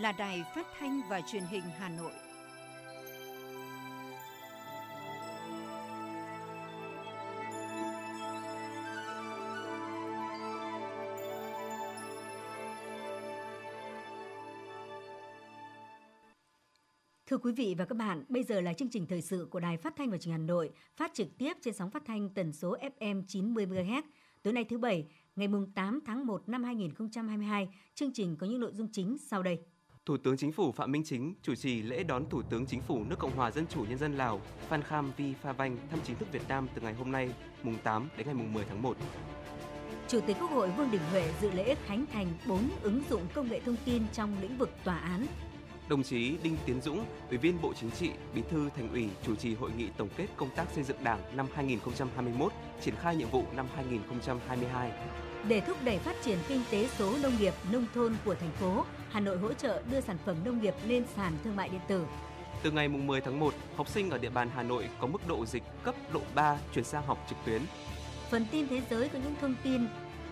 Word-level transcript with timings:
là 0.00 0.12
Đài 0.12 0.44
Phát 0.54 0.66
thanh 0.78 1.00
và 1.08 1.20
Truyền 1.20 1.42
hình 1.42 1.62
Hà 1.78 1.88
Nội. 1.88 2.12
Thưa 17.26 17.38
quý 17.38 17.52
vị 17.52 17.74
và 17.78 17.84
các 17.84 17.94
bạn, 17.94 18.24
bây 18.28 18.42
giờ 18.42 18.60
là 18.60 18.72
chương 18.72 18.88
trình 18.90 19.06
thời 19.06 19.22
sự 19.22 19.48
của 19.50 19.60
Đài 19.60 19.76
Phát 19.76 19.96
thanh 19.96 20.10
và 20.10 20.18
Truyền 20.18 20.32
hình 20.32 20.40
Hà 20.40 20.46
Nội, 20.46 20.70
phát 20.96 21.14
trực 21.14 21.28
tiếp 21.38 21.52
trên 21.62 21.74
sóng 21.74 21.90
phát 21.90 22.02
thanh 22.06 22.34
tần 22.34 22.52
số 22.52 22.76
FM 22.98 23.22
90 23.28 23.66
MHz. 23.66 24.02
Tối 24.42 24.52
nay 24.52 24.64
thứ 24.64 24.78
bảy, 24.78 25.06
ngày 25.36 25.48
8 25.74 26.00
tháng 26.06 26.26
1 26.26 26.48
năm 26.48 26.64
2022, 26.64 27.68
chương 27.94 28.12
trình 28.12 28.36
có 28.36 28.46
những 28.46 28.60
nội 28.60 28.72
dung 28.74 28.88
chính 28.92 29.18
sau 29.18 29.42
đây. 29.42 29.58
Thủ 30.06 30.16
tướng 30.16 30.36
Chính 30.36 30.52
phủ 30.52 30.72
Phạm 30.72 30.92
Minh 30.92 31.02
Chính 31.04 31.34
chủ 31.42 31.54
trì 31.54 31.82
lễ 31.82 32.02
đón 32.02 32.28
Thủ 32.30 32.42
tướng 32.42 32.66
Chính 32.66 32.80
phủ 32.80 33.04
nước 33.04 33.18
Cộng 33.18 33.36
hòa 33.36 33.50
Dân 33.50 33.66
chủ 33.66 33.84
Nhân 33.88 33.98
dân 33.98 34.16
Lào 34.16 34.40
Phan 34.68 34.82
Kham 34.82 35.12
Vi 35.16 35.34
Pha 35.42 35.52
Vanh 35.52 35.76
thăm 35.90 36.00
chính 36.04 36.16
thức 36.16 36.32
Việt 36.32 36.48
Nam 36.48 36.68
từ 36.74 36.80
ngày 36.80 36.94
hôm 36.94 37.12
nay, 37.12 37.30
mùng 37.62 37.76
8 37.82 38.08
đến 38.16 38.26
ngày 38.26 38.34
mùng 38.34 38.52
10 38.52 38.64
tháng 38.64 38.82
1. 38.82 38.96
Chủ 40.08 40.20
tịch 40.26 40.36
Quốc 40.40 40.50
hội 40.50 40.70
Vương 40.70 40.90
Đình 40.90 41.00
Huệ 41.10 41.32
dự 41.40 41.50
lễ 41.50 41.74
khánh 41.86 42.06
thành 42.12 42.26
4 42.48 42.70
ứng 42.82 43.02
dụng 43.10 43.22
công 43.34 43.48
nghệ 43.48 43.60
thông 43.60 43.76
tin 43.84 44.02
trong 44.12 44.36
lĩnh 44.42 44.58
vực 44.58 44.70
tòa 44.84 44.98
án. 44.98 45.26
Đồng 45.88 46.02
chí 46.02 46.36
Đinh 46.42 46.56
Tiến 46.66 46.80
Dũng, 46.80 47.04
Ủy 47.28 47.38
viên 47.38 47.62
Bộ 47.62 47.72
Chính 47.80 47.90
trị, 47.90 48.10
Bí 48.34 48.42
thư 48.50 48.70
Thành 48.76 48.92
ủy 48.92 49.08
chủ 49.26 49.36
trì 49.36 49.54
hội 49.54 49.70
nghị 49.76 49.88
tổng 49.96 50.08
kết 50.16 50.26
công 50.36 50.50
tác 50.56 50.70
xây 50.74 50.84
dựng 50.84 51.04
Đảng 51.04 51.36
năm 51.36 51.46
2021, 51.54 52.52
triển 52.80 52.94
khai 52.96 53.16
nhiệm 53.16 53.30
vụ 53.30 53.44
năm 53.56 53.66
2022. 53.74 54.92
Để 55.48 55.60
thúc 55.60 55.76
đẩy 55.84 55.98
phát 55.98 56.16
triển 56.22 56.38
kinh 56.48 56.62
tế 56.70 56.88
số 56.98 57.16
nông 57.22 57.32
nghiệp, 57.40 57.54
nông 57.72 57.86
thôn 57.94 58.16
của 58.24 58.34
thành 58.34 58.50
phố, 58.50 58.84
Hà 59.10 59.20
Nội 59.20 59.38
hỗ 59.38 59.52
trợ 59.52 59.82
đưa 59.90 60.00
sản 60.00 60.16
phẩm 60.24 60.36
nông 60.44 60.62
nghiệp 60.62 60.74
lên 60.86 61.04
sàn 61.16 61.32
thương 61.44 61.56
mại 61.56 61.68
điện 61.68 61.80
tử. 61.88 62.06
Từ 62.62 62.70
ngày 62.70 62.88
10 62.88 63.20
tháng 63.20 63.40
1, 63.40 63.54
học 63.76 63.88
sinh 63.88 64.10
ở 64.10 64.18
địa 64.18 64.30
bàn 64.30 64.50
Hà 64.54 64.62
Nội 64.62 64.88
có 65.00 65.06
mức 65.06 65.28
độ 65.28 65.46
dịch 65.46 65.62
cấp 65.82 65.94
độ 66.12 66.20
3 66.34 66.58
chuyển 66.74 66.84
sang 66.84 67.06
học 67.06 67.26
trực 67.28 67.38
tuyến. 67.44 67.62
Phần 68.30 68.46
tin 68.50 68.68
thế 68.68 68.82
giới 68.90 69.08
có 69.08 69.18
những 69.18 69.34
thông 69.40 69.54
tin 69.62 69.86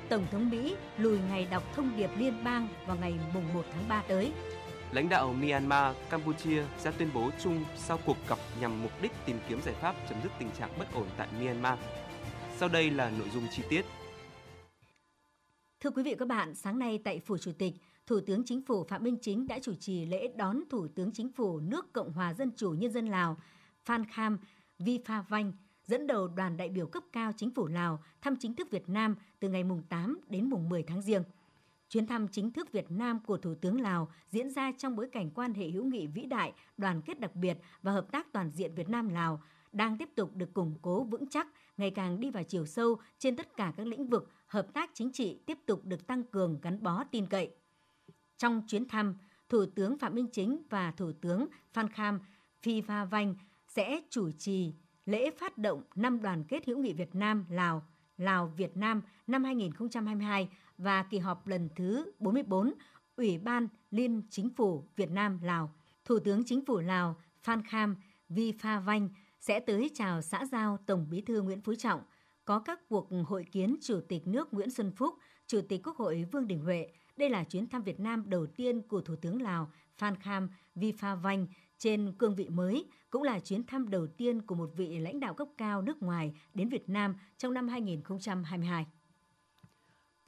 Tổng 0.08 0.26
thống 0.32 0.50
Mỹ 0.50 0.76
lùi 0.98 1.18
ngày 1.30 1.46
đọc 1.50 1.62
thông 1.76 1.96
điệp 1.96 2.10
liên 2.16 2.44
bang 2.44 2.68
vào 2.86 2.96
ngày 3.00 3.14
mùng 3.34 3.54
1 3.54 3.62
tháng 3.72 3.88
3 3.88 4.02
tới. 4.08 4.32
Lãnh 4.92 5.08
đạo 5.08 5.32
Myanmar, 5.32 5.96
Campuchia 6.10 6.62
ra 6.82 6.90
tuyên 6.90 7.10
bố 7.14 7.30
chung 7.42 7.64
sau 7.76 7.98
cuộc 8.04 8.16
gặp 8.28 8.38
nhằm 8.60 8.82
mục 8.82 8.92
đích 9.02 9.12
tìm 9.26 9.38
kiếm 9.48 9.60
giải 9.62 9.74
pháp 9.80 9.94
chấm 10.08 10.18
dứt 10.22 10.32
tình 10.38 10.50
trạng 10.58 10.70
bất 10.78 10.94
ổn 10.94 11.06
tại 11.16 11.28
Myanmar. 11.40 11.78
Sau 12.56 12.68
đây 12.68 12.90
là 12.90 13.10
nội 13.10 13.28
dung 13.34 13.46
chi 13.50 13.62
tiết. 13.68 13.84
Thưa 15.80 15.90
quý 15.90 16.02
vị 16.02 16.10
và 16.10 16.16
các 16.18 16.28
bạn, 16.28 16.54
sáng 16.54 16.78
nay 16.78 17.00
tại 17.04 17.20
Phủ 17.20 17.38
Chủ 17.38 17.52
tịch, 17.58 17.74
Thủ 18.06 18.20
tướng 18.26 18.44
Chính 18.44 18.62
phủ 18.62 18.84
Phạm 18.84 19.02
Minh 19.02 19.16
Chính 19.22 19.46
đã 19.46 19.58
chủ 19.62 19.74
trì 19.74 20.06
lễ 20.06 20.28
đón 20.36 20.62
Thủ 20.70 20.88
tướng 20.88 21.12
Chính 21.12 21.32
phủ 21.32 21.60
nước 21.60 21.92
Cộng 21.92 22.12
hòa 22.12 22.34
Dân 22.34 22.50
chủ 22.56 22.70
Nhân 22.70 22.92
dân 22.92 23.06
Lào 23.06 23.36
Phan 23.84 24.04
Kham 24.04 24.38
Viphavanh 24.78 25.52
dẫn 25.84 26.06
đầu 26.06 26.28
đoàn 26.28 26.56
đại 26.56 26.68
biểu 26.68 26.86
cấp 26.86 27.02
cao 27.12 27.32
Chính 27.36 27.50
phủ 27.50 27.66
Lào 27.66 28.02
thăm 28.20 28.36
chính 28.36 28.54
thức 28.54 28.70
Việt 28.70 28.88
Nam 28.88 29.16
từ 29.40 29.48
ngày 29.48 29.64
mùng 29.64 29.82
8 29.88 30.20
đến 30.28 30.50
mùng 30.50 30.68
10 30.68 30.82
tháng 30.82 31.02
Giêng. 31.02 31.22
Chuyến 31.88 32.06
thăm 32.06 32.28
chính 32.28 32.52
thức 32.52 32.72
Việt 32.72 32.90
Nam 32.90 33.20
của 33.26 33.36
Thủ 33.36 33.54
tướng 33.54 33.80
Lào 33.80 34.08
diễn 34.30 34.50
ra 34.50 34.72
trong 34.78 34.96
bối 34.96 35.08
cảnh 35.12 35.30
quan 35.30 35.54
hệ 35.54 35.68
hữu 35.68 35.84
nghị 35.84 36.06
vĩ 36.06 36.22
đại, 36.22 36.52
đoàn 36.76 37.02
kết 37.02 37.20
đặc 37.20 37.34
biệt 37.34 37.58
và 37.82 37.92
hợp 37.92 38.12
tác 38.12 38.32
toàn 38.32 38.50
diện 38.50 38.74
Việt 38.74 38.88
Nam-Lào 38.88 39.42
đang 39.72 39.98
tiếp 39.98 40.08
tục 40.14 40.36
được 40.36 40.54
củng 40.54 40.74
cố 40.82 41.04
vững 41.04 41.28
chắc, 41.28 41.46
ngày 41.76 41.90
càng 41.90 42.20
đi 42.20 42.30
vào 42.30 42.44
chiều 42.44 42.66
sâu 42.66 42.96
trên 43.18 43.36
tất 43.36 43.56
cả 43.56 43.72
các 43.76 43.86
lĩnh 43.86 44.06
vực, 44.08 44.30
hợp 44.48 44.74
tác 44.74 44.90
chính 44.94 45.12
trị 45.12 45.38
tiếp 45.46 45.58
tục 45.66 45.84
được 45.84 46.06
tăng 46.06 46.24
cường 46.24 46.58
gắn 46.62 46.82
bó 46.82 47.04
tin 47.04 47.26
cậy. 47.26 47.50
Trong 48.36 48.62
chuyến 48.66 48.88
thăm, 48.88 49.14
Thủ 49.48 49.66
tướng 49.74 49.98
Phạm 49.98 50.14
Minh 50.14 50.26
Chính 50.32 50.62
và 50.70 50.90
Thủ 50.90 51.12
tướng 51.20 51.46
Phan 51.72 51.88
Kham 51.88 52.20
Phi 52.62 52.80
Pha 52.80 53.04
Vanh 53.04 53.34
sẽ 53.68 54.00
chủ 54.10 54.30
trì 54.30 54.72
lễ 55.06 55.30
phát 55.30 55.58
động 55.58 55.82
năm 55.94 56.22
đoàn 56.22 56.44
kết 56.44 56.66
hữu 56.66 56.78
nghị 56.78 56.92
Việt 56.92 57.14
Nam 57.14 57.44
Lào 57.50 57.82
Lào 58.18 58.46
Việt 58.56 58.76
Nam 58.76 59.02
năm 59.26 59.44
2022 59.44 60.48
và 60.78 61.02
kỳ 61.02 61.18
họp 61.18 61.46
lần 61.46 61.68
thứ 61.76 62.12
44 62.18 62.74
Ủy 63.16 63.38
ban 63.38 63.68
Liên 63.90 64.22
Chính 64.30 64.50
phủ 64.56 64.84
Việt 64.96 65.10
Nam 65.10 65.38
Lào. 65.42 65.74
Thủ 66.04 66.18
tướng 66.18 66.44
Chính 66.44 66.64
phủ 66.64 66.78
Lào 66.78 67.16
Phan 67.42 67.62
Kham 67.66 67.96
Vi 68.28 68.52
Pha 68.52 68.80
Vanh 68.80 69.08
sẽ 69.40 69.60
tới 69.60 69.90
chào 69.94 70.22
xã 70.22 70.44
giao 70.52 70.78
Tổng 70.86 71.06
Bí 71.10 71.20
thư 71.20 71.42
Nguyễn 71.42 71.60
Phú 71.60 71.74
Trọng, 71.74 72.00
có 72.48 72.58
các 72.58 72.80
cuộc 72.88 73.08
hội 73.26 73.44
kiến 73.52 73.76
Chủ 73.82 74.00
tịch 74.08 74.26
nước 74.26 74.54
Nguyễn 74.54 74.70
Xuân 74.70 74.92
Phúc, 74.96 75.14
Chủ 75.46 75.60
tịch 75.68 75.80
Quốc 75.84 75.96
hội 75.96 76.24
Vương 76.32 76.46
Đình 76.46 76.60
Huệ. 76.60 76.88
Đây 77.16 77.30
là 77.30 77.44
chuyến 77.44 77.68
thăm 77.68 77.82
Việt 77.82 78.00
Nam 78.00 78.24
đầu 78.26 78.46
tiên 78.46 78.82
của 78.82 79.00
Thủ 79.00 79.16
tướng 79.16 79.42
Lào 79.42 79.70
Phan 79.96 80.16
Kham 80.16 80.50
Vi 80.74 80.92
Pha 80.92 81.14
Vanh 81.14 81.46
trên 81.78 82.12
cương 82.18 82.34
vị 82.34 82.48
mới, 82.48 82.84
cũng 83.10 83.22
là 83.22 83.40
chuyến 83.40 83.66
thăm 83.66 83.90
đầu 83.90 84.06
tiên 84.06 84.42
của 84.42 84.54
một 84.54 84.70
vị 84.76 84.98
lãnh 84.98 85.20
đạo 85.20 85.34
cấp 85.34 85.48
cao 85.58 85.82
nước 85.82 86.02
ngoài 86.02 86.34
đến 86.54 86.68
Việt 86.68 86.88
Nam 86.88 87.16
trong 87.38 87.54
năm 87.54 87.68
2022. 87.68 88.86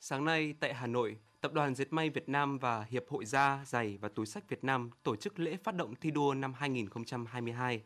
Sáng 0.00 0.24
nay 0.24 0.54
tại 0.60 0.74
Hà 0.74 0.86
Nội, 0.86 1.18
Tập 1.40 1.52
đoàn 1.52 1.74
Dệt 1.74 1.92
may 1.92 2.10
Việt 2.10 2.28
Nam 2.28 2.58
và 2.58 2.82
Hiệp 2.82 3.08
hội 3.08 3.24
Da, 3.24 3.62
Giày 3.66 3.98
và 4.00 4.08
Túi 4.08 4.26
sách 4.26 4.48
Việt 4.48 4.64
Nam 4.64 4.90
tổ 5.02 5.16
chức 5.16 5.38
lễ 5.38 5.56
phát 5.56 5.74
động 5.74 5.94
thi 6.00 6.10
đua 6.10 6.34
năm 6.34 6.52
2022. 6.54 7.82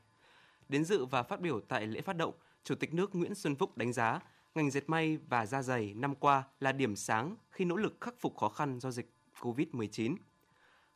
Đến 0.68 0.84
dự 0.84 1.04
và 1.04 1.22
phát 1.22 1.40
biểu 1.40 1.60
tại 1.60 1.86
lễ 1.86 2.00
phát 2.00 2.16
động, 2.16 2.34
Chủ 2.64 2.74
tịch 2.74 2.94
nước 2.94 3.14
Nguyễn 3.14 3.34
Xuân 3.34 3.56
Phúc 3.56 3.76
đánh 3.76 3.92
giá 3.92 4.20
ngành 4.54 4.70
dệt 4.70 4.88
may 4.88 5.18
và 5.28 5.46
da 5.46 5.62
giày 5.62 5.94
năm 5.94 6.14
qua 6.14 6.42
là 6.60 6.72
điểm 6.72 6.96
sáng 6.96 7.36
khi 7.50 7.64
nỗ 7.64 7.76
lực 7.76 7.96
khắc 8.00 8.14
phục 8.20 8.36
khó 8.36 8.48
khăn 8.48 8.80
do 8.80 8.90
dịch 8.90 9.10
COVID-19. 9.40 10.16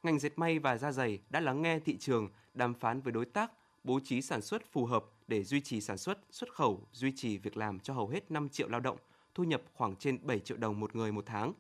Ngành 0.03 0.19
dệt 0.19 0.39
may 0.39 0.59
và 0.59 0.77
da 0.79 0.93
giày 0.93 1.19
đã 1.31 1.41
lắng 1.41 1.63
nghe 1.63 1.81
thị 1.81 1.97
trường, 1.99 2.29
đàm 2.55 2.75
phán 2.75 3.01
với 3.01 3.13
đối 3.13 3.25
tác, 3.25 3.53
bố 3.85 4.01
trí 4.05 4.23
sản 4.23 4.43
xuất 4.43 4.73
phù 4.73 4.87
hợp 4.87 5.05
để 5.27 5.45
duy 5.45 5.61
trì 5.61 5.81
sản 5.81 5.99
xuất, 5.99 6.19
xuất 6.31 6.53
khẩu, 6.53 6.87
duy 6.93 7.13
trì 7.17 7.39
việc 7.39 7.57
làm 7.57 7.81
cho 7.81 7.95
hầu 7.95 8.09
hết 8.09 8.31
5 8.31 8.49
triệu 8.49 8.69
lao 8.69 8.81
động, 8.81 8.97
thu 9.35 9.45
nhập 9.45 9.63
khoảng 9.75 9.97
trên 9.97 10.19
7 10.27 10.39
triệu 10.39 10.57
đồng 10.57 10.81
một 10.81 10.97
người 10.97 11.13
một 11.13 11.27
tháng. 11.27 11.53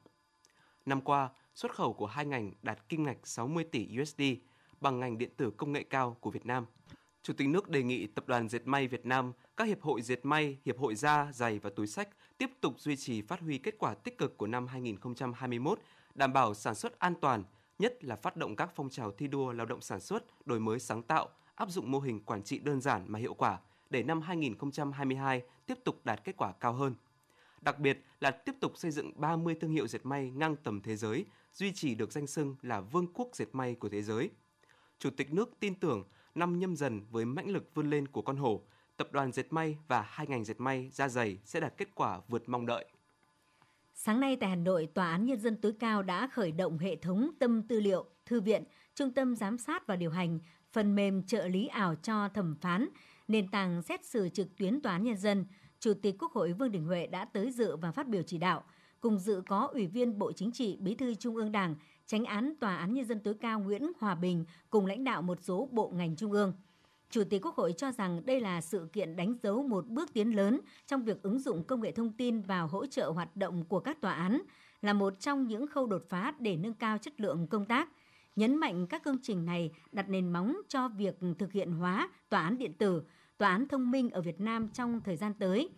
Năm 0.87 1.01
qua, 1.01 1.29
xuất 1.55 1.75
khẩu 1.75 1.93
của 1.93 2.07
hai 2.07 2.27
ngành 2.27 2.53
đạt 2.63 2.89
kim 2.89 3.03
ngạch 3.03 3.19
60 3.25 3.65
tỷ 3.65 3.89
USD 4.03 4.23
bằng 4.81 5.01
ngành 5.01 5.19
điện 5.19 5.31
tử 5.37 5.51
công 5.51 5.73
nghệ 5.73 5.83
cao 5.83 6.17
của 6.21 6.31
Việt 6.31 6.47
Nam. 6.47 6.67
Chủ 7.23 7.33
tịch 7.33 7.49
nước 7.49 7.69
đề 7.69 7.83
nghị 7.83 8.07
Tập 8.07 8.25
đoàn 8.27 8.49
Dệt 8.49 8.67
may 8.67 8.89
Việt 8.89 9.07
Nam, 9.07 9.33
các 9.57 9.65
hiệp 9.65 9.83
hội 9.83 10.03
dệt 10.03 10.25
may, 10.25 10.59
hiệp 10.65 10.79
hội 10.79 10.95
da, 10.95 11.33
giày 11.33 11.59
và 11.59 11.71
túi 11.77 11.87
sách 11.87 12.09
tiếp 12.39 12.51
tục 12.61 12.81
duy 12.81 12.97
trì 12.97 13.23
phát 13.23 13.41
huy 13.41 13.59
kết 13.59 13.75
quả 13.79 13.95
tích 13.95 14.19
cực 14.19 14.39
của 14.39 14.47
năm 14.47 14.67
2021, 14.67 15.79
đảm 16.15 16.33
bảo 16.33 16.55
sản 16.55 16.75
xuất 16.75 16.99
an 16.99 17.15
toàn, 17.21 17.45
nhất 17.79 18.05
là 18.05 18.17
phát 18.17 18.37
động 18.37 18.57
các 18.57 18.71
phong 18.75 18.91
trào 18.91 19.11
thi 19.11 19.27
đua 19.27 19.53
lao 19.53 19.67
động 19.67 19.81
sản 19.81 20.01
xuất, 20.01 20.47
đổi 20.47 20.61
mới 20.61 20.79
sáng 20.79 21.03
tạo, 21.03 21.29
áp 21.55 21.71
dụng 21.71 21.91
mô 21.91 22.01
hình 22.01 22.21
quản 22.21 22.43
trị 22.43 22.59
đơn 22.59 22.81
giản 22.81 23.05
mà 23.07 23.19
hiệu 23.19 23.35
quả 23.35 23.59
để 23.91 24.03
năm 24.03 24.21
2022 24.21 25.43
tiếp 25.67 25.79
tục 25.85 26.01
đạt 26.05 26.25
kết 26.25 26.37
quả 26.37 26.53
cao 26.53 26.73
hơn. 26.73 26.95
Đặc 27.61 27.79
biệt 27.79 28.05
là 28.21 28.31
tiếp 28.31 28.55
tục 28.61 28.73
xây 28.77 28.91
dựng 28.91 29.13
30 29.21 29.57
thương 29.61 29.73
hiệu 29.73 29.87
dệt 29.87 30.07
may 30.07 30.31
ngang 30.31 30.57
tầm 30.57 30.81
thế 30.81 30.97
giới, 30.97 31.25
duy 31.55 31.73
trì 31.73 31.95
được 31.95 32.13
danh 32.13 32.27
xưng 32.27 32.57
là 32.63 32.81
vương 32.81 33.07
quốc 33.15 33.29
dệt 33.33 33.49
may 33.53 33.75
của 33.75 33.89
thế 33.89 34.03
giới. 34.03 34.31
Chủ 34.99 35.11
tịch 35.11 35.33
nước 35.33 35.51
tin 35.61 35.75
tưởng 35.75 36.05
năm 36.39 36.59
nhâm 36.59 36.77
dần 36.77 37.01
với 37.11 37.25
mãnh 37.25 37.51
lực 37.51 37.71
vươn 37.75 37.91
lên 37.91 38.09
của 38.09 38.23
con 38.23 38.37
hổ, 38.37 38.63
tập 38.97 39.09
đoàn 39.13 39.33
dệt 39.33 39.53
may 39.53 39.79
và 39.89 40.03
hai 40.09 40.27
ngành 40.27 40.45
dệt 40.45 40.61
may 40.61 40.91
da 40.93 41.09
dày 41.09 41.39
sẽ 41.45 41.61
đạt 41.61 41.77
kết 41.77 41.89
quả 41.95 42.21
vượt 42.29 42.49
mong 42.49 42.67
đợi. 42.67 42.85
Sáng 43.95 44.21
nay 44.21 44.37
tại 44.41 44.51
Hà 44.51 44.57
Nội, 44.57 44.89
Tòa 44.95 45.11
án 45.11 45.25
Nhân 45.25 45.41
dân 45.41 45.57
tối 45.57 45.73
cao 45.81 46.03
đã 46.03 46.29
khởi 46.33 46.53
động 46.53 46.79
hệ 46.79 46.97
thống 46.97 47.31
tâm 47.39 47.63
tư 47.63 47.81
liệu, 47.81 48.05
thư 48.27 48.41
viện, 48.41 48.65
trung 48.95 49.11
tâm 49.11 49.37
giám 49.37 49.59
sát 49.59 49.87
và 49.87 49.97
điều 49.97 50.11
hành, 50.11 50.39
phần 50.73 50.95
mềm 50.95 51.23
trợ 51.23 51.49
lý 51.49 51.67
ảo 51.67 51.95
cho 51.95 52.29
thẩm 52.29 52.57
phán, 52.61 52.89
nền 53.29 53.49
tảng 53.49 53.83
xét 53.83 54.05
xử 54.05 54.29
trực 54.29 54.57
tuyến 54.57 54.81
Tòa 54.81 54.93
án 54.93 55.05
Nhân 55.05 55.17
dân. 55.17 55.47
Chủ 55.81 55.95
tịch 56.03 56.17
Quốc 56.19 56.33
hội 56.33 56.53
Vương 56.53 56.73
Đình 56.73 56.85
Huệ 56.85 57.07
đã 57.07 57.25
tới 57.25 57.51
dự 57.51 57.77
và 57.77 57.93
phát 57.93 58.09
biểu 58.09 58.23
chỉ 58.23 58.39
đạo. 58.39 58.65
Cùng 59.01 59.19
dự 59.19 59.43
có 59.47 59.69
Ủy 59.73 59.87
viên 59.87 60.19
Bộ 60.19 60.33
Chính 60.33 60.53
trị, 60.53 60.77
Bí 60.81 60.95
thư 60.95 61.15
Trung 61.15 61.37
ương 61.37 61.53
Đảng, 61.53 61.75
Tránh 62.11 62.25
án 62.25 62.55
Tòa 62.61 62.77
án 62.77 62.95
Nhân 62.95 63.05
dân 63.05 63.21
tối 63.21 63.35
cao 63.35 63.61
Nguyễn 63.61 63.93
Hòa 63.99 64.15
Bình 64.15 64.45
cùng 64.71 64.87
lãnh 64.87 65.05
đạo 65.05 65.23
một 65.23 65.39
số 65.43 65.69
bộ 65.73 65.93
ngành 65.95 66.17
trung 66.17 66.33
ương. 66.33 66.53
Chủ 67.11 67.25
tịch 67.25 67.43
Quốc 67.45 67.55
hội 67.57 67.73
cho 67.73 67.93
rằng 67.93 68.27
đây 68.27 68.41
là 68.41 68.61
sự 68.61 68.89
kiện 68.93 69.17
đánh 69.17 69.35
dấu 69.43 69.63
một 69.63 69.87
bước 69.87 70.13
tiến 70.13 70.37
lớn 70.37 70.61
trong 70.87 71.05
việc 71.05 71.23
ứng 71.23 71.39
dụng 71.39 71.65
công 71.65 71.81
nghệ 71.81 71.93
thông 71.93 72.13
tin 72.13 72.41
vào 72.41 72.67
hỗ 72.67 72.87
trợ 72.87 73.11
hoạt 73.11 73.37
động 73.37 73.65
của 73.65 73.81
các 73.81 74.01
tòa 74.01 74.13
án, 74.13 74.43
là 74.83 74.93
một 74.93 75.21
trong 75.21 75.49
những 75.49 75.67
khâu 75.67 75.87
đột 75.87 76.03
phá 76.09 76.35
để 76.39 76.57
nâng 76.57 76.75
cao 76.75 76.99
chất 76.99 77.21
lượng 77.21 77.47
công 77.47 77.65
tác. 77.65 77.89
Nhấn 78.37 78.57
mạnh 78.57 78.87
các 78.87 79.05
công 79.05 79.17
trình 79.23 79.47
này 79.47 79.73
đặt 79.93 80.09
nền 80.09 80.33
móng 80.33 80.57
cho 80.69 80.89
việc 80.89 81.19
thực 81.39 81.53
hiện 81.53 81.73
hóa 81.73 82.09
tòa 82.29 82.43
án 82.43 82.59
điện 82.59 82.73
tử, 82.73 83.03
tòa 83.39 83.51
án 83.51 83.69
thông 83.69 83.91
minh 83.91 84.11
ở 84.11 84.21
Việt 84.21 84.41
Nam 84.41 84.69
trong 84.69 85.01
thời 85.05 85.17
gian 85.17 85.35
tới. 85.35 85.71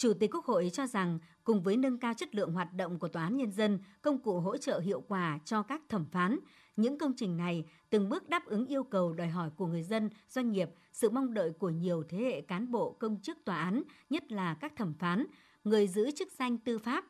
Chủ 0.00 0.14
tịch 0.14 0.34
Quốc 0.34 0.44
hội 0.44 0.70
cho 0.72 0.86
rằng 0.86 1.18
cùng 1.44 1.62
với 1.62 1.76
nâng 1.76 1.98
cao 1.98 2.14
chất 2.14 2.34
lượng 2.34 2.52
hoạt 2.52 2.74
động 2.74 2.98
của 2.98 3.08
tòa 3.08 3.22
án 3.22 3.36
nhân 3.36 3.52
dân, 3.52 3.78
công 4.02 4.18
cụ 4.18 4.40
hỗ 4.40 4.56
trợ 4.56 4.78
hiệu 4.78 5.00
quả 5.08 5.38
cho 5.44 5.62
các 5.62 5.82
thẩm 5.88 6.04
phán, 6.12 6.38
những 6.76 6.98
công 6.98 7.12
trình 7.16 7.36
này 7.36 7.64
từng 7.90 8.08
bước 8.08 8.28
đáp 8.28 8.46
ứng 8.46 8.66
yêu 8.66 8.84
cầu 8.84 9.12
đòi 9.12 9.28
hỏi 9.28 9.50
của 9.56 9.66
người 9.66 9.82
dân, 9.82 10.10
doanh 10.28 10.52
nghiệp, 10.52 10.70
sự 10.92 11.10
mong 11.10 11.34
đợi 11.34 11.52
của 11.58 11.68
nhiều 11.68 12.02
thế 12.08 12.18
hệ 12.18 12.40
cán 12.40 12.70
bộ 12.70 12.92
công 12.92 13.20
chức 13.22 13.44
tòa 13.44 13.56
án, 13.56 13.82
nhất 14.10 14.32
là 14.32 14.54
các 14.54 14.76
thẩm 14.76 14.94
phán, 14.94 15.26
người 15.64 15.88
giữ 15.88 16.10
chức 16.10 16.32
danh 16.38 16.58
tư 16.58 16.78
pháp. 16.78 17.04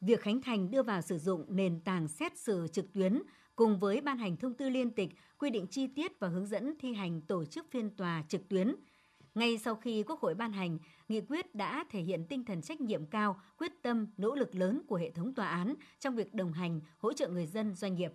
Việc 0.00 0.20
khánh 0.20 0.42
thành 0.42 0.70
đưa 0.70 0.82
vào 0.82 1.02
sử 1.02 1.18
dụng 1.18 1.44
nền 1.48 1.80
tảng 1.80 2.08
xét 2.08 2.38
xử 2.38 2.66
trực 2.72 2.92
tuyến 2.92 3.22
cùng 3.56 3.78
với 3.78 4.00
ban 4.00 4.18
hành 4.18 4.36
thông 4.36 4.54
tư 4.54 4.68
liên 4.68 4.90
tịch 4.90 5.10
quy 5.38 5.50
định 5.50 5.66
chi 5.66 5.86
tiết 5.86 6.20
và 6.20 6.28
hướng 6.28 6.46
dẫn 6.46 6.74
thi 6.78 6.94
hành 6.94 7.20
tổ 7.20 7.44
chức 7.44 7.66
phiên 7.70 7.90
tòa 7.96 8.24
trực 8.28 8.48
tuyến. 8.48 8.74
Ngay 9.34 9.58
sau 9.58 9.76
khi 9.76 10.02
Quốc 10.02 10.20
hội 10.20 10.34
ban 10.34 10.52
hành, 10.52 10.78
nghị 11.08 11.20
quyết 11.20 11.54
đã 11.54 11.84
thể 11.90 12.00
hiện 12.00 12.24
tinh 12.28 12.44
thần 12.44 12.62
trách 12.62 12.80
nhiệm 12.80 13.06
cao, 13.06 13.40
quyết 13.58 13.72
tâm, 13.82 14.06
nỗ 14.16 14.34
lực 14.34 14.54
lớn 14.54 14.82
của 14.86 14.96
hệ 14.96 15.10
thống 15.10 15.34
tòa 15.34 15.48
án 15.48 15.74
trong 15.98 16.16
việc 16.16 16.34
đồng 16.34 16.52
hành, 16.52 16.80
hỗ 16.98 17.12
trợ 17.12 17.28
người 17.28 17.46
dân, 17.46 17.74
doanh 17.74 17.94
nghiệp. 17.94 18.12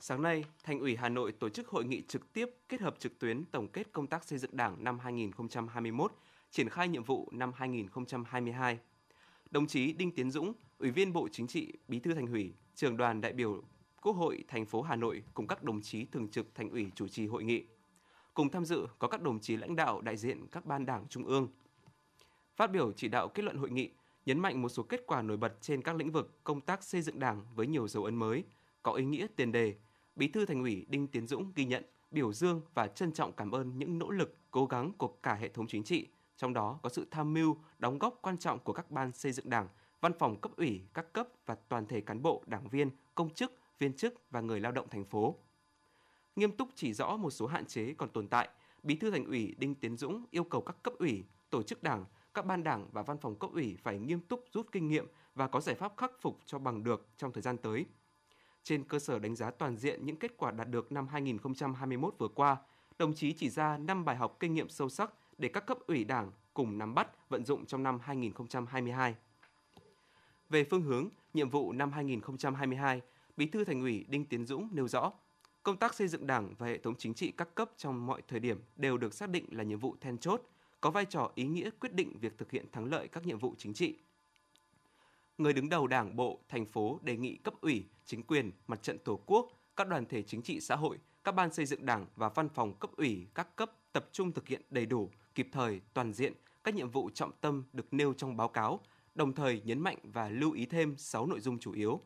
Sáng 0.00 0.22
nay, 0.22 0.44
Thành 0.64 0.80
ủy 0.80 0.96
Hà 0.96 1.08
Nội 1.08 1.32
tổ 1.32 1.48
chức 1.48 1.68
hội 1.68 1.84
nghị 1.84 2.02
trực 2.08 2.32
tiếp 2.32 2.50
kết 2.68 2.80
hợp 2.80 2.96
trực 2.98 3.18
tuyến 3.18 3.44
tổng 3.44 3.68
kết 3.68 3.92
công 3.92 4.06
tác 4.06 4.24
xây 4.24 4.38
dựng 4.38 4.56
Đảng 4.56 4.84
năm 4.84 4.98
2021, 4.98 6.12
triển 6.50 6.68
khai 6.68 6.88
nhiệm 6.88 7.04
vụ 7.04 7.28
năm 7.32 7.52
2022. 7.54 8.78
Đồng 9.50 9.66
chí 9.66 9.92
Đinh 9.92 10.10
Tiến 10.10 10.30
Dũng, 10.30 10.52
Ủy 10.78 10.90
viên 10.90 11.12
Bộ 11.12 11.28
Chính 11.32 11.46
trị, 11.46 11.72
Bí 11.88 11.98
thư 11.98 12.14
Thành 12.14 12.26
ủy, 12.26 12.54
Trường 12.74 12.96
đoàn 12.96 13.20
đại 13.20 13.32
biểu 13.32 13.62
Quốc 14.02 14.12
hội 14.12 14.44
thành 14.48 14.66
phố 14.66 14.82
Hà 14.82 14.96
Nội 14.96 15.22
cùng 15.34 15.46
các 15.46 15.62
đồng 15.62 15.82
chí 15.82 16.04
thường 16.04 16.28
trực 16.28 16.54
Thành 16.54 16.70
ủy 16.70 16.86
chủ 16.94 17.08
trì 17.08 17.26
hội 17.26 17.44
nghị. 17.44 17.64
Cùng 18.36 18.50
tham 18.50 18.64
dự 18.64 18.86
có 18.98 19.08
các 19.08 19.22
đồng 19.22 19.40
chí 19.40 19.56
lãnh 19.56 19.76
đạo 19.76 20.00
đại 20.00 20.16
diện 20.16 20.46
các 20.46 20.66
ban 20.66 20.86
đảng 20.86 21.06
trung 21.08 21.24
ương. 21.24 21.48
Phát 22.56 22.70
biểu 22.70 22.92
chỉ 22.92 23.08
đạo 23.08 23.28
kết 23.28 23.42
luận 23.42 23.56
hội 23.56 23.70
nghị, 23.70 23.90
nhấn 24.26 24.38
mạnh 24.38 24.62
một 24.62 24.68
số 24.68 24.82
kết 24.82 25.00
quả 25.06 25.22
nổi 25.22 25.36
bật 25.36 25.54
trên 25.60 25.82
các 25.82 25.96
lĩnh 25.96 26.12
vực 26.12 26.44
công 26.44 26.60
tác 26.60 26.82
xây 26.82 27.02
dựng 27.02 27.18
Đảng 27.18 27.44
với 27.54 27.66
nhiều 27.66 27.88
dấu 27.88 28.04
ấn 28.04 28.14
mới, 28.14 28.44
có 28.82 28.92
ý 28.92 29.04
nghĩa 29.04 29.26
tiền 29.36 29.52
đề. 29.52 29.74
Bí 30.16 30.28
thư 30.28 30.46
Thành 30.46 30.62
ủy 30.62 30.86
Đinh 30.88 31.06
Tiến 31.06 31.26
Dũng 31.26 31.52
ghi 31.54 31.64
nhận, 31.64 31.84
biểu 32.10 32.32
dương 32.32 32.60
và 32.74 32.86
trân 32.86 33.12
trọng 33.12 33.32
cảm 33.32 33.50
ơn 33.50 33.78
những 33.78 33.98
nỗ 33.98 34.10
lực, 34.10 34.36
cố 34.50 34.66
gắng 34.66 34.92
của 34.98 35.08
cả 35.08 35.34
hệ 35.34 35.48
thống 35.48 35.66
chính 35.66 35.84
trị, 35.84 36.08
trong 36.36 36.52
đó 36.52 36.78
có 36.82 36.88
sự 36.88 37.06
tham 37.10 37.34
mưu, 37.34 37.56
đóng 37.78 37.98
góp 37.98 38.18
quan 38.22 38.38
trọng 38.38 38.58
của 38.58 38.72
các 38.72 38.90
ban 38.90 39.12
xây 39.12 39.32
dựng 39.32 39.50
Đảng, 39.50 39.68
văn 40.00 40.12
phòng 40.18 40.40
cấp 40.40 40.52
ủy, 40.56 40.82
các 40.94 41.12
cấp 41.12 41.28
và 41.46 41.54
toàn 41.68 41.86
thể 41.86 42.00
cán 42.00 42.22
bộ, 42.22 42.42
đảng 42.46 42.68
viên, 42.68 42.90
công 43.14 43.30
chức, 43.30 43.52
viên 43.78 43.92
chức 43.92 44.14
và 44.30 44.40
người 44.40 44.60
lao 44.60 44.72
động 44.72 44.88
thành 44.90 45.04
phố. 45.04 45.36
Nghiêm 46.36 46.52
túc 46.52 46.68
chỉ 46.74 46.92
rõ 46.92 47.16
một 47.16 47.30
số 47.30 47.46
hạn 47.46 47.66
chế 47.66 47.94
còn 47.98 48.08
tồn 48.08 48.28
tại, 48.28 48.48
Bí 48.82 48.96
thư 48.96 49.10
Thành 49.10 49.24
ủy 49.24 49.54
Đinh 49.58 49.74
Tiến 49.74 49.96
Dũng 49.96 50.24
yêu 50.30 50.44
cầu 50.44 50.60
các 50.60 50.76
cấp 50.82 50.94
ủy, 50.98 51.24
tổ 51.50 51.62
chức 51.62 51.82
đảng, 51.82 52.04
các 52.34 52.46
ban 52.46 52.64
đảng 52.64 52.88
và 52.92 53.02
văn 53.02 53.18
phòng 53.18 53.38
cấp 53.38 53.50
ủy 53.52 53.76
phải 53.82 53.98
nghiêm 53.98 54.20
túc 54.20 54.44
rút 54.52 54.72
kinh 54.72 54.88
nghiệm 54.88 55.06
và 55.34 55.48
có 55.48 55.60
giải 55.60 55.74
pháp 55.74 55.92
khắc 55.96 56.12
phục 56.20 56.38
cho 56.46 56.58
bằng 56.58 56.84
được 56.84 57.06
trong 57.16 57.32
thời 57.32 57.42
gian 57.42 57.56
tới. 57.56 57.86
Trên 58.62 58.84
cơ 58.84 58.98
sở 58.98 59.18
đánh 59.18 59.36
giá 59.36 59.50
toàn 59.50 59.76
diện 59.76 60.06
những 60.06 60.16
kết 60.16 60.36
quả 60.36 60.50
đạt 60.50 60.68
được 60.70 60.92
năm 60.92 61.08
2021 61.08 62.14
vừa 62.18 62.28
qua, 62.28 62.56
đồng 62.98 63.14
chí 63.14 63.32
chỉ 63.32 63.50
ra 63.50 63.78
5 63.78 64.04
bài 64.04 64.16
học 64.16 64.36
kinh 64.40 64.54
nghiệm 64.54 64.68
sâu 64.68 64.88
sắc 64.88 65.12
để 65.38 65.48
các 65.48 65.66
cấp 65.66 65.78
ủy 65.86 66.04
đảng 66.04 66.32
cùng 66.54 66.78
nắm 66.78 66.94
bắt, 66.94 67.28
vận 67.28 67.44
dụng 67.44 67.66
trong 67.66 67.82
năm 67.82 67.98
2022. 68.02 69.14
Về 70.48 70.64
phương 70.64 70.82
hướng, 70.82 71.08
nhiệm 71.34 71.50
vụ 71.50 71.72
năm 71.72 71.92
2022, 71.92 73.00
Bí 73.36 73.46
thư 73.46 73.64
Thành 73.64 73.80
ủy 73.80 74.04
Đinh 74.08 74.24
Tiến 74.24 74.46
Dũng 74.46 74.68
nêu 74.72 74.88
rõ, 74.88 75.12
công 75.66 75.76
tác 75.76 75.94
xây 75.94 76.08
dựng 76.08 76.26
Đảng 76.26 76.54
và 76.58 76.66
hệ 76.66 76.78
thống 76.78 76.94
chính 76.98 77.14
trị 77.14 77.32
các 77.36 77.54
cấp 77.54 77.70
trong 77.76 78.06
mọi 78.06 78.22
thời 78.28 78.40
điểm 78.40 78.62
đều 78.76 78.98
được 78.98 79.14
xác 79.14 79.30
định 79.30 79.44
là 79.50 79.64
nhiệm 79.64 79.78
vụ 79.78 79.96
then 80.00 80.18
chốt, 80.18 80.42
có 80.80 80.90
vai 80.90 81.04
trò 81.04 81.32
ý 81.34 81.44
nghĩa 81.44 81.70
quyết 81.80 81.92
định 81.92 82.18
việc 82.18 82.38
thực 82.38 82.50
hiện 82.50 82.66
thắng 82.72 82.84
lợi 82.84 83.08
các 83.08 83.26
nhiệm 83.26 83.38
vụ 83.38 83.54
chính 83.58 83.74
trị. 83.74 83.98
Người 85.38 85.52
đứng 85.52 85.68
đầu 85.68 85.86
Đảng 85.86 86.16
bộ, 86.16 86.40
thành 86.48 86.66
phố 86.66 86.98
đề 87.02 87.16
nghị 87.16 87.36
cấp 87.36 87.54
ủy, 87.60 87.84
chính 88.04 88.22
quyền, 88.22 88.50
mặt 88.66 88.82
trận 88.82 88.98
Tổ 88.98 89.20
quốc, 89.26 89.52
các 89.76 89.88
đoàn 89.88 90.06
thể 90.06 90.22
chính 90.22 90.42
trị 90.42 90.60
xã 90.60 90.76
hội, 90.76 90.98
các 91.24 91.32
ban 91.32 91.52
xây 91.52 91.66
dựng 91.66 91.86
Đảng 91.86 92.06
và 92.16 92.28
văn 92.28 92.48
phòng 92.48 92.74
cấp 92.74 92.90
ủy 92.96 93.26
các 93.34 93.56
cấp 93.56 93.72
tập 93.92 94.08
trung 94.12 94.32
thực 94.32 94.48
hiện 94.48 94.62
đầy 94.70 94.86
đủ, 94.86 95.10
kịp 95.34 95.48
thời, 95.52 95.80
toàn 95.94 96.12
diện 96.12 96.32
các 96.64 96.74
nhiệm 96.74 96.90
vụ 96.90 97.10
trọng 97.14 97.32
tâm 97.40 97.64
được 97.72 97.94
nêu 97.94 98.12
trong 98.12 98.36
báo 98.36 98.48
cáo, 98.48 98.80
đồng 99.14 99.34
thời 99.34 99.60
nhấn 99.64 99.80
mạnh 99.80 99.98
và 100.02 100.28
lưu 100.28 100.52
ý 100.52 100.66
thêm 100.66 100.96
6 100.96 101.26
nội 101.26 101.40
dung 101.40 101.58
chủ 101.58 101.72
yếu. 101.72 102.00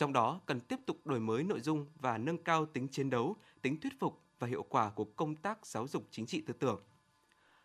Trong 0.00 0.12
đó 0.12 0.40
cần 0.46 0.60
tiếp 0.60 0.76
tục 0.86 1.06
đổi 1.06 1.20
mới 1.20 1.42
nội 1.42 1.60
dung 1.60 1.86
và 1.98 2.18
nâng 2.18 2.38
cao 2.38 2.66
tính 2.66 2.88
chiến 2.88 3.10
đấu, 3.10 3.36
tính 3.62 3.80
thuyết 3.80 4.00
phục 4.00 4.20
và 4.38 4.46
hiệu 4.46 4.62
quả 4.62 4.90
của 4.90 5.04
công 5.04 5.36
tác 5.36 5.66
giáo 5.66 5.88
dục 5.88 6.06
chính 6.10 6.26
trị 6.26 6.40
tư 6.40 6.54
tưởng. 6.58 6.80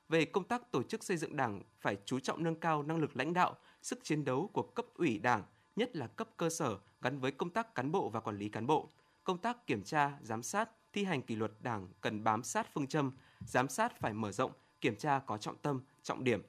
Về 0.09 0.25
công 0.25 0.43
tác 0.43 0.71
tổ 0.71 0.83
chức 0.83 1.03
xây 1.03 1.17
dựng 1.17 1.35
Đảng 1.35 1.61
phải 1.79 1.97
chú 2.05 2.19
trọng 2.19 2.43
nâng 2.43 2.55
cao 2.55 2.83
năng 2.83 2.97
lực 2.97 3.17
lãnh 3.17 3.33
đạo, 3.33 3.55
sức 3.81 3.99
chiến 4.03 4.25
đấu 4.25 4.49
của 4.53 4.61
cấp 4.61 4.85
ủy 4.93 5.19
Đảng, 5.19 5.43
nhất 5.75 5.95
là 5.95 6.07
cấp 6.07 6.29
cơ 6.37 6.49
sở 6.49 6.77
gắn 7.01 7.19
với 7.19 7.31
công 7.31 7.49
tác 7.49 7.75
cán 7.75 7.91
bộ 7.91 8.09
và 8.09 8.19
quản 8.19 8.37
lý 8.37 8.49
cán 8.49 8.67
bộ. 8.67 8.89
Công 9.23 9.37
tác 9.37 9.67
kiểm 9.67 9.83
tra, 9.83 10.17
giám 10.21 10.43
sát, 10.43 10.69
thi 10.93 11.03
hành 11.03 11.21
kỷ 11.21 11.35
luật 11.35 11.51
Đảng 11.61 11.87
cần 12.01 12.23
bám 12.23 12.43
sát 12.43 12.67
phương 12.73 12.87
châm, 12.87 13.11
giám 13.45 13.69
sát 13.69 13.99
phải 13.99 14.13
mở 14.13 14.31
rộng, 14.31 14.51
kiểm 14.81 14.95
tra 14.95 15.19
có 15.19 15.37
trọng 15.37 15.57
tâm, 15.57 15.81
trọng 16.03 16.23
điểm. 16.23 16.41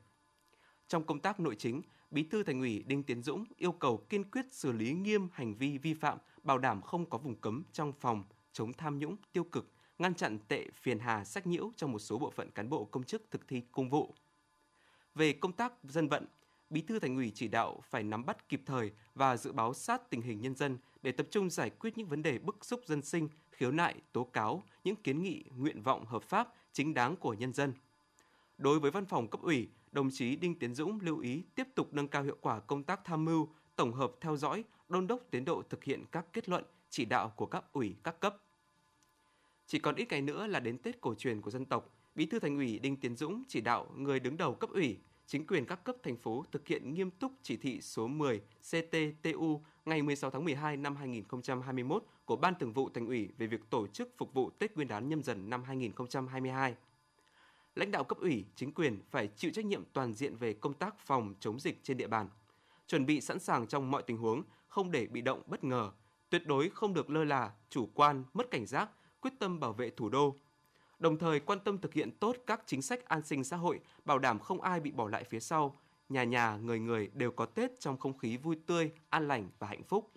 Trong 0.89 1.07
công 1.07 1.21
tác 1.21 1.41
nội 1.41 1.57
chính, 1.59 1.83
Bí 2.11 2.23
thư 2.23 2.43
Thành 2.43 2.61
ủy 2.61 2.85
Đinh 2.87 3.03
Tiến 3.03 3.23
Dũng 3.23 3.45
yêu 3.57 3.73
cầu 3.73 3.97
kiên 4.09 4.31
quyết 4.31 4.47
xử 4.51 4.73
lý 4.73 4.93
nghiêm 4.93 5.29
hành 5.33 5.55
vi 5.55 5.79
vi 5.79 5.95
phạm, 5.95 6.19
bảo 6.43 6.59
đảm 6.59 6.83
không 6.83 7.11
có 7.11 7.19
vùng 7.19 7.35
cấm 7.35 7.63
trong 7.73 7.93
phòng, 8.01 8.25
chống 8.53 8.73
tham 8.73 8.99
nhũng, 8.99 9.17
tiêu 9.33 9.45
cực, 9.45 9.73
ngăn 9.99 10.15
chặn 10.15 10.39
tệ 10.49 10.67
phiền 10.75 10.99
hà 10.99 11.25
sách 11.25 11.47
nhiễu 11.47 11.71
trong 11.77 11.93
một 11.93 11.99
số 11.99 12.19
bộ 12.19 12.31
phận 12.31 12.51
cán 12.51 12.69
bộ 12.69 12.85
công 12.85 13.05
chức 13.05 13.23
thực 13.31 13.49
thi 13.49 13.63
công 13.73 13.91
vụ. 13.91 14.15
Về 15.15 15.33
công 15.33 15.53
tác 15.53 15.73
dân 15.85 16.09
vận, 16.09 16.27
Bí 16.71 16.83
thư 16.83 16.99
Thành 16.99 17.17
ủy 17.17 17.33
chỉ 17.35 17.49
đạo 17.49 17.81
phải 17.85 18.03
nắm 18.03 18.27
bắt 18.27 18.49
kịp 18.49 18.63
thời 18.67 18.91
và 19.15 19.37
dự 19.37 19.53
báo 19.53 19.75
sát 19.75 20.11
tình 20.11 20.23
hình 20.23 20.41
nhân 20.41 20.55
dân 20.55 20.79
để 21.03 21.13
tập 21.13 21.27
trung 21.31 21.51
giải 21.51 21.71
quyết 21.71 21.99
những 21.99 22.09
vấn 22.09 22.23
đề 22.23 22.39
bức 22.39 22.65
xúc 22.65 22.81
dân 22.87 23.03
sinh, 23.03 23.29
khiếu 23.51 23.73
nại, 23.73 23.95
tố 24.13 24.25
cáo, 24.25 24.63
những 24.85 24.97
kiến 24.97 25.23
nghị, 25.23 25.45
nguyện 25.57 25.83
vọng 25.83 26.07
hợp 26.07 26.23
pháp, 26.23 26.55
chính 26.73 26.95
đáng 26.95 27.17
của 27.17 27.35
nhân 27.35 27.53
dân. 27.53 27.73
Đối 28.59 28.81
với 28.81 28.91
văn 28.91 29.07
phòng 29.07 29.29
cấp 29.29 29.41
ủy, 29.41 29.69
đồng 29.97 30.11
chí 30.11 30.37
Đinh 30.37 30.55
Tiến 30.55 30.75
Dũng 30.75 30.99
lưu 31.03 31.19
ý 31.19 31.43
tiếp 31.55 31.69
tục 31.75 31.95
nâng 31.95 32.09
cao 32.09 32.23
hiệu 32.23 32.37
quả 32.41 32.61
công 32.61 32.83
tác 32.83 33.01
tham 33.05 33.25
mưu, 33.25 33.49
tổng 33.77 33.93
hợp 33.93 34.13
theo 34.21 34.37
dõi, 34.37 34.65
đôn 34.89 35.07
đốc 35.07 35.21
tiến 35.31 35.45
độ 35.45 35.63
thực 35.71 35.85
hiện 35.85 36.05
các 36.13 36.27
kết 36.33 36.49
luận, 36.49 36.65
chỉ 36.91 37.05
đạo 37.05 37.33
của 37.37 37.47
các 37.47 37.65
ủy 37.73 37.97
các 38.03 38.21
cấp. 38.21 38.37
Chỉ 39.67 39.79
còn 39.79 39.95
ít 39.95 40.09
ngày 40.11 40.23
nữa 40.23 40.47
là 40.47 40.61
đến 40.61 40.79
Tết 40.79 41.01
cổ 41.01 41.15
truyền 41.15 41.41
của 41.41 41.51
dân 41.51 41.65
tộc, 41.65 41.95
Bí 42.15 42.27
thư 42.27 42.39
Thành 42.39 42.57
ủy 42.57 42.79
Đinh 42.79 42.97
Tiến 42.97 43.17
Dũng 43.17 43.43
chỉ 43.49 43.61
đạo 43.61 43.87
người 43.97 44.21
đứng 44.21 44.37
đầu 44.37 44.55
cấp 44.55 44.71
ủy, 44.71 44.99
chính 45.27 45.47
quyền 45.47 45.67
các 45.67 45.85
cấp 45.85 45.97
thành 46.03 46.17
phố 46.17 46.45
thực 46.53 46.69
hiện 46.69 46.95
nghiêm 46.95 47.11
túc 47.11 47.33
chỉ 47.43 47.57
thị 47.57 47.81
số 47.81 48.09
10 48.09 48.41
CTTU 48.71 49.61
ngày 49.85 50.03
16 50.03 50.31
tháng 50.31 50.45
12 50.45 50.77
năm 50.77 50.97
2021 50.97 52.05
của 52.25 52.37
Ban 52.37 52.55
Thường 52.61 52.73
vụ 52.73 52.89
Thành 52.89 53.07
ủy 53.07 53.29
về 53.39 53.47
việc 53.47 53.71
tổ 53.71 53.87
chức 53.87 54.15
phục 54.19 54.35
vụ 54.35 54.51
Tết 54.51 54.77
Nguyên 54.77 54.89
đán 54.89 55.09
nhâm 55.09 55.23
dần 55.23 55.51
năm 55.51 55.63
2022 55.63 56.75
lãnh 57.77 57.91
đạo 57.91 58.05
cấp 58.05 58.19
ủy, 58.19 58.45
chính 58.57 58.73
quyền 58.73 59.01
phải 59.11 59.29
chịu 59.37 59.51
trách 59.55 59.65
nhiệm 59.65 59.85
toàn 59.93 60.13
diện 60.13 60.37
về 60.37 60.53
công 60.53 60.75
tác 60.75 60.99
phòng 60.99 61.35
chống 61.41 61.61
dịch 61.61 61.81
trên 61.83 61.97
địa 61.97 62.07
bàn. 62.07 62.29
Chuẩn 62.87 63.07
bị 63.07 63.21
sẵn 63.21 63.39
sàng 63.39 63.67
trong 63.67 63.91
mọi 63.91 64.03
tình 64.03 64.17
huống, 64.17 64.43
không 64.69 64.91
để 64.91 65.07
bị 65.07 65.21
động 65.21 65.43
bất 65.47 65.65
ngờ, 65.65 65.91
tuyệt 66.31 66.47
đối 66.47 66.69
không 66.69 66.95
được 66.95 67.11
lơ 67.11 67.25
là, 67.25 67.53
chủ 67.71 67.89
quan, 67.95 68.25
mất 68.35 68.51
cảnh 68.51 68.67
giác, 68.67 68.91
quyết 69.21 69.33
tâm 69.39 69.61
bảo 69.61 69.73
vệ 69.73 69.91
thủ 69.91 70.09
đô. 70.09 70.37
Đồng 70.99 71.19
thời 71.19 71.41
quan 71.41 71.59
tâm 71.61 71.79
thực 71.79 71.95
hiện 71.95 72.11
tốt 72.11 72.37
các 72.47 72.63
chính 72.67 72.83
sách 72.83 73.05
an 73.05 73.23
sinh 73.23 73.45
xã 73.45 73.57
hội, 73.57 73.81
bảo 74.05 74.19
đảm 74.19 74.39
không 74.39 74.61
ai 74.61 74.81
bị 74.81 74.91
bỏ 74.91 75.09
lại 75.09 75.25
phía 75.25 75.41
sau, 75.41 75.79
nhà 76.09 76.25
nhà, 76.25 76.57
người 76.57 76.79
người 76.79 77.11
đều 77.15 77.31
có 77.31 77.47
Tết 77.47 77.81
trong 77.81 77.99
không 77.99 78.19
khí 78.19 78.37
vui 78.37 78.57
tươi, 78.67 78.91
an 79.09 79.29
lành 79.29 79.51
và 79.59 79.67
hạnh 79.67 79.83
phúc. 79.83 80.11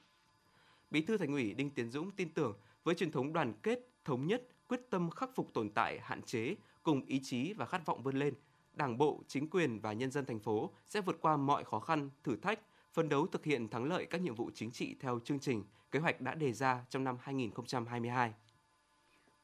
Bí 0.92 1.02
thư 1.02 1.18
Thành 1.18 1.32
ủy 1.32 1.54
Đinh 1.54 1.70
Tiến 1.70 1.92
Dũng 1.92 2.12
tin 2.12 2.30
tưởng 2.34 2.58
với 2.84 2.96
truyền 2.96 3.12
thống 3.12 3.34
đoàn 3.34 3.54
kết, 3.64 3.80
thống 4.06 4.28
nhất, 4.28 4.44
quyết 4.68 4.82
tâm 4.90 5.10
khắc 5.10 5.30
phục 5.36 5.54
tồn 5.54 5.70
tại, 5.70 6.00
hạn 6.00 6.22
chế, 6.22 6.56
cùng 6.84 7.06
ý 7.06 7.20
chí 7.24 7.54
và 7.54 7.66
khát 7.66 7.86
vọng 7.86 8.04
vươn 8.04 8.16
lên, 8.16 8.34
Đảng 8.74 8.98
bộ, 8.98 9.24
chính 9.28 9.50
quyền 9.50 9.80
và 9.80 9.94
nhân 9.94 10.12
dân 10.12 10.26
thành 10.26 10.40
phố 10.40 10.74
sẽ 10.86 11.02
vượt 11.02 11.18
qua 11.22 11.38
mọi 11.38 11.64
khó 11.64 11.80
khăn, 11.80 12.10
thử 12.24 12.36
thách, 12.36 12.60
phấn 12.94 13.10
đấu 13.10 13.28
thực 13.28 13.46
hiện 13.46 13.70
thắng 13.70 13.86
lợi 13.86 14.06
các 14.06 14.22
nhiệm 14.22 14.36
vụ 14.36 14.52
chính 14.54 14.72
trị 14.72 14.96
theo 15.00 15.20
chương 15.24 15.40
trình, 15.40 15.64
kế 15.92 16.00
hoạch 16.00 16.22
đã 16.22 16.36
đề 16.36 16.54
ra 16.54 16.86
trong 16.90 17.04
năm 17.04 17.18
2022. 17.22 18.34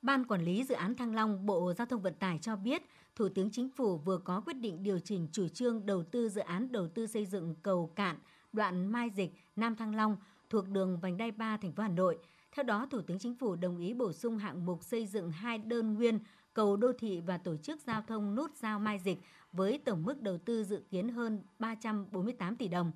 Ban 0.01 0.25
Quản 0.25 0.42
lý 0.42 0.63
Dự 0.63 0.75
án 0.75 0.96
Thăng 0.96 1.15
Long, 1.15 1.46
Bộ 1.46 1.74
Giao 1.74 1.88
thông 1.88 2.01
Vận 2.01 2.13
tải 2.13 2.39
cho 2.42 2.56
biết, 2.56 2.82
Thủ 3.15 3.30
tướng 3.30 3.51
Chính 3.51 3.70
phủ 3.70 3.98
vừa 3.98 4.18
có 4.18 4.42
quyết 4.46 4.54
định 4.54 4.84
điều 4.84 5.00
chỉnh 5.00 5.27
chủ 5.32 5.48
trương 5.48 5.86
đầu 5.86 6.04
tư 6.04 6.30
dự 6.30 6.42
án 6.42 6.72
đầu 6.72 6.88
tư 6.88 7.08
xây 7.08 7.25
dựng 7.25 7.56
cầu 7.62 7.92
cạn 7.96 8.18
đoạn 8.54 8.88
Mai 8.92 9.10
Dịch, 9.10 9.32
Nam 9.56 9.75
Thăng 9.75 9.96
Long 9.96 10.18
thuộc 10.50 10.70
đường 10.70 11.00
vành 11.00 11.18
đai 11.18 11.32
3 11.32 11.58
thành 11.58 11.72
phố 11.72 11.84
Hà 11.84 11.89
Nội. 11.89 12.18
Theo 12.51 12.63
đó, 12.63 12.88
Thủ 12.92 13.01
tướng 13.01 13.20
Chính 13.20 13.36
phủ 13.36 13.56
đồng 13.56 13.77
ý 13.77 13.94
bổ 13.94 14.13
sung 14.13 14.38
hạng 14.38 14.65
mục 14.65 14.84
xây 14.84 15.08
dựng 15.08 15.32
hai 15.32 15.58
đơn 15.58 15.94
nguyên 15.94 16.20
cầu 16.56 16.78
đô 16.78 16.94
thị 16.94 17.22
và 17.26 17.38
tổ 17.38 17.58
chức 17.58 17.82
giao 17.82 18.02
thông 18.08 18.36
nút 18.36 18.56
giao 18.56 18.80
Mai 18.80 19.00
Dịch 19.00 19.20
với 19.52 19.82
tổng 19.86 20.04
mức 20.04 20.22
đầu 20.22 20.38
tư 20.38 20.64
dự 20.64 20.84
kiến 20.90 21.10
hơn 21.10 21.42
348 21.60 22.56
tỷ 22.56 22.68
đồng. 22.68 22.92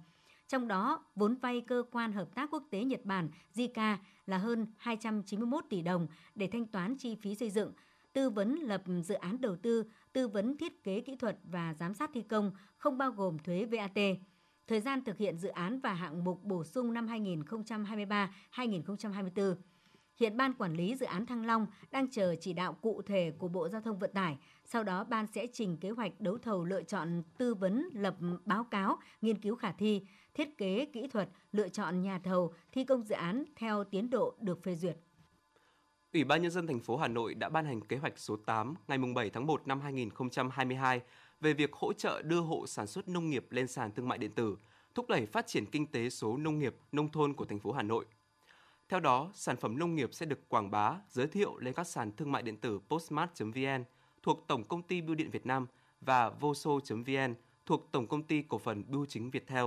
Trong 0.47 0.67
đó, 0.67 1.05
vốn 1.15 1.35
vay 1.35 1.61
cơ 1.61 1.83
quan 1.91 2.13
hợp 2.13 2.35
tác 2.35 2.51
quốc 2.51 2.63
tế 2.69 2.83
Nhật 2.83 3.05
Bản 3.05 3.29
JICA 3.53 3.97
là 4.25 4.37
hơn 4.37 4.67
291 4.77 5.63
tỷ 5.69 5.81
đồng 5.81 6.07
để 6.35 6.47
thanh 6.47 6.65
toán 6.65 6.97
chi 6.97 7.15
phí 7.15 7.35
xây 7.35 7.49
dựng, 7.49 7.73
tư 8.13 8.29
vấn 8.29 8.55
lập 8.55 8.83
dự 9.03 9.15
án 9.15 9.41
đầu 9.41 9.55
tư, 9.55 9.83
tư 10.13 10.27
vấn 10.27 10.57
thiết 10.57 10.83
kế 10.83 11.01
kỹ 11.01 11.15
thuật 11.15 11.37
và 11.43 11.73
giám 11.73 11.93
sát 11.93 12.11
thi 12.13 12.21
công 12.21 12.51
không 12.77 12.97
bao 12.97 13.11
gồm 13.11 13.39
thuế 13.39 13.65
VAT. 13.65 13.99
Thời 14.67 14.81
gian 14.81 15.03
thực 15.03 15.17
hiện 15.17 15.37
dự 15.37 15.49
án 15.49 15.79
và 15.79 15.93
hạng 15.93 16.23
mục 16.23 16.43
bổ 16.43 16.63
sung 16.63 16.93
năm 16.93 17.07
2023-2024. 17.07 19.55
Hiện 20.19 20.37
Ban 20.37 20.53
Quản 20.53 20.73
lý 20.73 20.95
Dự 20.95 21.05
án 21.05 21.25
Thăng 21.25 21.45
Long 21.45 21.67
đang 21.91 22.11
chờ 22.11 22.35
chỉ 22.39 22.53
đạo 22.53 22.73
cụ 22.73 23.01
thể 23.01 23.31
của 23.37 23.47
Bộ 23.47 23.69
Giao 23.69 23.81
thông 23.81 23.99
Vận 23.99 24.11
tải. 24.13 24.37
Sau 24.65 24.83
đó, 24.83 25.03
Ban 25.03 25.27
sẽ 25.27 25.47
trình 25.53 25.77
kế 25.77 25.89
hoạch 25.89 26.21
đấu 26.21 26.37
thầu 26.37 26.65
lựa 26.65 26.83
chọn 26.83 27.23
tư 27.37 27.53
vấn 27.53 27.89
lập 27.93 28.15
báo 28.45 28.63
cáo, 28.63 28.97
nghiên 29.21 29.41
cứu 29.41 29.55
khả 29.55 29.71
thi, 29.71 30.05
thiết 30.33 30.57
kế 30.57 30.85
kỹ 30.93 31.07
thuật, 31.07 31.29
lựa 31.51 31.69
chọn 31.69 32.01
nhà 32.01 32.19
thầu, 32.23 32.53
thi 32.71 32.83
công 32.83 33.03
dự 33.03 33.15
án 33.15 33.43
theo 33.55 33.83
tiến 33.83 34.09
độ 34.09 34.35
được 34.39 34.63
phê 34.63 34.75
duyệt. 34.75 34.97
Ủy 36.13 36.23
ban 36.23 36.41
Nhân 36.41 36.51
dân 36.51 36.67
thành 36.67 36.79
phố 36.79 36.97
Hà 36.97 37.07
Nội 37.07 37.33
đã 37.33 37.49
ban 37.49 37.65
hành 37.65 37.81
kế 37.81 37.97
hoạch 37.97 38.19
số 38.19 38.35
8 38.35 38.73
ngày 38.87 38.97
7 39.15 39.29
tháng 39.29 39.45
1 39.45 39.67
năm 39.67 39.81
2022 39.81 41.01
về 41.39 41.53
việc 41.53 41.73
hỗ 41.73 41.93
trợ 41.93 42.21
đưa 42.21 42.39
hộ 42.39 42.67
sản 42.67 42.87
xuất 42.87 43.07
nông 43.07 43.29
nghiệp 43.29 43.45
lên 43.49 43.67
sàn 43.67 43.91
thương 43.91 44.07
mại 44.07 44.17
điện 44.17 44.31
tử, 44.31 44.57
thúc 44.95 45.09
đẩy 45.09 45.25
phát 45.25 45.47
triển 45.47 45.65
kinh 45.65 45.87
tế 45.87 46.09
số 46.09 46.37
nông 46.37 46.59
nghiệp, 46.59 46.75
nông 46.91 47.11
thôn 47.11 47.33
của 47.33 47.45
thành 47.45 47.59
phố 47.59 47.71
Hà 47.71 47.83
Nội. 47.83 48.05
Theo 48.89 48.99
đó, 48.99 49.31
sản 49.33 49.57
phẩm 49.57 49.79
nông 49.79 49.95
nghiệp 49.95 50.09
sẽ 50.13 50.25
được 50.25 50.49
quảng 50.49 50.71
bá, 50.71 50.95
giới 51.09 51.27
thiệu 51.27 51.57
lên 51.57 51.73
các 51.73 51.87
sàn 51.87 52.11
thương 52.11 52.31
mại 52.31 52.43
điện 52.43 52.57
tử 52.57 52.79
postmart.vn 52.89 53.83
thuộc 54.23 54.47
Tổng 54.47 54.63
công 54.63 54.83
ty 54.83 55.01
Bưu 55.01 55.15
điện 55.15 55.29
Việt 55.29 55.45
Nam 55.45 55.67
và 56.01 56.29
voso.vn 56.29 57.35
thuộc 57.65 57.91
Tổng 57.91 58.07
công 58.07 58.23
ty 58.23 58.41
Cổ 58.41 58.57
phần 58.57 58.83
Bưu 58.87 59.05
chính 59.05 59.31
Viettel. 59.31 59.65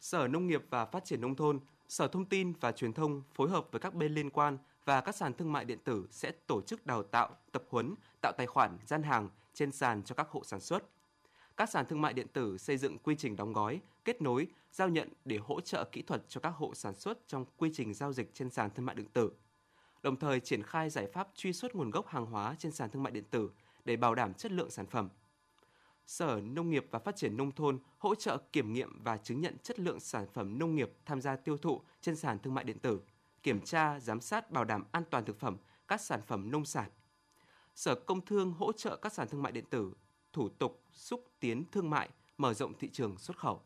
Sở 0.00 0.28
Nông 0.28 0.46
nghiệp 0.46 0.62
và 0.70 0.86
Phát 0.86 1.04
triển 1.04 1.20
Nông 1.20 1.34
thôn, 1.34 1.60
Sở 1.88 2.08
Thông 2.08 2.24
tin 2.24 2.52
và 2.60 2.72
Truyền 2.72 2.92
thông 2.92 3.22
phối 3.34 3.50
hợp 3.50 3.66
với 3.70 3.80
các 3.80 3.94
bên 3.94 4.14
liên 4.14 4.30
quan 4.30 4.58
và 4.84 5.00
các 5.00 5.14
sàn 5.14 5.34
thương 5.34 5.52
mại 5.52 5.64
điện 5.64 5.78
tử 5.84 6.06
sẽ 6.10 6.32
tổ 6.46 6.62
chức 6.62 6.86
đào 6.86 7.02
tạo, 7.02 7.36
tập 7.52 7.62
huấn, 7.70 7.94
tạo 8.22 8.32
tài 8.38 8.46
khoản, 8.46 8.78
gian 8.86 9.02
hàng 9.02 9.28
trên 9.54 9.72
sàn 9.72 10.02
cho 10.02 10.14
các 10.14 10.28
hộ 10.28 10.44
sản 10.44 10.60
xuất. 10.60 10.84
Các 11.56 11.70
sàn 11.70 11.86
thương 11.86 12.00
mại 12.00 12.12
điện 12.12 12.26
tử 12.32 12.58
xây 12.58 12.76
dựng 12.76 12.98
quy 12.98 13.16
trình 13.16 13.36
đóng 13.36 13.52
gói, 13.52 13.80
kết 14.04 14.22
nối, 14.22 14.46
giao 14.72 14.88
nhận 14.88 15.08
để 15.24 15.36
hỗ 15.36 15.60
trợ 15.60 15.84
kỹ 15.92 16.02
thuật 16.02 16.22
cho 16.28 16.40
các 16.40 16.50
hộ 16.50 16.74
sản 16.74 16.94
xuất 16.94 17.28
trong 17.28 17.44
quy 17.56 17.70
trình 17.74 17.94
giao 17.94 18.12
dịch 18.12 18.34
trên 18.34 18.50
sàn 18.50 18.70
thương 18.74 18.86
mại 18.86 18.94
điện 18.94 19.08
tử. 19.12 19.32
Đồng 20.02 20.16
thời 20.16 20.40
triển 20.40 20.62
khai 20.62 20.90
giải 20.90 21.06
pháp 21.12 21.28
truy 21.34 21.52
xuất 21.52 21.74
nguồn 21.74 21.90
gốc 21.90 22.06
hàng 22.06 22.26
hóa 22.26 22.54
trên 22.58 22.72
sàn 22.72 22.90
thương 22.90 23.02
mại 23.02 23.12
điện 23.12 23.24
tử 23.30 23.50
để 23.84 23.96
bảo 23.96 24.14
đảm 24.14 24.34
chất 24.34 24.52
lượng 24.52 24.70
sản 24.70 24.86
phẩm. 24.86 25.08
Sở 26.06 26.40
Nông 26.44 26.70
nghiệp 26.70 26.86
và 26.90 26.98
Phát 26.98 27.16
triển 27.16 27.36
Nông 27.36 27.52
thôn 27.52 27.78
hỗ 27.98 28.14
trợ 28.14 28.38
kiểm 28.52 28.72
nghiệm 28.72 29.02
và 29.02 29.16
chứng 29.16 29.40
nhận 29.40 29.56
chất 29.62 29.78
lượng 29.78 30.00
sản 30.00 30.26
phẩm 30.32 30.58
nông 30.58 30.74
nghiệp 30.74 30.92
tham 31.06 31.20
gia 31.20 31.36
tiêu 31.36 31.56
thụ 31.56 31.80
trên 32.00 32.16
sàn 32.16 32.38
thương 32.38 32.54
mại 32.54 32.64
điện 32.64 32.78
tử, 32.78 33.00
kiểm 33.42 33.60
tra, 33.60 34.00
giám 34.00 34.20
sát 34.20 34.50
bảo 34.50 34.64
đảm 34.64 34.84
an 34.92 35.02
toàn 35.10 35.24
thực 35.24 35.40
phẩm 35.40 35.56
các 35.88 36.00
sản 36.00 36.20
phẩm 36.26 36.50
nông 36.50 36.64
sản. 36.64 36.90
Sở 37.74 37.94
Công 37.94 38.24
Thương 38.24 38.52
hỗ 38.52 38.72
trợ 38.72 38.96
các 38.96 39.12
sàn 39.12 39.28
thương 39.28 39.42
mại 39.42 39.52
điện 39.52 39.64
tử 39.70 39.92
thủ 40.34 40.48
tục 40.48 40.82
xúc 40.92 41.24
tiến 41.40 41.64
thương 41.72 41.90
mại, 41.90 42.08
mở 42.38 42.54
rộng 42.54 42.72
thị 42.78 42.88
trường 42.92 43.18
xuất 43.18 43.36
khẩu. 43.36 43.60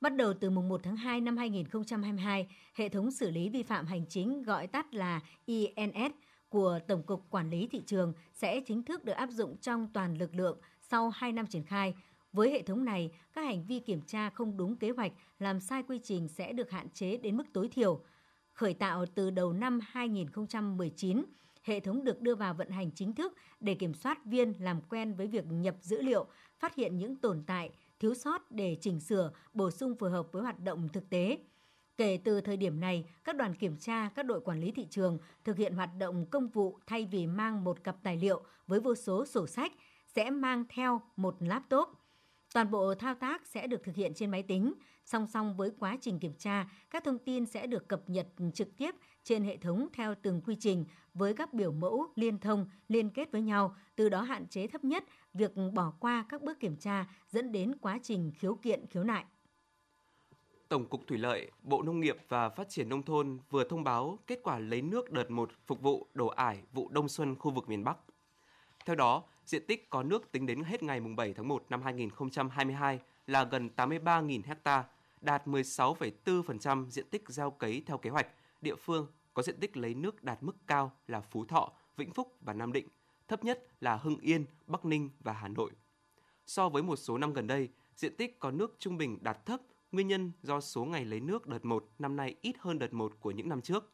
Bắt 0.00 0.16
đầu 0.16 0.34
từ 0.40 0.50
mùng 0.50 0.68
1 0.68 0.80
tháng 0.82 0.96
2 0.96 1.20
năm 1.20 1.36
2022, 1.36 2.48
hệ 2.74 2.88
thống 2.88 3.10
xử 3.10 3.30
lý 3.30 3.48
vi 3.48 3.62
phạm 3.62 3.86
hành 3.86 4.06
chính 4.08 4.42
gọi 4.42 4.66
tắt 4.66 4.94
là 4.94 5.20
INS 5.46 6.12
của 6.48 6.78
Tổng 6.88 7.02
cục 7.02 7.30
Quản 7.30 7.50
lý 7.50 7.66
thị 7.66 7.82
trường 7.86 8.12
sẽ 8.32 8.60
chính 8.60 8.82
thức 8.82 9.04
được 9.04 9.12
áp 9.12 9.30
dụng 9.30 9.56
trong 9.56 9.88
toàn 9.92 10.18
lực 10.18 10.34
lượng 10.34 10.58
sau 10.80 11.10
2 11.10 11.32
năm 11.32 11.46
triển 11.46 11.64
khai. 11.64 11.94
Với 12.32 12.50
hệ 12.50 12.62
thống 12.62 12.84
này, 12.84 13.10
các 13.32 13.42
hành 13.42 13.64
vi 13.66 13.80
kiểm 13.80 14.00
tra 14.00 14.30
không 14.30 14.56
đúng 14.56 14.76
kế 14.76 14.90
hoạch, 14.90 15.12
làm 15.38 15.60
sai 15.60 15.82
quy 15.82 16.00
trình 16.02 16.28
sẽ 16.28 16.52
được 16.52 16.70
hạn 16.70 16.88
chế 16.90 17.16
đến 17.16 17.36
mức 17.36 17.44
tối 17.52 17.68
thiểu. 17.68 18.00
Khởi 18.52 18.74
tạo 18.74 19.06
từ 19.14 19.30
đầu 19.30 19.52
năm 19.52 19.80
2019, 19.82 21.24
hệ 21.66 21.80
thống 21.80 22.04
được 22.04 22.20
đưa 22.20 22.34
vào 22.34 22.54
vận 22.54 22.70
hành 22.70 22.90
chính 22.94 23.12
thức 23.12 23.34
để 23.60 23.74
kiểm 23.74 23.94
soát 23.94 24.24
viên 24.24 24.52
làm 24.58 24.80
quen 24.88 25.14
với 25.14 25.26
việc 25.26 25.44
nhập 25.50 25.76
dữ 25.80 26.02
liệu, 26.02 26.26
phát 26.58 26.74
hiện 26.74 26.98
những 26.98 27.16
tồn 27.16 27.42
tại, 27.46 27.70
thiếu 28.00 28.14
sót 28.14 28.50
để 28.50 28.76
chỉnh 28.80 29.00
sửa, 29.00 29.32
bổ 29.54 29.70
sung 29.70 29.94
phù 29.98 30.08
hợp 30.08 30.32
với 30.32 30.42
hoạt 30.42 30.60
động 30.60 30.88
thực 30.92 31.10
tế. 31.10 31.38
Kể 31.96 32.18
từ 32.24 32.40
thời 32.40 32.56
điểm 32.56 32.80
này, 32.80 33.04
các 33.24 33.36
đoàn 33.36 33.54
kiểm 33.54 33.76
tra, 33.76 34.10
các 34.14 34.26
đội 34.26 34.40
quản 34.40 34.60
lý 34.60 34.70
thị 34.70 34.86
trường 34.90 35.18
thực 35.44 35.56
hiện 35.56 35.74
hoạt 35.74 35.90
động 35.98 36.26
công 36.26 36.48
vụ 36.48 36.78
thay 36.86 37.08
vì 37.10 37.26
mang 37.26 37.64
một 37.64 37.84
cặp 37.84 37.96
tài 38.02 38.16
liệu 38.16 38.42
với 38.66 38.80
vô 38.80 38.94
số 38.94 39.26
sổ 39.26 39.46
sách, 39.46 39.72
sẽ 40.06 40.30
mang 40.30 40.64
theo 40.68 41.00
một 41.16 41.36
laptop. 41.40 41.88
Toàn 42.54 42.70
bộ 42.70 42.94
thao 42.94 43.14
tác 43.14 43.46
sẽ 43.46 43.66
được 43.66 43.84
thực 43.84 43.96
hiện 43.96 44.14
trên 44.14 44.30
máy 44.30 44.42
tính, 44.42 44.74
song 45.06 45.26
song 45.26 45.56
với 45.56 45.70
quá 45.78 45.96
trình 46.00 46.18
kiểm 46.18 46.34
tra, 46.38 46.70
các 46.90 47.04
thông 47.04 47.18
tin 47.18 47.46
sẽ 47.46 47.66
được 47.66 47.88
cập 47.88 48.02
nhật 48.06 48.26
trực 48.54 48.76
tiếp 48.76 48.94
trên 49.24 49.44
hệ 49.44 49.56
thống 49.56 49.88
theo 49.92 50.14
từng 50.22 50.40
quy 50.40 50.56
trình 50.60 50.84
với 51.14 51.34
các 51.34 51.54
biểu 51.54 51.72
mẫu 51.72 52.06
liên 52.14 52.38
thông, 52.38 52.68
liên 52.88 53.10
kết 53.10 53.32
với 53.32 53.42
nhau, 53.42 53.76
từ 53.96 54.08
đó 54.08 54.22
hạn 54.22 54.46
chế 54.46 54.66
thấp 54.66 54.84
nhất 54.84 55.04
việc 55.34 55.52
bỏ 55.74 55.92
qua 56.00 56.24
các 56.28 56.42
bước 56.42 56.60
kiểm 56.60 56.76
tra 56.76 57.06
dẫn 57.28 57.52
đến 57.52 57.78
quá 57.80 57.98
trình 58.02 58.32
khiếu 58.38 58.54
kiện 58.54 58.86
khiếu 58.86 59.04
nại. 59.04 59.24
Tổng 60.68 60.86
cục 60.86 61.06
Thủy 61.06 61.18
lợi, 61.18 61.50
Bộ 61.62 61.82
Nông 61.82 62.00
nghiệp 62.00 62.16
và 62.28 62.48
Phát 62.48 62.68
triển 62.68 62.88
Nông 62.88 63.02
thôn 63.02 63.38
vừa 63.50 63.64
thông 63.64 63.84
báo 63.84 64.18
kết 64.26 64.40
quả 64.42 64.58
lấy 64.58 64.82
nước 64.82 65.10
đợt 65.10 65.30
1 65.30 65.50
phục 65.66 65.80
vụ 65.80 66.06
đổ 66.14 66.26
ải 66.26 66.62
vụ 66.72 66.88
đông 66.88 67.08
xuân 67.08 67.34
khu 67.34 67.50
vực 67.50 67.68
miền 67.68 67.84
Bắc. 67.84 67.96
Theo 68.86 68.96
đó, 68.96 69.22
diện 69.44 69.66
tích 69.66 69.90
có 69.90 70.02
nước 70.02 70.32
tính 70.32 70.46
đến 70.46 70.62
hết 70.62 70.82
ngày 70.82 71.00
7 71.00 71.34
tháng 71.34 71.48
1 71.48 71.64
năm 71.68 71.82
2022 71.82 73.00
là 73.26 73.44
gần 73.44 73.70
83.000 73.76 74.42
ha, 74.64 74.84
đạt 75.20 75.46
16,4% 75.46 76.90
diện 76.90 77.06
tích 77.10 77.22
gieo 77.28 77.50
cấy 77.50 77.82
theo 77.86 77.98
kế 77.98 78.10
hoạch. 78.10 78.26
Địa 78.60 78.76
phương 78.76 79.06
có 79.34 79.42
diện 79.42 79.60
tích 79.60 79.76
lấy 79.76 79.94
nước 79.94 80.22
đạt 80.22 80.42
mức 80.42 80.56
cao 80.66 80.92
là 81.06 81.20
Phú 81.20 81.44
Thọ, 81.44 81.72
Vĩnh 81.96 82.12
Phúc 82.12 82.36
và 82.40 82.52
Nam 82.52 82.72
Định, 82.72 82.88
thấp 83.28 83.44
nhất 83.44 83.66
là 83.80 83.96
Hưng 83.96 84.18
Yên, 84.18 84.44
Bắc 84.66 84.84
Ninh 84.84 85.10
và 85.20 85.32
Hà 85.32 85.48
Nội. 85.48 85.70
So 86.46 86.68
với 86.68 86.82
một 86.82 86.96
số 86.96 87.18
năm 87.18 87.32
gần 87.32 87.46
đây, 87.46 87.68
diện 87.96 88.16
tích 88.16 88.40
có 88.40 88.50
nước 88.50 88.76
trung 88.78 88.96
bình 88.96 89.18
đạt 89.20 89.46
thấp, 89.46 89.60
nguyên 89.92 90.08
nhân 90.08 90.32
do 90.42 90.60
số 90.60 90.84
ngày 90.84 91.04
lấy 91.04 91.20
nước 91.20 91.46
đợt 91.46 91.64
1 91.64 91.88
năm 91.98 92.16
nay 92.16 92.34
ít 92.40 92.56
hơn 92.58 92.78
đợt 92.78 92.94
1 92.94 93.12
của 93.20 93.30
những 93.30 93.48
năm 93.48 93.60
trước. 93.60 93.92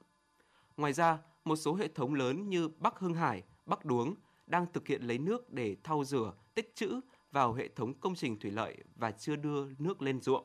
Ngoài 0.77 0.93
ra, 0.93 1.19
một 1.45 1.57
số 1.57 1.75
hệ 1.75 1.89
thống 1.89 2.15
lớn 2.15 2.49
như 2.49 2.69
Bắc 2.69 2.99
Hưng 2.99 3.15
Hải, 3.15 3.43
Bắc 3.67 3.85
Đuống 3.85 4.15
đang 4.47 4.67
thực 4.73 4.89
hiện 4.89 5.03
lấy 5.03 5.19
nước 5.19 5.53
để 5.53 5.77
thau 5.85 6.05
rửa, 6.05 6.33
tích 6.55 6.73
trữ 6.75 7.01
vào 7.33 7.53
hệ 7.53 7.69
thống 7.69 7.95
công 7.95 8.15
trình 8.15 8.39
thủy 8.39 8.51
lợi 8.51 8.77
và 8.97 9.11
chưa 9.11 9.37
đưa 9.37 9.67
nước 9.79 10.03
lên 10.03 10.21
ruộng. 10.21 10.45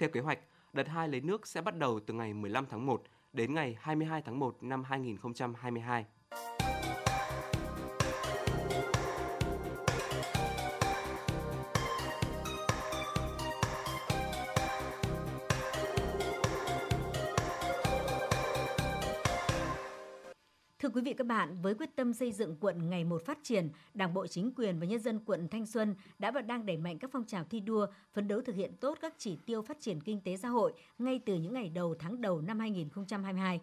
Theo 0.00 0.08
kế 0.08 0.20
hoạch, 0.20 0.38
đợt 0.72 0.88
2 0.88 1.08
lấy 1.08 1.20
nước 1.20 1.46
sẽ 1.46 1.60
bắt 1.60 1.78
đầu 1.78 2.00
từ 2.06 2.14
ngày 2.14 2.34
15 2.34 2.66
tháng 2.70 2.86
1 2.86 3.02
đến 3.32 3.54
ngày 3.54 3.76
22 3.80 4.22
tháng 4.22 4.38
1 4.38 4.62
năm 4.62 4.84
2022. 4.84 6.06
Quý 20.92 21.02
vị 21.02 21.12
các 21.12 21.26
bạn, 21.26 21.56
với 21.62 21.74
quyết 21.74 21.96
tâm 21.96 22.12
xây 22.12 22.32
dựng 22.32 22.56
quận 22.60 22.90
ngày 22.90 23.04
một 23.04 23.22
phát 23.26 23.38
triển, 23.42 23.68
Đảng 23.94 24.14
bộ 24.14 24.26
chính 24.26 24.52
quyền 24.56 24.78
và 24.78 24.86
nhân 24.86 25.00
dân 25.00 25.20
quận 25.24 25.48
Thanh 25.48 25.66
Xuân 25.66 25.94
đã 26.18 26.30
và 26.30 26.40
đang 26.40 26.66
đẩy 26.66 26.76
mạnh 26.76 26.98
các 26.98 27.10
phong 27.12 27.24
trào 27.24 27.44
thi 27.44 27.60
đua, 27.60 27.86
phấn 28.12 28.28
đấu 28.28 28.40
thực 28.40 28.56
hiện 28.56 28.76
tốt 28.80 28.98
các 29.00 29.14
chỉ 29.18 29.38
tiêu 29.46 29.62
phát 29.62 29.80
triển 29.80 30.00
kinh 30.00 30.20
tế 30.20 30.36
xã 30.36 30.48
hội 30.48 30.72
ngay 30.98 31.20
từ 31.26 31.34
những 31.34 31.54
ngày 31.54 31.68
đầu 31.68 31.94
tháng 31.98 32.20
đầu 32.20 32.40
năm 32.40 32.58
2022. 32.58 33.60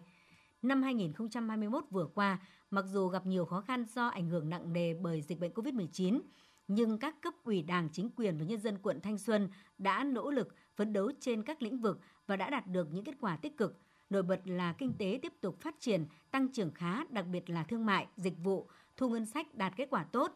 Năm 0.62 0.82
2021 0.82 1.84
vừa 1.90 2.06
qua, 2.14 2.38
mặc 2.70 2.84
dù 2.88 3.08
gặp 3.08 3.26
nhiều 3.26 3.44
khó 3.44 3.60
khăn 3.60 3.84
do 3.94 4.06
ảnh 4.06 4.28
hưởng 4.28 4.48
nặng 4.48 4.72
nề 4.72 4.94
bởi 4.94 5.22
dịch 5.22 5.40
bệnh 5.40 5.52
COVID-19, 5.52 6.20
nhưng 6.68 6.98
các 6.98 7.22
cấp 7.22 7.34
ủy 7.44 7.62
Đảng, 7.62 7.88
chính 7.92 8.10
quyền 8.16 8.38
và 8.38 8.44
nhân 8.44 8.60
dân 8.60 8.78
quận 8.82 9.00
Thanh 9.00 9.18
Xuân 9.18 9.48
đã 9.78 10.04
nỗ 10.04 10.30
lực 10.30 10.54
phấn 10.76 10.92
đấu 10.92 11.12
trên 11.20 11.42
các 11.42 11.62
lĩnh 11.62 11.78
vực 11.78 12.00
và 12.26 12.36
đã 12.36 12.50
đạt 12.50 12.66
được 12.66 12.88
những 12.92 13.04
kết 13.04 13.14
quả 13.20 13.36
tích 13.36 13.56
cực– 13.56 13.80
Nổi 14.10 14.22
bật 14.22 14.40
là 14.44 14.72
kinh 14.72 14.92
tế 14.98 15.18
tiếp 15.22 15.32
tục 15.40 15.60
phát 15.60 15.74
triển, 15.80 16.06
tăng 16.30 16.52
trưởng 16.52 16.70
khá, 16.74 17.04
đặc 17.10 17.26
biệt 17.26 17.50
là 17.50 17.62
thương 17.62 17.86
mại, 17.86 18.06
dịch 18.16 18.38
vụ, 18.38 18.68
thu 18.96 19.08
ngân 19.08 19.26
sách 19.26 19.54
đạt 19.54 19.72
kết 19.76 19.86
quả 19.90 20.04
tốt. 20.04 20.32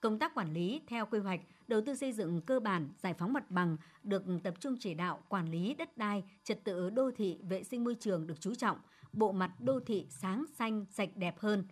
Công 0.00 0.18
tác 0.18 0.34
quản 0.34 0.52
lý 0.52 0.82
theo 0.86 1.06
quy 1.06 1.18
hoạch, 1.18 1.40
đầu 1.68 1.80
tư 1.86 1.94
xây 1.94 2.12
dựng 2.12 2.40
cơ 2.40 2.60
bản, 2.60 2.88
giải 3.02 3.14
phóng 3.14 3.32
mặt 3.32 3.50
bằng 3.50 3.76
được 4.02 4.22
tập 4.42 4.54
trung 4.60 4.76
chỉ 4.80 4.94
đạo 4.94 5.22
quản 5.28 5.50
lý 5.50 5.74
đất 5.74 5.96
đai, 5.96 6.24
trật 6.44 6.64
tự 6.64 6.90
đô 6.90 7.10
thị, 7.10 7.38
vệ 7.42 7.62
sinh 7.62 7.84
môi 7.84 7.94
trường 7.94 8.26
được 8.26 8.40
chú 8.40 8.54
trọng, 8.54 8.78
bộ 9.12 9.32
mặt 9.32 9.52
đô 9.60 9.80
thị 9.80 10.06
sáng 10.10 10.44
xanh, 10.54 10.84
sạch 10.90 11.10
đẹp 11.16 11.38
hơn. 11.38 11.64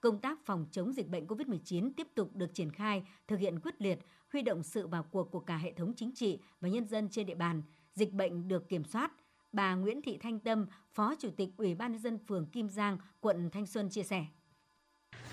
Công 0.00 0.20
tác 0.20 0.38
phòng 0.44 0.66
chống 0.70 0.92
dịch 0.92 1.08
bệnh 1.08 1.26
COVID-19 1.26 1.92
tiếp 1.96 2.08
tục 2.14 2.30
được 2.36 2.54
triển 2.54 2.72
khai, 2.72 3.04
thực 3.28 3.40
hiện 3.40 3.60
quyết 3.60 3.82
liệt, 3.82 3.98
huy 4.32 4.42
động 4.42 4.62
sự 4.62 4.86
vào 4.86 5.02
cuộc 5.02 5.30
của 5.30 5.40
cả 5.40 5.56
hệ 5.56 5.72
thống 5.72 5.92
chính 5.96 6.14
trị 6.14 6.38
và 6.60 6.68
nhân 6.68 6.88
dân 6.88 7.08
trên 7.08 7.26
địa 7.26 7.34
bàn. 7.34 7.62
Dịch 7.94 8.12
bệnh 8.12 8.48
được 8.48 8.68
kiểm 8.68 8.84
soát, 8.84 9.12
bà 9.54 9.74
Nguyễn 9.74 10.02
Thị 10.02 10.18
Thanh 10.18 10.38
Tâm, 10.38 10.66
Phó 10.92 11.14
Chủ 11.18 11.30
tịch 11.36 11.48
Ủy 11.56 11.74
ban 11.74 11.92
nhân 11.92 12.00
dân 12.00 12.18
phường 12.28 12.46
Kim 12.46 12.68
Giang, 12.68 12.98
quận 13.20 13.50
Thanh 13.50 13.66
Xuân 13.66 13.90
chia 13.90 14.02
sẻ. 14.02 14.24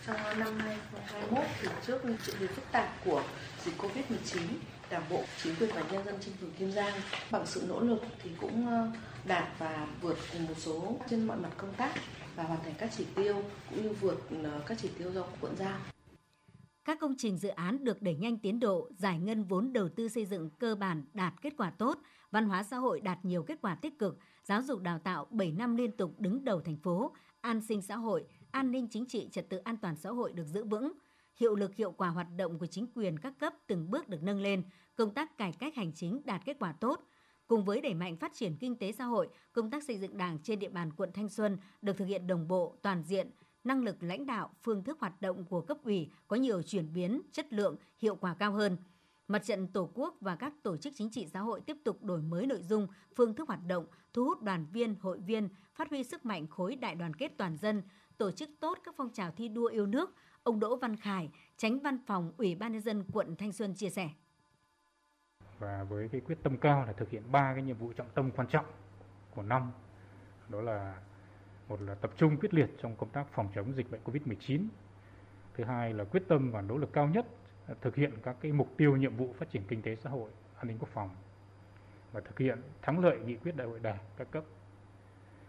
Trong 0.08 0.16
năm 0.16 0.60
2021 0.60 1.46
thì 1.62 1.68
trước 1.86 2.06
những 2.06 2.18
diễn 2.26 2.36
biến 2.40 2.50
phức 2.50 2.72
tạp 2.72 2.90
của 3.06 3.24
dịch 3.66 3.74
Covid-19, 3.78 4.42
Đảng 4.90 5.04
bộ, 5.10 5.24
chính 5.44 5.56
quyền 5.56 5.70
và 5.76 5.84
nhân 5.92 6.06
dân 6.06 6.16
trên 6.22 6.34
phường 6.34 6.52
Kim 6.52 6.72
Giang 6.72 6.94
bằng 7.32 7.46
sự 7.46 7.66
nỗ 7.68 7.80
lực 7.80 8.02
thì 8.24 8.30
cũng 8.42 8.68
ờ, 8.68 8.92
đạt 9.28 9.60
và 9.60 9.88
vượt 10.02 10.18
cùng 10.34 10.48
một 10.48 10.54
số 10.58 10.98
trên 11.10 11.28
mọi 11.28 11.38
mặt 11.38 11.50
công 11.58 11.74
tác 11.74 11.94
và 12.36 12.44
hoàn 12.44 12.64
thành 12.64 12.74
các 12.78 12.90
chỉ 12.98 13.06
tiêu 13.16 13.44
cũng 13.70 13.84
như 13.84 13.90
vượt 13.90 14.20
ờ, 14.44 14.62
các 14.68 14.78
chỉ 14.82 14.90
tiêu 14.98 15.12
do 15.12 15.24
quận 15.42 15.56
giao. 15.58 15.80
Các 16.86 17.00
công 17.00 17.16
trình 17.18 17.38
dự 17.38 17.50
án 17.50 17.84
được 17.84 18.02
đẩy 18.02 18.16
nhanh 18.16 18.38
tiến 18.38 18.60
độ, 18.60 18.90
giải 18.98 19.20
ngân 19.20 19.44
vốn 19.44 19.74
đầu 19.74 19.90
tư 19.90 20.10
xây 20.10 20.26
dựng 20.26 20.50
cơ 20.50 20.76
bản 20.76 21.06
đạt 21.14 21.34
kết 21.42 21.54
quả 21.58 21.70
tốt, 21.70 22.00
văn 22.32 22.46
hóa 22.46 22.64
xã 22.64 22.78
hội 22.78 23.00
đạt 23.00 23.26
nhiều 23.26 23.44
kết 23.44 23.62
quả 23.62 23.76
tích 23.76 24.00
cực, 24.00 24.18
giáo 24.44 24.62
dục 24.62 24.82
đào 24.82 25.00
tạo 25.00 25.28
7 25.30 25.52
năm 25.52 25.76
liên 25.76 25.92
tục 25.92 26.16
đứng 26.20 26.44
đầu 26.44 26.62
thành 26.62 26.78
phố, 26.78 27.12
an 27.42 27.62
sinh 27.62 27.82
xã 27.82 27.96
hội, 27.96 28.26
an 28.52 28.72
ninh 28.72 28.88
chính 28.92 29.06
trị, 29.06 29.30
trật 29.32 29.50
tự 29.50 29.58
an 29.58 29.78
toàn 29.78 29.96
xã 29.96 30.10
hội 30.10 30.32
được 30.32 30.46
giữ 30.46 30.64
vững, 30.64 30.92
hiệu 31.36 31.56
lực 31.56 31.76
hiệu 31.76 31.92
quả 31.92 32.10
hoạt 32.10 32.28
động 32.38 32.60
của 32.60 32.66
chính 32.66 32.88
quyền 32.96 33.20
các 33.20 33.34
cấp 33.40 33.54
từng 33.68 33.92
bước 33.92 34.10
được 34.10 34.24
nâng 34.24 34.42
lên, 34.42 34.64
công 34.96 35.14
tác 35.14 35.38
cải 35.38 35.52
cách 35.60 35.76
hành 35.76 35.94
chính 35.94 36.22
đạt 36.26 36.42
kết 36.46 36.58
quả 36.60 36.72
tốt. 36.72 37.04
Cùng 37.48 37.66
với 37.66 37.82
đẩy 37.82 37.94
mạnh 37.94 38.18
phát 38.18 38.34
triển 38.34 38.58
kinh 38.58 38.76
tế 38.76 38.92
xã 38.92 39.04
hội, 39.04 39.30
công 39.54 39.72
tác 39.72 39.84
xây 39.84 39.98
dựng 39.98 40.18
Đảng 40.18 40.40
trên 40.44 40.60
địa 40.60 40.70
bàn 40.70 40.92
quận 40.94 41.12
Thanh 41.14 41.30
Xuân 41.30 41.58
được 41.82 41.98
thực 41.98 42.06
hiện 42.06 42.28
đồng 42.28 42.48
bộ, 42.48 42.76
toàn 42.82 43.04
diện, 43.04 43.32
năng 43.64 43.84
lực 43.84 44.04
lãnh 44.04 44.26
đạo, 44.26 44.50
phương 44.64 44.84
thức 44.84 44.98
hoạt 45.00 45.22
động 45.22 45.46
của 45.46 45.62
cấp 45.62 45.78
ủy 45.84 46.10
có 46.28 46.36
nhiều 46.36 46.62
chuyển 46.62 46.94
biến, 46.94 47.22
chất 47.32 47.54
lượng, 47.54 47.76
hiệu 47.98 48.16
quả 48.16 48.34
cao 48.34 48.52
hơn. 48.52 48.78
Mặt 49.32 49.44
trận 49.44 49.68
Tổ 49.68 49.90
quốc 49.94 50.16
và 50.22 50.36
các 50.36 50.54
tổ 50.64 50.78
chức 50.78 50.94
chính 50.96 51.10
trị 51.10 51.28
xã 51.34 51.40
hội 51.40 51.62
tiếp 51.62 51.78
tục 51.84 52.04
đổi 52.04 52.22
mới 52.22 52.48
nội 52.48 52.62
dung, 52.62 52.88
phương 53.16 53.36
thức 53.36 53.48
hoạt 53.48 53.60
động, 53.68 53.86
thu 54.14 54.26
hút 54.26 54.42
đoàn 54.42 54.66
viên, 54.72 54.96
hội 55.02 55.20
viên, 55.20 55.50
phát 55.76 55.90
huy 55.90 56.04
sức 56.04 56.26
mạnh 56.26 56.48
khối 56.48 56.76
đại 56.76 56.96
đoàn 56.96 57.14
kết 57.14 57.32
toàn 57.38 57.58
dân, 57.58 57.84
tổ 58.18 58.32
chức 58.32 58.50
tốt 58.60 58.78
các 58.84 58.94
phong 58.98 59.10
trào 59.14 59.32
thi 59.32 59.48
đua 59.48 59.68
yêu 59.68 59.86
nước, 59.86 60.16
ông 60.44 60.60
Đỗ 60.60 60.76
Văn 60.76 60.96
Khải, 60.96 61.30
tránh 61.58 61.80
văn 61.80 61.98
phòng 62.08 62.32
Ủy 62.38 62.56
ban 62.56 62.72
nhân 62.72 62.82
dân 62.82 63.04
quận 63.12 63.36
Thanh 63.36 63.52
Xuân 63.52 63.74
chia 63.76 63.90
sẻ. 63.90 64.10
Và 65.60 65.84
với 65.84 66.10
cái 66.12 66.22
quyết 66.22 66.38
tâm 66.44 66.58
cao 66.58 66.86
là 66.86 66.94
thực 66.94 67.10
hiện 67.10 67.32
ba 67.32 67.54
cái 67.54 67.64
nhiệm 67.64 67.78
vụ 67.78 67.94
trọng 67.94 68.10
tâm 68.16 68.32
quan 68.32 68.48
trọng 68.48 68.66
của 69.36 69.44
năm, 69.44 69.72
đó 70.50 70.62
là 70.62 71.02
một 71.70 71.82
là 71.82 71.96
tập 71.96 72.12
trung 72.18 72.38
quyết 72.40 72.54
liệt 72.54 72.70
trong 72.82 72.96
công 72.96 73.10
tác 73.10 73.26
phòng 73.34 73.50
chống 73.56 73.76
dịch 73.76 73.92
bệnh 73.92 74.02
COVID-19. 74.04 74.68
Thứ 75.54 75.64
hai 75.64 75.94
là 75.94 76.04
quyết 76.04 76.24
tâm 76.28 76.52
và 76.52 76.62
nỗ 76.62 76.78
lực 76.78 76.94
cao 76.94 77.08
nhất 77.08 77.26
thực 77.82 77.96
hiện 77.96 78.14
các 78.24 78.36
cái 78.42 78.52
mục 78.52 78.68
tiêu 78.78 78.98
nhiệm 78.98 79.16
vụ 79.16 79.34
phát 79.38 79.50
triển 79.50 79.64
kinh 79.68 79.82
tế 79.82 79.96
xã 79.96 80.10
hội, 80.10 80.32
an 80.58 80.68
ninh 80.68 80.78
quốc 80.80 80.90
phòng 80.94 81.10
và 82.12 82.22
thực 82.22 82.40
hiện 82.40 82.62
thắng 82.82 83.00
lợi 83.00 83.20
nghị 83.20 83.36
quyết 83.36 83.56
đại 83.56 83.68
hội 83.68 83.80
đảng 83.80 83.98
các 84.18 84.32
cấp. 84.32 84.44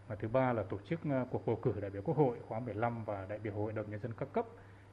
Và 0.09 0.17
thứ 0.17 0.29
ba 0.29 0.53
là 0.53 0.63
tổ 0.63 0.79
chức 0.89 1.01
ờ, 1.11 1.27
cuộc 1.31 1.47
bầu 1.47 1.57
cử 1.57 1.75
đại 1.81 1.91
biểu 1.91 2.03
Quốc 2.03 2.17
hội 2.17 2.37
khóa 2.49 2.61
15 2.61 3.05
và 3.05 3.27
đại 3.29 3.39
biểu 3.39 3.53
Hội 3.53 3.73
đồng 3.73 3.91
nhân 3.91 4.01
dân 4.01 4.13
các 4.19 4.29
cấp 4.33 4.47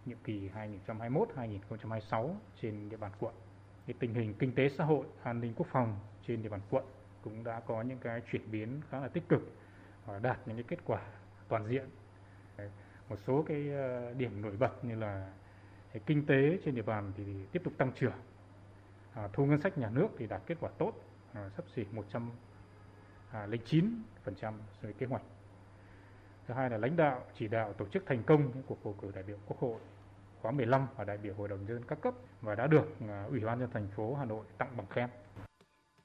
nhiệm 0.05 0.17
kỳ 0.23 0.49
2021-2026 0.87 2.29
trên 2.61 2.89
địa 2.89 2.97
bàn 2.97 3.11
quận. 3.19 3.33
thì 3.87 3.93
tình 3.99 4.13
hình 4.13 4.33
kinh 4.33 4.55
tế 4.55 4.69
xã 4.69 4.83
hội, 4.83 5.05
an 5.23 5.41
ninh 5.41 5.53
quốc 5.55 5.67
phòng 5.71 5.99
trên 6.27 6.43
địa 6.43 6.49
bàn 6.49 6.61
quận 6.69 6.83
cũng 7.21 7.43
đã 7.43 7.59
có 7.59 7.81
những 7.81 7.97
cái 7.97 8.21
chuyển 8.31 8.51
biến 8.51 8.81
khá 8.89 8.99
là 8.99 9.07
tích 9.07 9.29
cực 9.29 9.41
và 10.05 10.19
đạt 10.19 10.39
những 10.45 10.55
cái 10.55 10.65
kết 10.67 10.79
quả 10.85 11.01
toàn 11.47 11.67
diện. 11.67 11.89
Một 13.09 13.15
số 13.27 13.43
cái 13.47 13.69
ờ, 13.69 14.13
điểm 14.13 14.41
nổi 14.41 14.55
bật 14.59 14.85
như 14.85 14.95
là 14.95 15.33
thì 15.93 15.99
kinh 16.05 16.25
tế 16.25 16.59
trên 16.65 16.75
địa 16.75 16.81
bàn 16.81 17.11
thì 17.17 17.23
tiếp 17.51 17.61
tục 17.63 17.73
tăng 17.77 17.91
trưởng. 17.99 18.13
À, 19.13 19.29
thu 19.33 19.45
ngân 19.45 19.61
sách 19.61 19.77
nhà 19.77 19.89
nước 19.89 20.07
thì 20.17 20.27
đạt 20.27 20.41
kết 20.47 20.57
quả 20.59 20.69
tốt, 20.77 20.93
à, 21.33 21.49
sắp 21.55 21.65
xỉ 21.75 21.85
109% 22.11 22.31
à, 23.31 23.47
so 24.41 24.81
với 24.81 24.93
kế 24.93 25.05
hoạch. 25.05 25.21
Thứ 26.47 26.53
hai 26.53 26.69
là 26.69 26.77
lãnh 26.77 26.95
đạo 26.95 27.23
chỉ 27.39 27.47
đạo 27.47 27.73
tổ 27.73 27.85
chức 27.85 28.03
thành 28.05 28.23
công 28.23 28.51
những 28.53 28.63
cuộc 28.67 28.83
bầu 28.83 28.95
cử 29.01 29.11
đại 29.15 29.23
biểu 29.23 29.37
Quốc 29.47 29.59
hội 29.59 29.79
khóa 30.41 30.51
15 30.51 30.87
và 30.97 31.03
đại 31.03 31.17
biểu 31.17 31.33
Hội 31.33 31.47
đồng 31.47 31.59
nhân 31.59 31.67
dân 31.67 31.83
các 31.87 32.01
cấp 32.01 32.13
và 32.41 32.55
đã 32.55 32.67
được 32.67 32.85
à, 33.07 33.25
Ủy 33.29 33.39
ban 33.39 33.59
nhân 33.59 33.69
thành 33.73 33.87
phố 33.95 34.15
Hà 34.15 34.25
Nội 34.25 34.45
tặng 34.57 34.77
bằng 34.77 34.87
khen. 34.89 35.09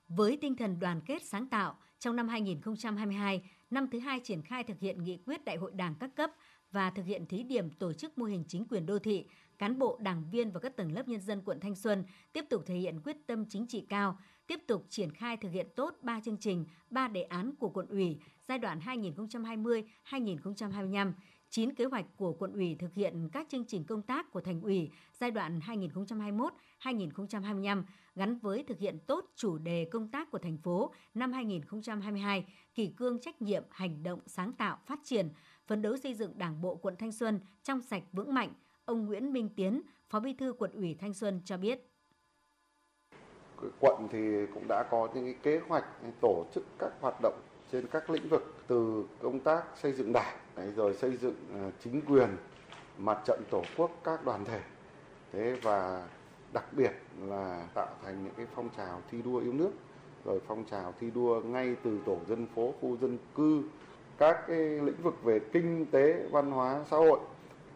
Với 0.09 0.38
tinh 0.41 0.57
thần 0.57 0.81
đoàn 0.81 1.00
kết 1.07 1.23
sáng 1.23 1.49
tạo, 1.49 1.76
trong 1.99 2.17
năm 2.17 2.29
2022, 2.29 3.43
năm 3.71 3.88
thứ 3.93 3.99
hai 3.99 4.21
triển 4.25 4.43
khai 4.43 4.64
thực 4.64 4.81
hiện 4.81 5.03
nghị 5.03 5.19
quyết 5.26 5.45
Đại 5.45 5.57
hội 5.57 5.73
Đảng 5.75 5.95
các 6.00 6.11
cấp 6.17 6.31
và 6.71 6.91
thực 6.91 7.07
hiện 7.07 7.26
thí 7.26 7.43
điểm 7.43 7.71
tổ 7.71 7.93
chức 7.93 8.19
mô 8.19 8.25
hình 8.25 8.45
chính 8.49 8.67
quyền 8.69 8.87
đô 8.87 8.99
thị, 8.99 9.26
cán 9.58 9.78
bộ, 9.78 9.99
đảng 10.00 10.25
viên 10.30 10.50
và 10.50 10.61
các 10.61 10.76
tầng 10.76 10.92
lớp 10.92 11.08
nhân 11.08 11.20
dân 11.20 11.42
quận 11.44 11.61
Thanh 11.61 11.75
Xuân 11.75 12.04
tiếp 12.32 12.44
tục 12.50 12.62
thể 12.66 12.75
hiện 12.75 13.00
quyết 13.04 13.16
tâm 13.26 13.44
chính 13.49 13.66
trị 13.66 13.87
cao, 13.88 14.18
tiếp 14.46 14.61
tục 14.66 14.87
triển 14.88 15.12
khai 15.12 15.37
thực 15.37 15.48
hiện 15.48 15.66
tốt 15.76 15.94
3 16.02 16.20
chương 16.20 16.37
trình, 16.37 16.64
3 16.90 17.09
đề 17.09 17.22
án 17.22 17.55
của 17.59 17.68
quận 17.68 17.87
ủy 17.87 18.18
giai 18.48 18.59
đoạn 18.59 18.79
2020-2025, 18.79 21.12
9 21.50 21.74
kế 21.74 21.85
hoạch 21.85 22.07
của 22.16 22.33
quận 22.33 22.52
ủy 22.52 22.76
thực 22.79 22.94
hiện 22.94 23.29
các 23.33 23.46
chương 23.50 23.64
trình 23.64 23.85
công 23.85 24.02
tác 24.02 24.31
của 24.31 24.40
thành 24.40 24.61
ủy 24.61 24.90
giai 25.12 25.31
đoạn 25.31 25.61
2021-2025 26.81 27.83
gắn 28.14 28.38
với 28.38 28.64
thực 28.68 28.79
hiện 28.79 28.98
tốt 29.07 29.33
chủ 29.37 29.59
đề 29.59 29.88
công 29.92 30.09
tác 30.09 30.31
của 30.31 30.38
thành 30.38 30.59
phố 30.59 30.92
năm 31.14 31.33
2022, 31.33 32.44
kỷ 32.74 32.87
cương 32.87 33.20
trách 33.20 33.42
nhiệm, 33.42 33.62
hành 33.70 34.02
động 34.02 34.20
sáng 34.26 34.52
tạo, 34.52 34.79
phát 34.87 35.00
triển, 35.05 35.29
phấn 35.66 35.83
đấu 35.83 35.96
xây 35.96 36.14
dựng 36.14 36.38
Đảng 36.38 36.61
bộ 36.61 36.74
quận 36.74 36.96
Thanh 36.98 37.12
Xuân 37.12 37.40
trong 37.62 37.83
sạch 37.83 38.02
vững 38.12 38.35
mạnh. 38.35 38.52
Ông 38.85 39.07
Nguyễn 39.07 39.33
Minh 39.33 39.49
Tiến, 39.57 39.83
Phó 40.09 40.20
Bí 40.20 40.35
thư 40.35 40.53
quận 40.53 40.70
ủy 40.73 40.97
Thanh 41.01 41.14
Xuân 41.14 41.40
cho 41.44 41.57
biết. 41.57 41.90
Quận 43.81 44.09
thì 44.12 44.47
cũng 44.55 44.68
đã 44.68 44.83
có 44.90 45.09
những 45.14 45.35
kế 45.42 45.61
hoạch 45.68 45.85
tổ 46.20 46.44
chức 46.55 46.64
các 46.79 46.92
hoạt 47.01 47.14
động 47.23 47.40
trên 47.73 47.87
các 47.87 48.11
lĩnh 48.11 48.29
vực 48.29 48.55
từ 48.66 49.05
công 49.23 49.40
tác 49.40 49.64
xây 49.77 49.92
dựng 49.92 50.12
đảng 50.12 50.37
rồi 50.77 50.94
xây 50.94 51.16
dựng 51.16 51.35
ờ, 51.55 51.70
chính 51.81 52.03
quyền 52.09 52.29
mặt 52.99 53.18
trận 53.27 53.42
tổ 53.51 53.62
quốc 53.77 53.90
các 54.05 54.25
đoàn 54.25 54.44
thể. 54.44 54.61
Thế 55.33 55.59
và 55.62 56.09
đặc 56.53 56.64
biệt 56.73 56.92
là 57.20 57.68
tạo 57.75 57.94
thành 58.03 58.25
những 58.25 58.35
cái 58.37 58.47
phong 58.55 58.68
trào 58.77 59.03
thi 59.11 59.23
đua 59.23 59.38
yêu 59.40 59.53
nước 59.53 59.70
rồi 60.25 60.40
phong 60.47 60.64
trào 60.64 60.94
thi 61.01 61.11
đua 61.11 61.40
ngay 61.40 61.77
từ 61.83 61.99
tổ 62.07 62.18
dân 62.29 62.47
phố 62.55 62.75
khu 62.81 62.97
dân 62.97 63.18
cư 63.35 63.62
các 64.18 64.44
cái 64.49 64.59
lĩnh 64.59 65.03
vực 65.03 65.25
về 65.25 65.40
kinh 65.53 65.87
tế 65.90 66.29
văn 66.31 66.51
hóa 66.51 66.85
xã 66.90 66.97
hội 66.97 67.20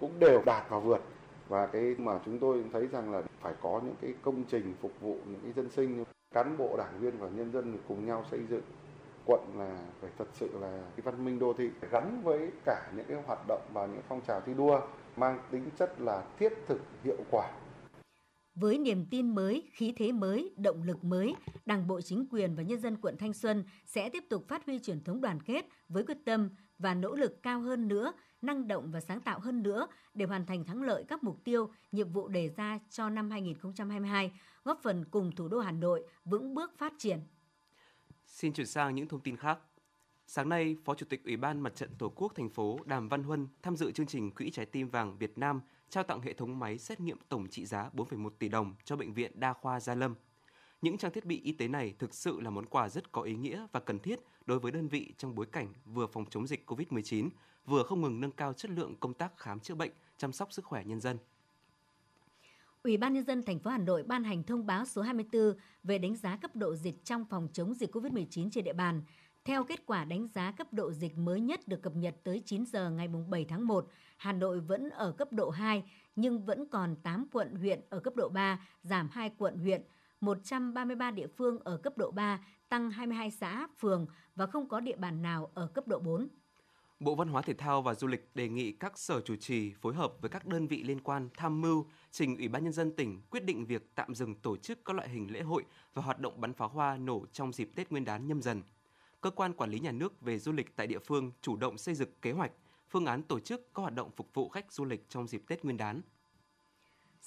cũng 0.01 0.19
đều 0.19 0.43
đạt 0.47 0.71
và 0.71 0.79
vượt. 0.79 1.01
Và 1.49 1.67
cái 1.67 1.95
mà 1.99 2.21
chúng 2.25 2.39
tôi 2.39 2.65
thấy 2.73 2.87
rằng 2.87 3.13
là 3.13 3.23
phải 3.41 3.55
có 3.63 3.81
những 3.85 3.95
cái 4.01 4.15
công 4.23 4.45
trình 4.51 4.75
phục 4.81 4.93
vụ 5.01 5.17
những 5.27 5.41
cái 5.43 5.53
dân 5.53 5.71
sinh 5.71 6.05
cán 6.35 6.57
bộ 6.59 6.77
đảng 6.79 7.01
viên 7.01 7.19
và 7.19 7.29
nhân 7.29 7.53
dân 7.53 7.79
cùng 7.89 8.07
nhau 8.07 8.25
xây 8.31 8.41
dựng. 8.51 8.63
Quận 9.27 9.41
là 9.57 9.79
phải 10.01 10.11
thật 10.19 10.29
sự 10.33 10.51
là 10.61 10.83
cái 10.97 11.03
văn 11.03 11.25
minh 11.25 11.39
đô 11.39 11.53
thị 11.53 11.71
gắn 11.91 12.23
với 12.25 12.51
cả 12.65 12.93
những 12.97 13.07
cái 13.09 13.23
hoạt 13.27 13.39
động 13.49 13.63
và 13.73 13.87
những 13.87 14.03
phong 14.09 14.21
trào 14.21 14.41
thi 14.41 14.55
đua 14.55 14.81
mang 15.17 15.39
tính 15.51 15.65
chất 15.79 16.01
là 16.01 16.25
thiết 16.39 16.53
thực 16.67 16.81
hiệu 17.05 17.19
quả. 17.31 17.51
Với 18.55 18.79
niềm 18.79 19.07
tin 19.11 19.35
mới, 19.35 19.63
khí 19.73 19.95
thế 19.97 20.13
mới, 20.13 20.55
động 20.57 20.83
lực 20.83 21.05
mới, 21.05 21.35
Đảng 21.67 21.87
bộ 21.87 22.01
chính 22.01 22.27
quyền 22.31 22.55
và 22.55 22.63
nhân 22.63 22.81
dân 22.81 22.97
quận 23.01 23.17
Thanh 23.19 23.33
Xuân 23.33 23.65
sẽ 23.87 24.09
tiếp 24.09 24.25
tục 24.31 24.45
phát 24.49 24.67
huy 24.67 24.79
truyền 24.79 25.05
thống 25.05 25.21
đoàn 25.21 25.41
kết 25.43 25.67
với 25.89 26.05
quyết 26.05 26.19
tâm 26.25 26.51
và 26.79 26.95
nỗ 26.95 27.15
lực 27.15 27.43
cao 27.43 27.61
hơn 27.61 27.89
nữa, 27.89 28.13
năng 28.43 28.69
động 28.69 28.91
và 28.91 29.01
sáng 29.01 29.21
tạo 29.21 29.41
hơn 29.41 29.63
nữa 29.63 29.87
để 30.15 30.27
hoàn 30.27 30.47
thành 30.47 30.65
thắng 30.65 30.83
lợi 30.83 31.05
các 31.09 31.25
mục 31.25 31.45
tiêu, 31.45 31.73
nhiệm 31.93 32.13
vụ 32.13 32.29
đề 32.29 32.49
ra 32.49 32.79
cho 32.91 33.11
năm 33.11 33.31
2022, 33.31 34.33
góp 34.65 34.81
phần 34.83 35.05
cùng 35.11 35.33
thủ 35.37 35.49
đô 35.49 35.59
Hà 35.59 35.73
Nội 35.73 36.05
vững 36.25 36.55
bước 36.55 36.79
phát 36.79 36.93
triển. 36.99 37.21
Xin 38.27 38.53
chuyển 38.53 38.67
sang 38.67 38.95
những 38.95 39.09
thông 39.09 39.21
tin 39.21 39.37
khác. 39.37 39.59
Sáng 40.27 40.49
nay, 40.49 40.77
Phó 40.85 40.95
Chủ 40.95 41.07
tịch 41.11 41.25
Ủy 41.25 41.37
ban 41.37 41.61
Mặt 41.61 41.77
trận 41.77 41.91
Tổ 41.99 42.09
quốc 42.09 42.33
thành 42.35 42.51
phố 42.51 42.79
Đàm 42.85 43.09
Văn 43.09 43.23
Huân 43.23 43.49
tham 43.63 43.77
dự 43.77 43.93
chương 43.93 44.07
trình 44.07 44.31
Quỹ 44.31 44.51
Trái 44.51 44.67
tim 44.67 44.89
vàng 44.89 45.19
Việt 45.19 45.39
Nam 45.39 45.61
trao 45.89 46.05
tặng 46.05 46.21
hệ 46.21 46.33
thống 46.33 46.59
máy 46.59 46.79
xét 46.79 47.01
nghiệm 47.01 47.19
tổng 47.29 47.49
trị 47.49 47.67
giá 47.67 47.91
4,1 47.95 48.31
tỷ 48.31 48.49
đồng 48.49 48.75
cho 48.85 48.97
Bệnh 48.97 49.15
viện 49.15 49.41
Đa 49.41 49.53
khoa 49.53 49.81
Gia 49.81 49.95
Lâm. 49.95 50.15
Những 50.83 50.99
trang 50.99 51.13
thiết 51.13 51.25
bị 51.25 51.41
y 51.41 51.53
tế 51.53 51.69
này 51.69 51.95
thực 51.99 52.15
sự 52.15 52.41
là 52.41 52.51
món 52.51 52.67
quà 52.67 52.89
rất 52.89 53.13
có 53.13 53.23
ý 53.23 53.35
nghĩa 53.35 53.67
và 53.73 53.81
cần 53.81 53.99
thiết 53.99 54.21
đối 54.49 54.59
với 54.59 54.73
đơn 54.73 54.89
vị 54.89 55.13
trong 55.19 55.35
bối 55.35 55.47
cảnh 55.47 55.73
vừa 55.85 56.07
phòng 56.07 56.25
chống 56.31 56.47
dịch 56.47 56.71
COVID-19, 56.71 57.29
vừa 57.67 57.83
không 57.83 58.03
ngừng 58.03 58.21
nâng 58.21 58.31
cao 58.31 58.53
chất 58.53 58.71
lượng 58.71 58.95
công 59.01 59.15
tác 59.15 59.39
khám 59.39 59.61
chữa 59.61 59.75
bệnh, 59.75 59.91
chăm 60.19 60.33
sóc 60.33 60.53
sức 60.53 60.65
khỏe 60.65 60.85
nhân 60.85 61.01
dân. 61.01 61.19
Ủy 62.83 62.97
ban 62.97 63.15
nhân 63.15 63.25
dân 63.25 63.43
thành 63.43 63.59
phố 63.59 63.71
Hà 63.71 63.79
Nội 63.79 64.03
ban 64.03 64.25
hành 64.25 64.43
thông 64.43 64.67
báo 64.67 64.85
số 64.85 65.03
24 65.03 65.55
về 65.85 65.99
đánh 65.99 66.17
giá 66.17 66.37
cấp 66.37 66.57
độ 66.57 66.75
dịch 66.75 67.05
trong 67.05 67.25
phòng 67.25 67.49
chống 67.53 67.75
dịch 67.75 67.95
COVID-19 67.95 68.51
trên 68.51 68.65
địa 68.65 68.73
bàn. 68.73 69.03
Theo 69.45 69.65
kết 69.65 69.87
quả 69.87 70.05
đánh 70.05 70.29
giá 70.35 70.53
cấp 70.53 70.73
độ 70.73 70.93
dịch 70.93 71.19
mới 71.19 71.41
nhất 71.41 71.69
được 71.69 71.83
cập 71.83 71.97
nhật 71.97 72.15
tới 72.25 72.43
9 72.45 72.67
giờ 72.67 72.91
ngày 72.91 73.09
7 73.29 73.45
tháng 73.45 73.67
1, 73.67 73.89
Hà 74.17 74.33
Nội 74.33 74.61
vẫn 74.61 74.91
ở 74.91 75.13
cấp 75.13 75.33
độ 75.33 75.51
2 75.51 75.85
nhưng 76.17 76.45
vẫn 76.45 76.67
còn 76.67 76.97
8 76.97 77.27
quận 77.33 77.55
huyện 77.55 77.81
ở 77.91 78.01
cấp 78.01 78.17
độ 78.17 78.29
3, 78.29 78.67
giảm 78.83 79.09
2 79.13 79.31
quận 79.39 79.59
huyện, 79.59 79.83
133 80.21 81.11
địa 81.11 81.27
phương 81.27 81.59
ở 81.59 81.77
cấp 81.77 81.99
độ 81.99 82.11
3, 82.11 82.41
tăng 82.69 82.91
22 82.91 83.31
xã, 83.31 83.67
phường 83.79 84.07
và 84.37 84.47
không 84.47 84.69
có 84.69 84.81
địa 84.81 84.97
bàn 84.97 85.23
nào 85.23 85.51
ở 85.55 85.67
cấp 85.67 85.89
độ 85.89 85.99
4. 85.99 86.29
Bộ 87.01 87.15
Văn 87.15 87.29
hóa 87.29 87.43
Thể 87.43 87.55
thao 87.55 87.83
và 87.83 87.95
Du 87.95 88.07
lịch 88.07 88.31
đề 88.35 88.49
nghị 88.49 88.73
các 88.73 88.99
sở 88.99 89.21
chủ 89.21 89.37
trì 89.37 89.73
phối 89.81 89.95
hợp 89.95 90.13
với 90.21 90.31
các 90.31 90.47
đơn 90.47 90.67
vị 90.67 90.83
liên 90.83 91.01
quan 91.01 91.29
tham 91.37 91.61
mưu 91.61 91.87
trình 92.11 92.37
Ủy 92.37 92.49
ban 92.49 92.65
nhân 92.65 92.73
dân 92.73 92.97
tỉnh 92.97 93.21
quyết 93.31 93.45
định 93.45 93.67
việc 93.67 93.95
tạm 93.95 94.15
dừng 94.15 94.35
tổ 94.35 94.57
chức 94.57 94.85
các 94.85 94.97
loại 94.97 95.09
hình 95.09 95.33
lễ 95.33 95.43
hội 95.43 95.65
và 95.95 96.03
hoạt 96.03 96.21
động 96.21 96.41
bắn 96.41 96.53
pháo 96.53 96.69
hoa 96.69 96.97
nổ 96.97 97.27
trong 97.33 97.53
dịp 97.53 97.71
Tết 97.77 97.91
Nguyên 97.91 98.05
đán 98.05 98.27
nhâm 98.27 98.43
dần. 98.43 98.63
Cơ 99.21 99.31
quan 99.31 99.53
quản 99.53 99.71
lý 99.71 99.79
nhà 99.79 99.93
nước 99.93 100.21
về 100.21 100.39
du 100.39 100.53
lịch 100.53 100.77
tại 100.77 100.87
địa 100.87 100.99
phương 100.99 101.33
chủ 101.41 101.57
động 101.57 101.79
xây 101.79 101.95
dựng 101.95 102.11
kế 102.23 102.33
hoạch, 102.33 102.53
phương 102.89 103.07
án 103.07 103.23
tổ 103.23 103.41
chức 103.41 103.75
các 103.75 103.81
hoạt 103.81 103.95
động 103.95 104.11
phục 104.17 104.35
vụ 104.35 104.49
khách 104.49 104.73
du 104.73 104.85
lịch 104.85 105.09
trong 105.09 105.27
dịp 105.27 105.43
Tết 105.49 105.65
Nguyên 105.65 105.77
đán. 105.77 106.01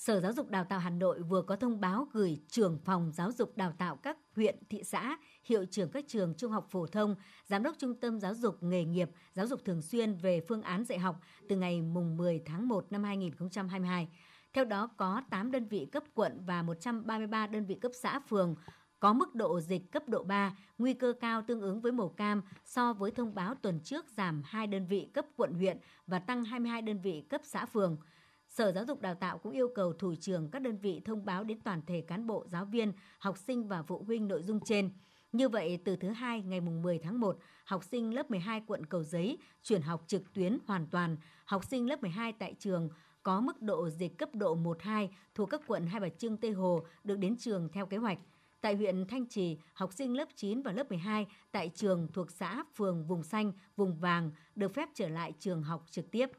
Sở 0.01 0.19
Giáo 0.19 0.33
dục 0.33 0.49
Đào 0.49 0.63
tạo 0.63 0.79
Hà 0.79 0.89
Nội 0.89 1.21
vừa 1.21 1.41
có 1.41 1.55
thông 1.55 1.81
báo 1.81 2.07
gửi 2.13 2.39
trưởng 2.47 2.79
phòng 2.85 3.11
giáo 3.11 3.31
dục 3.31 3.57
đào 3.57 3.73
tạo 3.77 3.95
các 3.95 4.17
huyện, 4.35 4.55
thị 4.69 4.83
xã, 4.83 5.17
hiệu 5.43 5.65
trưởng 5.65 5.91
các 5.91 6.05
trường 6.07 6.33
trung 6.37 6.51
học 6.51 6.67
phổ 6.69 6.87
thông, 6.87 7.15
giám 7.45 7.63
đốc 7.63 7.75
trung 7.77 7.99
tâm 7.99 8.19
giáo 8.19 8.33
dục 8.33 8.63
nghề 8.63 8.85
nghiệp, 8.85 9.09
giáo 9.33 9.47
dục 9.47 9.59
thường 9.65 9.81
xuyên 9.81 10.15
về 10.15 10.41
phương 10.47 10.61
án 10.61 10.83
dạy 10.83 10.99
học 10.99 11.21
từ 11.49 11.55
ngày 11.55 11.81
mùng 11.81 12.17
10 12.17 12.41
tháng 12.45 12.67
1 12.67 12.85
năm 12.91 13.03
2022. 13.03 14.07
Theo 14.53 14.65
đó 14.65 14.87
có 14.97 15.21
8 15.29 15.51
đơn 15.51 15.67
vị 15.67 15.87
cấp 15.91 16.03
quận 16.13 16.41
và 16.45 16.61
133 16.61 17.47
đơn 17.47 17.65
vị 17.65 17.75
cấp 17.75 17.91
xã 17.95 18.19
phường 18.19 18.55
có 18.99 19.13
mức 19.13 19.35
độ 19.35 19.59
dịch 19.59 19.91
cấp 19.91 20.03
độ 20.07 20.23
3, 20.23 20.57
nguy 20.77 20.93
cơ 20.93 21.13
cao 21.21 21.41
tương 21.47 21.61
ứng 21.61 21.81
với 21.81 21.91
màu 21.91 22.09
cam 22.09 22.41
so 22.65 22.93
với 22.93 23.11
thông 23.11 23.35
báo 23.35 23.55
tuần 23.55 23.79
trước 23.83 24.05
giảm 24.17 24.41
2 24.45 24.67
đơn 24.67 24.87
vị 24.87 25.09
cấp 25.13 25.25
quận 25.35 25.53
huyện 25.53 25.77
và 26.07 26.19
tăng 26.19 26.43
22 26.43 26.81
đơn 26.81 27.01
vị 27.01 27.25
cấp 27.29 27.41
xã 27.43 27.65
phường. 27.65 27.97
Sở 28.51 28.71
Giáo 28.71 28.85
dục 28.85 29.01
Đào 29.01 29.15
tạo 29.15 29.37
cũng 29.37 29.51
yêu 29.51 29.71
cầu 29.75 29.93
thủ 29.93 30.15
trưởng 30.15 30.51
các 30.51 30.61
đơn 30.61 30.77
vị 30.77 31.01
thông 31.05 31.25
báo 31.25 31.43
đến 31.43 31.59
toàn 31.63 31.81
thể 31.87 32.01
cán 32.01 32.27
bộ, 32.27 32.45
giáo 32.47 32.65
viên, 32.65 32.93
học 33.19 33.37
sinh 33.37 33.67
và 33.67 33.83
phụ 33.83 34.03
huynh 34.07 34.27
nội 34.27 34.43
dung 34.43 34.59
trên. 34.65 34.89
Như 35.31 35.49
vậy, 35.49 35.79
từ 35.85 35.95
thứ 35.95 36.09
hai 36.09 36.41
ngày 36.41 36.61
10 36.61 36.99
tháng 36.99 37.19
1, 37.19 37.37
học 37.65 37.83
sinh 37.83 38.13
lớp 38.13 38.31
12 38.31 38.61
quận 38.67 38.85
Cầu 38.85 39.03
Giấy 39.03 39.37
chuyển 39.63 39.81
học 39.81 40.03
trực 40.07 40.33
tuyến 40.33 40.57
hoàn 40.67 40.87
toàn. 40.87 41.17
Học 41.45 41.63
sinh 41.65 41.89
lớp 41.89 42.01
12 42.01 42.33
tại 42.33 42.55
trường 42.59 42.89
có 43.23 43.41
mức 43.41 43.61
độ 43.61 43.89
dịch 43.89 44.17
cấp 44.17 44.35
độ 44.35 44.57
1-2 44.57 45.07
thuộc 45.35 45.49
các 45.49 45.61
quận 45.67 45.87
Hai 45.87 45.99
Bà 45.99 46.09
Trưng, 46.09 46.37
Tây 46.37 46.51
Hồ 46.51 46.85
được 47.03 47.15
đến 47.15 47.37
trường 47.37 47.69
theo 47.73 47.85
kế 47.85 47.97
hoạch. 47.97 48.19
Tại 48.61 48.75
huyện 48.75 49.07
Thanh 49.07 49.25
Trì, 49.25 49.57
học 49.73 49.93
sinh 49.93 50.17
lớp 50.17 50.27
9 50.35 50.61
và 50.61 50.71
lớp 50.71 50.89
12 50.89 51.27
tại 51.51 51.69
trường 51.75 52.07
thuộc 52.13 52.31
xã, 52.31 52.63
phường, 52.75 53.05
vùng 53.07 53.23
xanh, 53.23 53.51
vùng 53.75 53.95
vàng 53.95 54.31
được 54.55 54.73
phép 54.73 54.89
trở 54.93 55.09
lại 55.09 55.33
trường 55.39 55.63
học 55.63 55.85
trực 55.91 56.11
tiếp. 56.11 56.29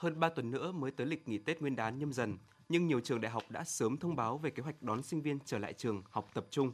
Hơn 0.00 0.20
3 0.20 0.28
tuần 0.28 0.50
nữa 0.50 0.72
mới 0.72 0.90
tới 0.90 1.06
lịch 1.06 1.28
nghỉ 1.28 1.38
Tết 1.38 1.60
Nguyên 1.60 1.76
đán 1.76 1.98
nhâm 1.98 2.12
dần, 2.12 2.38
nhưng 2.68 2.86
nhiều 2.86 3.00
trường 3.00 3.20
đại 3.20 3.32
học 3.32 3.42
đã 3.48 3.64
sớm 3.64 3.96
thông 3.96 4.16
báo 4.16 4.38
về 4.38 4.50
kế 4.50 4.62
hoạch 4.62 4.82
đón 4.82 5.02
sinh 5.02 5.22
viên 5.22 5.38
trở 5.44 5.58
lại 5.58 5.72
trường 5.72 6.02
học 6.10 6.30
tập 6.34 6.46
trung. 6.50 6.72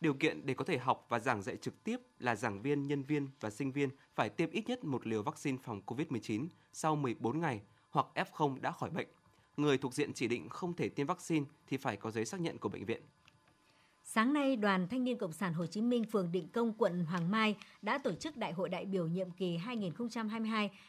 Điều 0.00 0.14
kiện 0.14 0.46
để 0.46 0.54
có 0.54 0.64
thể 0.64 0.78
học 0.78 1.06
và 1.08 1.18
giảng 1.18 1.42
dạy 1.42 1.56
trực 1.56 1.84
tiếp 1.84 1.96
là 2.18 2.36
giảng 2.36 2.62
viên, 2.62 2.86
nhân 2.86 3.02
viên 3.02 3.28
và 3.40 3.50
sinh 3.50 3.72
viên 3.72 3.90
phải 4.14 4.28
tiêm 4.28 4.50
ít 4.50 4.68
nhất 4.68 4.84
một 4.84 5.06
liều 5.06 5.22
vaccine 5.22 5.58
phòng 5.62 5.80
COVID-19 5.86 6.46
sau 6.72 6.96
14 6.96 7.40
ngày 7.40 7.60
hoặc 7.90 8.06
F0 8.14 8.60
đã 8.60 8.72
khỏi 8.72 8.90
bệnh. 8.90 9.08
Người 9.56 9.78
thuộc 9.78 9.94
diện 9.94 10.12
chỉ 10.12 10.28
định 10.28 10.48
không 10.48 10.74
thể 10.74 10.88
tiêm 10.88 11.06
vaccine 11.06 11.46
thì 11.66 11.76
phải 11.76 11.96
có 11.96 12.10
giấy 12.10 12.24
xác 12.24 12.40
nhận 12.40 12.58
của 12.58 12.68
bệnh 12.68 12.84
viện. 12.84 13.02
Sáng 14.10 14.32
nay, 14.32 14.56
Đoàn 14.56 14.88
Thanh 14.88 15.04
niên 15.04 15.18
Cộng 15.18 15.32
sản 15.32 15.54
Hồ 15.54 15.66
Chí 15.66 15.82
Minh 15.82 16.04
phường 16.04 16.32
Định 16.32 16.48
Công, 16.48 16.72
quận 16.78 17.04
Hoàng 17.04 17.30
Mai 17.30 17.56
đã 17.82 17.98
tổ 17.98 18.12
chức 18.14 18.36
Đại 18.36 18.52
hội 18.52 18.68
đại 18.68 18.84
biểu 18.84 19.06
nhiệm 19.06 19.30
kỳ 19.30 19.58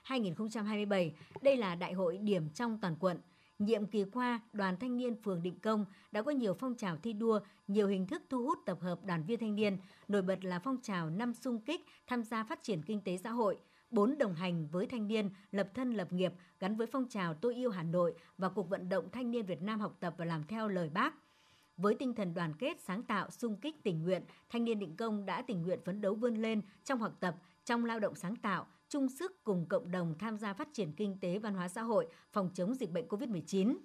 2022-2027. 0.08 1.12
Đây 1.42 1.58
là 1.58 1.76
đại 1.76 1.94
hội 1.94 2.18
điểm 2.18 2.50
trong 2.50 2.78
toàn 2.82 2.96
quận. 3.00 3.18
Nhiệm 3.60 3.86
kỳ 3.86 4.04
qua, 4.04 4.40
Đoàn 4.54 4.78
Thanh 4.80 4.98
niên 4.98 5.16
phường 5.24 5.44
Định 5.44 5.60
Công 5.60 5.86
đã 6.12 6.22
có 6.22 6.32
nhiều 6.32 6.54
phong 6.54 6.76
trào 6.76 6.98
thi 6.98 7.14
đua, 7.14 7.40
nhiều 7.68 7.88
hình 7.88 8.08
thức 8.08 8.22
thu 8.30 8.44
hút 8.44 8.60
tập 8.66 8.78
hợp 8.82 9.06
đoàn 9.06 9.24
viên 9.24 9.40
thanh 9.40 9.56
niên, 9.56 9.78
nổi 10.08 10.22
bật 10.22 10.46
là 10.46 10.60
phong 10.60 10.78
trào 10.82 11.10
năm 11.10 11.34
sung 11.34 11.60
kích 11.60 11.82
tham 12.08 12.24
gia 12.24 12.44
phát 12.44 12.64
triển 12.64 12.82
kinh 12.82 13.02
tế 13.02 13.18
xã 13.18 13.30
hội, 13.30 13.58
bốn 13.90 14.18
đồng 14.18 14.34
hành 14.34 14.68
với 14.68 14.86
thanh 14.86 15.08
niên 15.08 15.30
lập 15.52 15.70
thân 15.74 15.94
lập 15.94 16.14
nghiệp 16.14 16.34
gắn 16.60 16.76
với 16.76 16.88
phong 16.88 17.08
trào 17.10 17.34
tôi 17.34 17.56
yêu 17.56 17.70
Hà 17.70 17.84
Nội 17.84 18.14
và 18.38 18.50
cuộc 18.50 18.70
vận 18.70 18.90
động 18.90 19.10
thanh 19.12 19.32
niên 19.32 19.46
Việt 19.46 19.62
Nam 19.62 19.80
học 19.80 19.98
tập 20.00 20.14
và 20.18 20.26
làm 20.26 20.44
theo 20.44 20.68
lời 20.68 20.90
Bác– 20.94 21.14
với 21.82 21.96
tinh 21.96 22.14
thần 22.14 22.34
đoàn 22.34 22.54
kết, 22.60 22.80
sáng 22.80 23.04
tạo, 23.04 23.30
sung 23.32 23.58
kích 23.62 23.84
tình 23.84 24.04
nguyện, 24.04 24.24
thanh 24.50 24.64
niên 24.64 24.80
định 24.80 24.96
công 24.96 25.26
đã 25.26 25.42
tình 25.42 25.62
nguyện 25.62 25.80
phấn 25.86 26.02
đấu 26.02 26.16
vươn 26.16 26.36
lên 26.36 26.62
trong 26.84 27.00
học 27.00 27.18
tập, 27.20 27.36
trong 27.66 27.86
lao 27.86 28.00
động 28.00 28.16
sáng 28.16 28.36
tạo, 28.36 28.68
chung 28.90 29.10
sức 29.10 29.44
cùng 29.44 29.66
cộng 29.66 29.92
đồng 29.92 30.18
tham 30.20 30.38
gia 30.38 30.54
phát 30.54 30.70
triển 30.74 30.94
kinh 30.94 31.20
tế 31.20 31.40
văn 31.40 31.54
hóa 31.54 31.68
xã 31.68 31.82
hội, 31.82 32.08
phòng 32.32 32.50
chống 32.54 32.76
dịch 32.76 32.92
bệnh 32.92 33.08
COVID-19. 33.08 33.78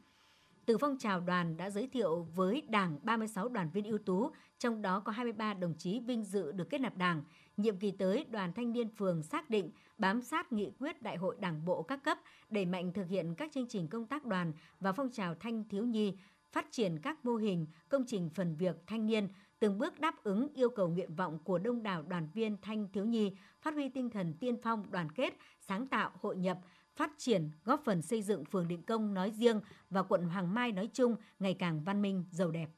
Từ 0.66 0.78
phong 0.78 0.98
trào 0.98 1.20
đoàn 1.20 1.56
đã 1.56 1.70
giới 1.70 1.86
thiệu 1.86 2.26
với 2.34 2.62
Đảng 2.68 2.98
36 3.02 3.48
đoàn 3.48 3.70
viên 3.70 3.84
ưu 3.84 3.98
tú, 3.98 4.30
trong 4.58 4.82
đó 4.82 5.00
có 5.00 5.12
23 5.12 5.54
đồng 5.54 5.74
chí 5.78 6.00
vinh 6.00 6.24
dự 6.24 6.52
được 6.52 6.70
kết 6.70 6.80
nạp 6.80 6.96
Đảng. 6.96 7.22
Nhiệm 7.56 7.76
kỳ 7.76 7.90
tới, 7.90 8.24
Đoàn 8.30 8.52
Thanh 8.52 8.72
niên 8.72 8.88
phường 8.88 9.22
xác 9.22 9.50
định 9.50 9.70
bám 9.98 10.22
sát 10.22 10.52
nghị 10.52 10.70
quyết 10.78 11.02
Đại 11.02 11.16
hội 11.16 11.36
Đảng 11.40 11.64
bộ 11.64 11.82
các 11.82 12.04
cấp, 12.04 12.18
đẩy 12.50 12.64
mạnh 12.64 12.92
thực 12.92 13.08
hiện 13.08 13.34
các 13.34 13.52
chương 13.52 13.68
trình 13.68 13.88
công 13.88 14.06
tác 14.06 14.24
đoàn 14.24 14.52
và 14.80 14.92
phong 14.92 15.10
trào 15.10 15.34
thanh 15.34 15.64
thiếu 15.68 15.84
nhi, 15.84 16.16
phát 16.54 16.66
triển 16.70 16.98
các 16.98 17.24
mô 17.24 17.36
hình, 17.36 17.66
công 17.88 18.04
trình 18.06 18.30
phần 18.34 18.56
việc 18.56 18.76
thanh 18.86 19.06
niên, 19.06 19.28
từng 19.58 19.78
bước 19.78 20.00
đáp 20.00 20.24
ứng 20.24 20.48
yêu 20.54 20.70
cầu 20.70 20.88
nguyện 20.88 21.14
vọng 21.14 21.38
của 21.44 21.58
đông 21.58 21.82
đảo 21.82 22.02
đoàn 22.02 22.28
viên 22.34 22.56
thanh 22.62 22.88
thiếu 22.92 23.04
nhi, 23.04 23.36
phát 23.62 23.74
huy 23.74 23.88
tinh 23.88 24.10
thần 24.10 24.34
tiên 24.40 24.56
phong, 24.62 24.90
đoàn 24.90 25.12
kết, 25.12 25.36
sáng 25.60 25.86
tạo, 25.86 26.10
hội 26.20 26.36
nhập, 26.36 26.58
phát 26.96 27.10
triển, 27.18 27.50
góp 27.64 27.82
phần 27.84 28.02
xây 28.02 28.22
dựng 28.22 28.44
phường 28.44 28.68
Định 28.68 28.82
Công 28.82 29.14
nói 29.14 29.30
riêng 29.30 29.60
và 29.90 30.02
quận 30.02 30.24
Hoàng 30.24 30.54
Mai 30.54 30.72
nói 30.72 30.88
chung 30.92 31.16
ngày 31.38 31.54
càng 31.54 31.84
văn 31.84 32.02
minh, 32.02 32.24
giàu 32.30 32.50
đẹp. 32.50 32.70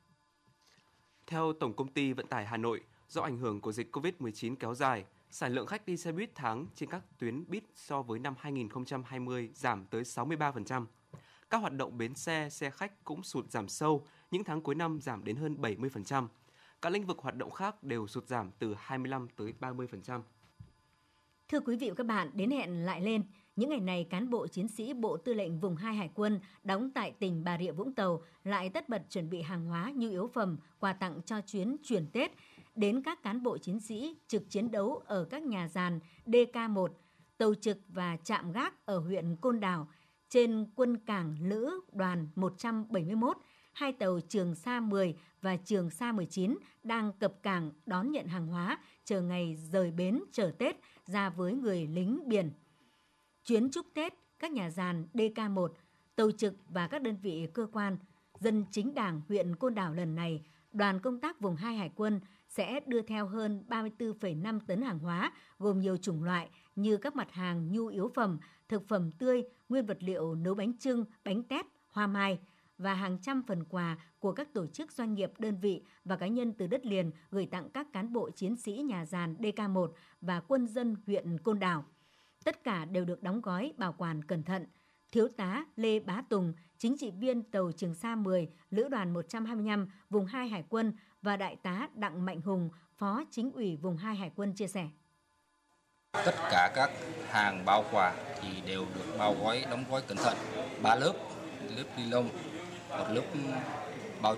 Theo 1.27 1.53
Tổng 1.53 1.77
Công 1.77 1.89
ty 1.89 2.13
Vận 2.13 2.27
tải 2.27 2.47
Hà 2.47 2.57
Nội, 2.57 2.81
do 3.09 3.23
ảnh 3.23 3.39
hưởng 3.39 3.61
của 3.61 3.73
dịch 3.73 3.97
COVID-19 3.97 4.57
kéo 4.57 4.75
dài, 4.75 5.05
sản 5.31 5.53
lượng 5.53 5.67
khách 5.67 5.87
đi 5.87 5.97
xe 5.97 6.13
buýt 6.13 6.31
tháng 6.35 6.67
trên 6.75 6.91
các 6.91 7.03
tuyến 7.19 7.45
buýt 7.49 7.65
so 7.75 8.03
với 8.03 8.19
năm 8.19 8.35
2020 8.39 9.51
giảm 9.55 9.87
tới 9.91 10.03
63%. 10.03 10.87
Các 11.51 11.59
hoạt 11.59 11.73
động 11.73 11.99
bến 11.99 12.15
xe, 12.15 12.49
xe 12.51 12.71
khách 12.71 13.05
cũng 13.05 13.23
sụt 13.23 13.51
giảm 13.51 13.69
sâu, 13.69 14.07
những 14.31 14.45
tháng 14.45 14.61
cuối 14.61 14.75
năm 14.75 15.01
giảm 15.01 15.25
đến 15.25 15.37
hơn 15.37 15.57
70%. 15.61 16.29
Các 16.83 16.93
lĩnh 16.93 17.07
vực 17.07 17.19
hoạt 17.19 17.37
động 17.37 17.51
khác 17.51 17.83
đều 17.83 18.07
sụt 18.07 18.27
giảm 18.27 18.51
từ 18.59 18.75
25 18.79 19.29
tới 19.37 19.53
30%. 19.61 20.23
Thưa 21.49 21.61
quý 21.61 21.77
vị 21.77 21.89
và 21.89 21.95
các 21.95 22.07
bạn, 22.07 22.31
đến 22.35 22.51
hẹn 22.51 22.87
lại 22.87 23.01
lên. 23.01 23.23
Những 23.57 23.71
ngày 23.71 23.81
này, 23.81 24.07
cán 24.11 24.31
bộ 24.31 24.47
chiến 24.47 24.69
sĩ 24.69 24.95
Bộ 24.95 25.17
Tư 25.17 25.35
lệnh 25.35 25.61
Vùng 25.61 25.77
2 25.77 25.95
Hải 25.95 26.11
quân 26.15 26.41
đóng 26.65 26.91
tại 26.91 27.11
tỉnh 27.11 27.45
Bà 27.45 27.59
Rịa 27.59 27.73
Vũng 27.73 27.95
Tàu 27.95 28.23
lại 28.45 28.69
tất 28.69 28.89
bật 28.89 29.03
chuẩn 29.11 29.31
bị 29.31 29.43
hàng 29.43 29.67
hóa 29.67 29.93
nhu 29.95 30.11
yếu 30.11 30.31
phẩm, 30.35 30.59
quà 30.79 30.93
tặng 30.93 31.21
cho 31.27 31.41
chuyến 31.41 31.77
chuyển 31.83 32.07
Tết 32.13 32.31
đến 32.75 33.03
các 33.03 33.23
cán 33.23 33.43
bộ 33.43 33.59
chiến 33.59 33.81
sĩ 33.81 34.17
trực 34.29 34.51
chiến 34.51 34.71
đấu 34.71 35.03
ở 35.07 35.25
các 35.25 35.43
nhà 35.43 35.69
giàn 35.69 36.01
DK1, 36.27 36.89
tàu 37.39 37.55
trực 37.55 37.79
và 37.89 38.17
trạm 38.17 38.53
gác 38.53 38.87
ở 38.87 38.99
huyện 38.99 39.37
Côn 39.37 39.61
Đảo 39.61 39.89
trên 40.29 40.67
quân 40.75 40.99
cảng 40.99 41.37
Lữ 41.41 41.81
đoàn 41.93 42.29
171, 42.35 43.37
hai 43.73 43.93
tàu 43.93 44.21
Trường 44.29 44.55
Sa 44.55 44.81
10 44.81 45.17
và 45.43 45.57
Trường 45.57 45.91
Sa 45.91 46.13
19 46.13 46.59
đang 46.83 47.13
cập 47.13 47.43
cảng 47.43 47.73
đón 47.87 48.13
nhận 48.13 48.27
hàng 48.27 48.47
hóa 48.47 48.79
chờ 49.05 49.23
ngày 49.23 49.57
rời 49.57 49.91
bến 49.91 50.21
chờ 50.33 50.53
Tết 50.59 50.77
ra 51.07 51.31
với 51.31 51.55
người 51.55 51.87
lính 51.87 52.29
biển. 52.29 52.51
Chuyến 53.45 53.71
chúc 53.71 53.87
Tết 53.95 54.15
các 54.39 54.53
nhà 54.53 54.71
giàn 54.71 55.07
DK1, 55.15 55.69
tàu 56.17 56.31
trực 56.31 56.55
và 56.69 56.89
các 56.89 57.03
đơn 57.03 57.17
vị 57.23 57.47
cơ 57.55 57.67
quan, 57.73 57.99
dân 58.41 58.65
chính 58.71 58.95
đảng 58.95 59.21
huyện 59.29 59.57
Côn 59.57 59.75
Đảo 59.75 59.95
lần 59.95 60.15
này, 60.15 60.45
đoàn 60.73 61.01
công 61.01 61.21
tác 61.21 61.41
vùng 61.41 61.57
2 61.57 61.77
Hải 61.77 61.91
quân 61.95 62.21
sẽ 62.49 62.81
đưa 62.87 63.03
theo 63.03 63.27
hơn 63.27 63.65
34,5 63.69 64.61
tấn 64.67 64.83
hàng 64.83 64.99
hóa 64.99 65.33
gồm 65.59 65.81
nhiều 65.81 65.97
chủng 65.97 66.25
loại 66.25 66.49
như 66.77 66.97
các 66.97 67.17
mặt 67.17 67.33
hàng 67.33 67.73
nhu 67.73 67.87
yếu 67.87 68.11
phẩm, 68.15 68.39
thực 68.69 68.89
phẩm 68.89 69.13
tươi, 69.13 69.45
nguyên 69.69 69.87
vật 69.87 69.99
liệu 70.01 70.35
nấu 70.35 70.55
bánh 70.55 70.79
trưng, 70.79 71.05
bánh 71.25 71.43
tét, 71.43 71.67
hoa 71.89 72.07
mai 72.07 72.39
và 72.79 72.95
hàng 72.95 73.19
trăm 73.23 73.43
phần 73.47 73.65
quà 73.65 73.99
của 74.19 74.33
các 74.33 74.53
tổ 74.53 74.67
chức 74.67 74.93
doanh 74.93 75.15
nghiệp, 75.15 75.33
đơn 75.39 75.57
vị 75.61 75.83
và 76.05 76.17
cá 76.17 76.27
nhân 76.27 76.53
từ 76.53 76.67
đất 76.67 76.87
liền 76.87 77.11
gửi 77.31 77.47
tặng 77.47 77.71
các 77.71 77.93
cán 77.93 78.13
bộ 78.13 78.31
chiến 78.31 78.57
sĩ 78.57 78.73
nhà 78.73 79.07
giàn 79.07 79.35
DK1 79.39 79.93
và 80.21 80.41
quân 80.41 80.69
dân 80.69 80.97
huyện 81.07 81.39
Côn 81.39 81.59
Đảo. 81.59 81.85
Tất 82.45 82.65
cả 82.65 82.85
đều 82.85 83.05
được 83.05 83.23
đóng 83.23 83.41
gói 83.41 83.73
bảo 83.77 83.95
quản 83.99 84.25
cẩn 84.25 84.43
thận. 84.43 84.67
Thiếu 85.13 85.29
tá 85.29 85.65
Lê 85.77 86.01
Bá 86.01 86.23
Tùng, 86.29 86.53
chính 86.79 86.97
trị 86.99 87.11
viên 87.11 87.43
tàu 87.43 87.73
Trường 87.73 87.95
Sa 87.95 88.17
10, 88.17 88.49
Lữ 88.71 88.89
đoàn 88.89 89.13
125, 89.13 89.89
vùng 90.11 90.27
2 90.27 90.49
Hải 90.49 90.65
quân 90.69 90.93
và 91.23 91.37
Đại 91.37 91.57
tá 91.57 91.89
Đặng 91.95 92.25
Mạnh 92.25 92.41
Hùng, 92.41 92.71
Phó 92.97 93.25
Chính 93.31 93.53
ủy 93.53 93.77
vùng 93.77 93.97
2 93.97 94.17
Hải 94.17 94.31
quân 94.37 94.53
chia 94.55 94.67
sẻ. 94.67 94.89
Tất 96.25 96.35
cả 96.51 96.71
các 96.75 96.91
hàng 97.31 97.65
bao 97.65 97.85
quà 97.93 98.13
thì 98.43 98.49
đều 98.67 98.87
được 98.95 99.19
bao 99.19 99.37
gói, 99.43 99.65
đóng 99.71 99.85
gói 99.91 100.03
cẩn 100.03 100.17
thận. 100.17 100.37
Ba 100.83 100.95
lớp, 100.95 101.13
lớp 101.77 101.85
ni 101.97 102.05
lông, 102.11 102.29
một 102.89 103.07
lớp 103.09 103.23
ừ, 103.33 103.39
bao 104.23 104.37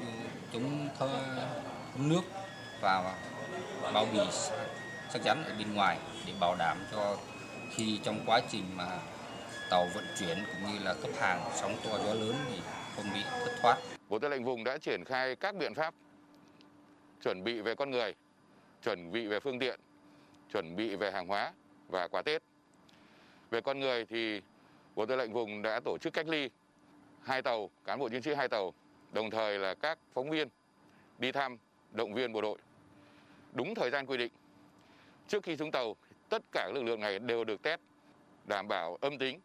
chống 0.52 0.88
thơ 0.98 1.08
nước 1.96 2.22
và 2.80 3.14
bao 3.94 4.06
bì 4.12 4.20
chắc 5.12 5.22
chắn 5.24 5.44
ở 5.44 5.52
bên 5.58 5.74
ngoài 5.74 5.98
để 6.26 6.32
bảo 6.40 6.54
đảm 6.58 6.78
cho 6.92 7.16
khi 7.70 8.00
trong 8.04 8.20
quá 8.26 8.40
trình 8.50 8.64
mà 8.76 8.98
tàu 9.70 9.86
vận 9.94 10.04
chuyển 10.18 10.38
cũng 10.52 10.72
như 10.72 10.78
là 10.84 10.94
cấp 10.94 11.10
hàng 11.18 11.50
sóng 11.54 11.76
to 11.84 11.98
gió 11.98 12.14
lớn 12.14 12.34
thì 12.50 12.60
không 12.96 13.04
bị 13.14 13.20
thất 13.44 13.52
thoát. 13.62 13.78
Bộ 14.08 14.18
Tư 14.18 14.28
lệnh 14.28 14.44
vùng 14.44 14.64
đã 14.64 14.78
triển 14.78 15.04
khai 15.04 15.36
các 15.36 15.54
biện 15.54 15.74
pháp 15.74 15.94
chuẩn 17.22 17.44
bị 17.44 17.60
về 17.60 17.74
con 17.74 17.90
người, 17.90 18.14
chuẩn 18.84 19.12
bị 19.12 19.26
về 19.26 19.40
phương 19.40 19.58
tiện, 19.58 19.80
chuẩn 20.52 20.76
bị 20.76 20.96
về 20.96 21.10
hàng 21.10 21.26
hóa 21.26 21.52
và 21.88 22.08
quà 22.08 22.22
Tết. 22.22 22.42
Về 23.50 23.60
con 23.60 23.80
người 23.80 24.04
thì 24.04 24.40
Bộ 24.94 25.06
Tư 25.06 25.16
lệnh 25.16 25.32
vùng 25.32 25.62
đã 25.62 25.80
tổ 25.84 25.98
chức 26.00 26.12
cách 26.12 26.28
ly 26.28 26.50
hai 27.22 27.42
tàu, 27.42 27.70
cán 27.84 27.98
bộ 27.98 28.08
chiến 28.08 28.22
sĩ 28.22 28.34
hai 28.34 28.48
tàu, 28.48 28.74
đồng 29.12 29.30
thời 29.30 29.58
là 29.58 29.74
các 29.74 29.98
phóng 30.14 30.30
viên 30.30 30.48
đi 31.18 31.32
thăm 31.32 31.56
động 31.92 32.14
viên 32.14 32.32
bộ 32.32 32.40
đội. 32.40 32.58
Đúng 33.52 33.74
thời 33.74 33.90
gian 33.90 34.06
quy 34.06 34.16
định. 34.16 34.32
Trước 35.28 35.42
khi 35.42 35.56
xuống 35.56 35.70
tàu, 35.70 35.96
tất 36.28 36.42
cả 36.52 36.70
lực 36.74 36.82
lượng 36.82 37.00
này 37.00 37.18
đều 37.18 37.44
được 37.44 37.62
test 37.62 37.80
đảm 38.44 38.68
bảo 38.68 38.96
âm 39.00 39.18
tính 39.18 39.40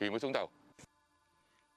thì 0.00 0.10
mới 0.10 0.20
xuống 0.20 0.32
tàu. 0.32 0.48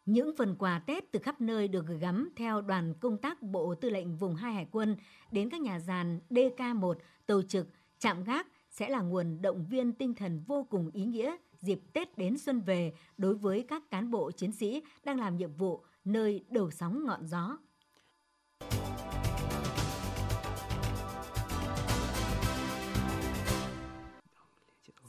Những 0.05 0.35
phần 0.37 0.55
quà 0.59 0.81
Tết 0.85 1.11
từ 1.11 1.19
khắp 1.19 1.41
nơi 1.41 1.67
được 1.67 1.85
gửi 1.87 1.97
gắm 1.97 2.29
theo 2.35 2.61
đoàn 2.61 2.93
công 2.99 3.17
tác 3.17 3.41
Bộ 3.41 3.75
Tư 3.75 3.89
lệnh 3.89 4.17
Vùng 4.17 4.35
2 4.35 4.53
Hải 4.53 4.67
quân 4.71 4.97
đến 5.31 5.49
các 5.49 5.61
nhà 5.61 5.79
giàn 5.79 6.19
DK1, 6.29 6.95
tàu 7.25 7.41
trực, 7.41 7.67
trạm 7.99 8.23
gác 8.23 8.47
sẽ 8.73 8.89
là 8.89 9.01
nguồn 9.01 9.41
động 9.41 9.65
viên 9.69 9.93
tinh 9.93 10.13
thần 10.15 10.43
vô 10.47 10.67
cùng 10.69 10.89
ý 10.93 11.05
nghĩa 11.05 11.35
dịp 11.59 11.79
Tết 11.93 12.17
đến 12.17 12.37
xuân 12.37 12.61
về 12.61 12.93
đối 13.17 13.35
với 13.35 13.65
các 13.67 13.89
cán 13.89 14.11
bộ 14.11 14.31
chiến 14.31 14.51
sĩ 14.51 14.83
đang 15.03 15.19
làm 15.19 15.37
nhiệm 15.37 15.53
vụ 15.53 15.83
nơi 16.05 16.45
đầu 16.49 16.71
sóng 16.71 17.05
ngọn 17.05 17.27
gió. 17.27 17.57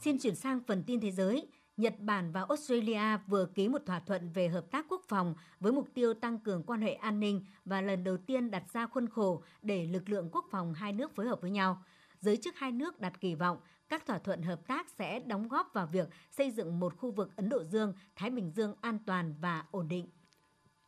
Xin 0.01 0.17
chuyển 0.17 0.35
sang 0.35 0.59
phần 0.67 0.83
tin 0.83 0.99
thế 0.99 1.11
giới. 1.11 1.47
Nhật 1.77 1.93
Bản 1.99 2.31
và 2.31 2.45
Australia 2.49 3.17
vừa 3.27 3.45
ký 3.45 3.67
một 3.67 3.81
thỏa 3.85 3.99
thuận 3.99 4.29
về 4.33 4.47
hợp 4.47 4.71
tác 4.71 4.85
quốc 4.89 5.01
phòng 5.07 5.35
với 5.59 5.71
mục 5.71 5.87
tiêu 5.93 6.13
tăng 6.13 6.39
cường 6.39 6.63
quan 6.63 6.81
hệ 6.81 6.93
an 6.93 7.19
ninh 7.19 7.45
và 7.65 7.81
lần 7.81 8.03
đầu 8.03 8.17
tiên 8.17 8.51
đặt 8.51 8.63
ra 8.73 8.87
khuôn 8.87 9.09
khổ 9.09 9.43
để 9.61 9.85
lực 9.85 10.09
lượng 10.09 10.29
quốc 10.31 10.45
phòng 10.51 10.73
hai 10.73 10.93
nước 10.93 11.15
phối 11.15 11.27
hợp 11.27 11.41
với 11.41 11.51
nhau. 11.51 11.83
Giới 12.25 12.37
chức 12.37 12.55
hai 12.57 12.71
nước 12.71 12.99
đặt 12.99 13.21
kỳ 13.21 13.35
vọng 13.35 13.57
các 13.89 14.05
thỏa 14.05 14.19
thuận 14.19 14.41
hợp 14.41 14.67
tác 14.67 14.89
sẽ 14.89 15.19
đóng 15.19 15.47
góp 15.47 15.71
vào 15.73 15.87
việc 15.87 16.09
xây 16.31 16.51
dựng 16.51 16.79
một 16.79 16.97
khu 16.97 17.11
vực 17.11 17.35
Ấn 17.35 17.49
Độ 17.49 17.63
Dương, 17.63 17.93
Thái 18.15 18.29
Bình 18.29 18.51
Dương 18.55 18.75
an 18.81 18.99
toàn 19.05 19.35
và 19.39 19.65
ổn 19.71 19.87
định. 19.87 20.07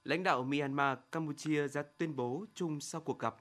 Lãnh 0.03 0.23
đạo 0.23 0.43
Myanmar, 0.43 0.97
Campuchia 1.11 1.67
ra 1.67 1.83
tuyên 1.97 2.15
bố 2.15 2.45
chung 2.53 2.79
sau 2.79 3.01
cuộc 3.01 3.19
gặp. 3.19 3.35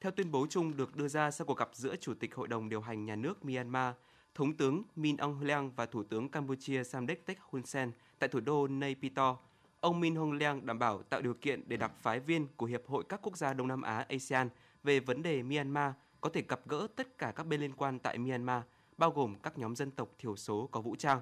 Theo 0.00 0.12
tuyên 0.12 0.30
bố 0.30 0.46
chung 0.50 0.76
được 0.76 0.96
đưa 0.96 1.08
ra 1.08 1.30
sau 1.30 1.46
cuộc 1.46 1.58
gặp 1.58 1.70
giữa 1.72 1.96
Chủ 1.96 2.14
tịch 2.14 2.34
Hội 2.34 2.48
đồng 2.48 2.68
điều 2.68 2.80
hành 2.80 3.04
nhà 3.04 3.16
nước 3.16 3.44
Myanmar, 3.44 3.94
Thống 4.34 4.56
tướng 4.56 4.82
Min 4.96 5.16
Aung 5.16 5.38
Hlaing 5.38 5.70
và 5.76 5.86
Thủ 5.86 6.02
tướng 6.02 6.28
Campuchia 6.28 6.84
Samdech 6.84 7.26
Techo 7.26 7.42
Hun 7.50 7.66
Sen 7.66 7.92
tại 8.18 8.28
thủ 8.28 8.40
đô 8.40 8.66
Naypyidaw, 8.66 9.36
ông 9.80 10.00
Min 10.00 10.14
Aung 10.14 10.32
Hlaing 10.32 10.66
đảm 10.66 10.78
bảo 10.78 11.02
tạo 11.02 11.22
điều 11.22 11.34
kiện 11.34 11.62
để 11.66 11.76
đặc 11.76 11.92
phái 12.00 12.20
viên 12.20 12.46
của 12.56 12.66
Hiệp 12.66 12.86
hội 12.86 13.04
các 13.08 13.20
quốc 13.22 13.36
gia 13.36 13.52
Đông 13.54 13.68
Nam 13.68 13.82
Á 13.82 14.06
ASEAN 14.08 14.48
về 14.82 15.00
vấn 15.00 15.22
đề 15.22 15.42
Myanmar 15.42 15.92
có 16.22 16.30
thể 16.30 16.42
gặp 16.48 16.60
gỡ 16.66 16.86
tất 16.96 17.18
cả 17.18 17.32
các 17.36 17.46
bên 17.46 17.60
liên 17.60 17.72
quan 17.72 17.98
tại 17.98 18.18
Myanmar, 18.18 18.62
bao 18.98 19.10
gồm 19.10 19.34
các 19.42 19.58
nhóm 19.58 19.76
dân 19.76 19.90
tộc 19.90 20.08
thiểu 20.18 20.36
số 20.36 20.68
có 20.72 20.80
vũ 20.80 20.96
trang. 20.96 21.20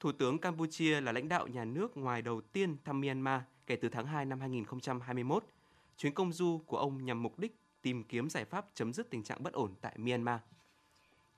Thủ 0.00 0.12
tướng 0.12 0.38
Campuchia 0.38 1.00
là 1.00 1.12
lãnh 1.12 1.28
đạo 1.28 1.46
nhà 1.46 1.64
nước 1.64 1.96
ngoài 1.96 2.22
đầu 2.22 2.40
tiên 2.40 2.76
thăm 2.84 3.00
Myanmar 3.00 3.40
kể 3.66 3.76
từ 3.76 3.88
tháng 3.88 4.06
2 4.06 4.24
năm 4.24 4.40
2021. 4.40 5.44
Chuyến 5.96 6.14
công 6.14 6.32
du 6.32 6.60
của 6.66 6.76
ông 6.76 7.04
nhằm 7.04 7.22
mục 7.22 7.38
đích 7.38 7.56
tìm 7.82 8.04
kiếm 8.04 8.30
giải 8.30 8.44
pháp 8.44 8.66
chấm 8.74 8.92
dứt 8.92 9.10
tình 9.10 9.22
trạng 9.22 9.42
bất 9.42 9.52
ổn 9.52 9.74
tại 9.80 9.98
Myanmar. 9.98 10.40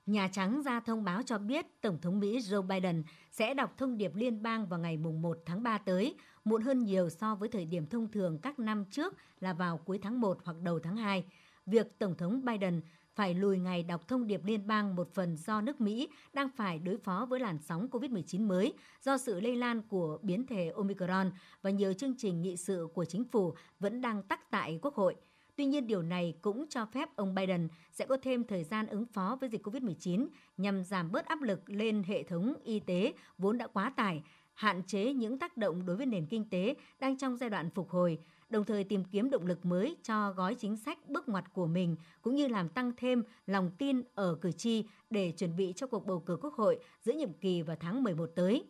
Nhà 0.05 0.27
Trắng 0.27 0.61
ra 0.63 0.79
thông 0.79 1.03
báo 1.03 1.21
cho 1.23 1.37
biết 1.37 1.65
Tổng 1.81 2.01
thống 2.01 2.19
Mỹ 2.19 2.39
Joe 2.39 2.61
Biden 2.61 3.03
sẽ 3.31 3.53
đọc 3.53 3.73
thông 3.77 3.97
điệp 3.97 4.15
liên 4.15 4.43
bang 4.43 4.67
vào 4.67 4.79
ngày 4.79 4.97
1 4.97 5.37
tháng 5.45 5.63
3 5.63 5.77
tới, 5.77 6.15
muộn 6.43 6.61
hơn 6.61 6.79
nhiều 6.79 7.09
so 7.09 7.35
với 7.35 7.49
thời 7.49 7.65
điểm 7.65 7.87
thông 7.87 8.11
thường 8.11 8.39
các 8.41 8.59
năm 8.59 8.85
trước 8.85 9.13
là 9.39 9.53
vào 9.53 9.77
cuối 9.77 9.99
tháng 10.01 10.21
1 10.21 10.37
hoặc 10.43 10.57
đầu 10.63 10.79
tháng 10.79 10.97
2. 10.97 11.25
Việc 11.65 11.99
Tổng 11.99 12.15
thống 12.15 12.45
Biden 12.45 12.81
phải 13.15 13.33
lùi 13.33 13.57
ngày 13.57 13.83
đọc 13.83 14.07
thông 14.07 14.27
điệp 14.27 14.45
liên 14.45 14.67
bang 14.67 14.95
một 14.95 15.13
phần 15.13 15.37
do 15.37 15.61
nước 15.61 15.81
Mỹ 15.81 16.09
đang 16.33 16.49
phải 16.49 16.79
đối 16.79 16.97
phó 16.97 17.25
với 17.29 17.39
làn 17.39 17.57
sóng 17.59 17.87
COVID-19 17.91 18.47
mới 18.47 18.73
do 19.01 19.17
sự 19.17 19.39
lây 19.39 19.55
lan 19.55 19.81
của 19.81 20.17
biến 20.21 20.47
thể 20.47 20.71
Omicron 20.75 21.31
và 21.61 21.69
nhiều 21.69 21.93
chương 21.93 22.17
trình 22.17 22.41
nghị 22.41 22.57
sự 22.57 22.87
của 22.93 23.05
chính 23.05 23.23
phủ 23.23 23.53
vẫn 23.79 24.01
đang 24.01 24.23
tắc 24.23 24.51
tại 24.51 24.79
Quốc 24.81 24.95
hội. 24.95 25.15
Tuy 25.55 25.65
nhiên, 25.65 25.87
điều 25.87 26.01
này 26.01 26.37
cũng 26.41 26.65
cho 26.69 26.85
phép 26.85 27.15
ông 27.15 27.35
Biden 27.35 27.67
sẽ 27.91 28.05
có 28.05 28.17
thêm 28.21 28.43
thời 28.43 28.63
gian 28.63 28.87
ứng 28.87 29.05
phó 29.05 29.37
với 29.41 29.49
dịch 29.49 29.67
COVID-19 29.67 30.27
nhằm 30.57 30.83
giảm 30.83 31.11
bớt 31.11 31.25
áp 31.25 31.41
lực 31.41 31.69
lên 31.69 32.03
hệ 32.03 32.23
thống 32.23 32.53
y 32.63 32.79
tế 32.79 33.13
vốn 33.37 33.57
đã 33.57 33.67
quá 33.67 33.89
tải, 33.95 34.23
hạn 34.53 34.83
chế 34.83 35.13
những 35.13 35.39
tác 35.39 35.57
động 35.57 35.85
đối 35.85 35.95
với 35.95 36.05
nền 36.05 36.25
kinh 36.25 36.49
tế 36.49 36.75
đang 36.99 37.17
trong 37.17 37.37
giai 37.37 37.49
đoạn 37.49 37.69
phục 37.69 37.89
hồi, 37.89 38.19
đồng 38.49 38.65
thời 38.65 38.83
tìm 38.83 39.03
kiếm 39.03 39.29
động 39.29 39.45
lực 39.45 39.65
mới 39.65 39.97
cho 40.03 40.31
gói 40.31 40.55
chính 40.55 40.77
sách 40.77 41.09
bước 41.09 41.29
ngoặt 41.29 41.53
của 41.53 41.67
mình, 41.67 41.95
cũng 42.21 42.35
như 42.35 42.47
làm 42.47 42.69
tăng 42.69 42.91
thêm 42.97 43.23
lòng 43.45 43.71
tin 43.77 44.01
ở 44.15 44.37
cử 44.41 44.51
tri 44.51 44.83
để 45.09 45.31
chuẩn 45.31 45.55
bị 45.55 45.73
cho 45.75 45.87
cuộc 45.87 46.05
bầu 46.05 46.19
cử 46.19 46.37
quốc 46.41 46.53
hội 46.53 46.79
giữa 47.01 47.13
nhiệm 47.13 47.33
kỳ 47.33 47.61
vào 47.61 47.77
tháng 47.79 48.03
11 48.03 48.29
tới. 48.35 48.63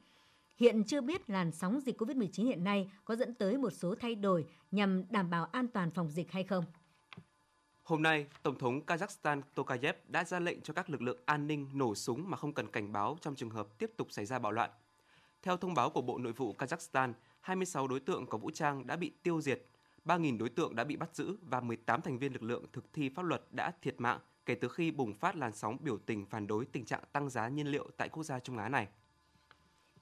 Hiện 0.57 0.83
chưa 0.83 1.01
biết 1.01 1.29
làn 1.29 1.51
sóng 1.51 1.79
dịch 1.79 2.01
COVID-19 2.01 2.45
hiện 2.45 2.63
nay 2.63 2.91
có 3.05 3.15
dẫn 3.15 3.33
tới 3.33 3.57
một 3.57 3.69
số 3.69 3.95
thay 3.95 4.15
đổi 4.15 4.45
nhằm 4.71 5.03
đảm 5.09 5.29
bảo 5.29 5.45
an 5.45 5.67
toàn 5.67 5.91
phòng 5.91 6.09
dịch 6.09 6.31
hay 6.31 6.43
không. 6.43 6.65
Hôm 7.83 8.03
nay, 8.03 8.27
Tổng 8.43 8.57
thống 8.57 8.81
Kazakhstan 8.85 9.41
Tokayev 9.55 9.95
đã 10.07 10.23
ra 10.23 10.39
lệnh 10.39 10.61
cho 10.61 10.73
các 10.73 10.89
lực 10.89 11.01
lượng 11.01 11.19
an 11.25 11.47
ninh 11.47 11.69
nổ 11.73 11.95
súng 11.95 12.29
mà 12.29 12.37
không 12.37 12.53
cần 12.53 12.67
cảnh 12.67 12.91
báo 12.91 13.17
trong 13.21 13.35
trường 13.35 13.49
hợp 13.49 13.67
tiếp 13.77 13.91
tục 13.97 14.07
xảy 14.11 14.25
ra 14.25 14.39
bạo 14.39 14.51
loạn. 14.51 14.69
Theo 15.41 15.57
thông 15.57 15.73
báo 15.73 15.89
của 15.89 16.01
Bộ 16.01 16.17
Nội 16.17 16.33
vụ 16.33 16.55
Kazakhstan, 16.57 17.13
26 17.45 17.87
đối 17.87 17.99
tượng 17.99 18.27
có 18.27 18.37
vũ 18.37 18.51
trang 18.51 18.87
đã 18.87 18.95
bị 18.95 19.11
tiêu 19.23 19.41
diệt, 19.41 19.61
3.000 20.05 20.37
đối 20.37 20.49
tượng 20.49 20.75
đã 20.75 20.83
bị 20.83 20.95
bắt 20.95 21.15
giữ 21.15 21.37
và 21.41 21.61
18 21.61 22.01
thành 22.01 22.19
viên 22.19 22.33
lực 22.33 22.43
lượng 22.43 22.65
thực 22.73 22.93
thi 22.93 23.09
pháp 23.09 23.25
luật 23.25 23.43
đã 23.51 23.71
thiệt 23.81 23.95
mạng 23.97 24.19
kể 24.45 24.55
từ 24.55 24.69
khi 24.69 24.91
bùng 24.91 25.13
phát 25.13 25.35
làn 25.35 25.53
sóng 25.53 25.77
biểu 25.81 25.97
tình 25.97 26.25
phản 26.25 26.47
đối 26.47 26.65
tình 26.65 26.85
trạng 26.85 27.03
tăng 27.11 27.29
giá 27.29 27.49
nhiên 27.49 27.67
liệu 27.67 27.89
tại 27.97 28.09
quốc 28.09 28.23
gia 28.23 28.39
Trung 28.39 28.57
Á 28.57 28.69
này. 28.69 28.87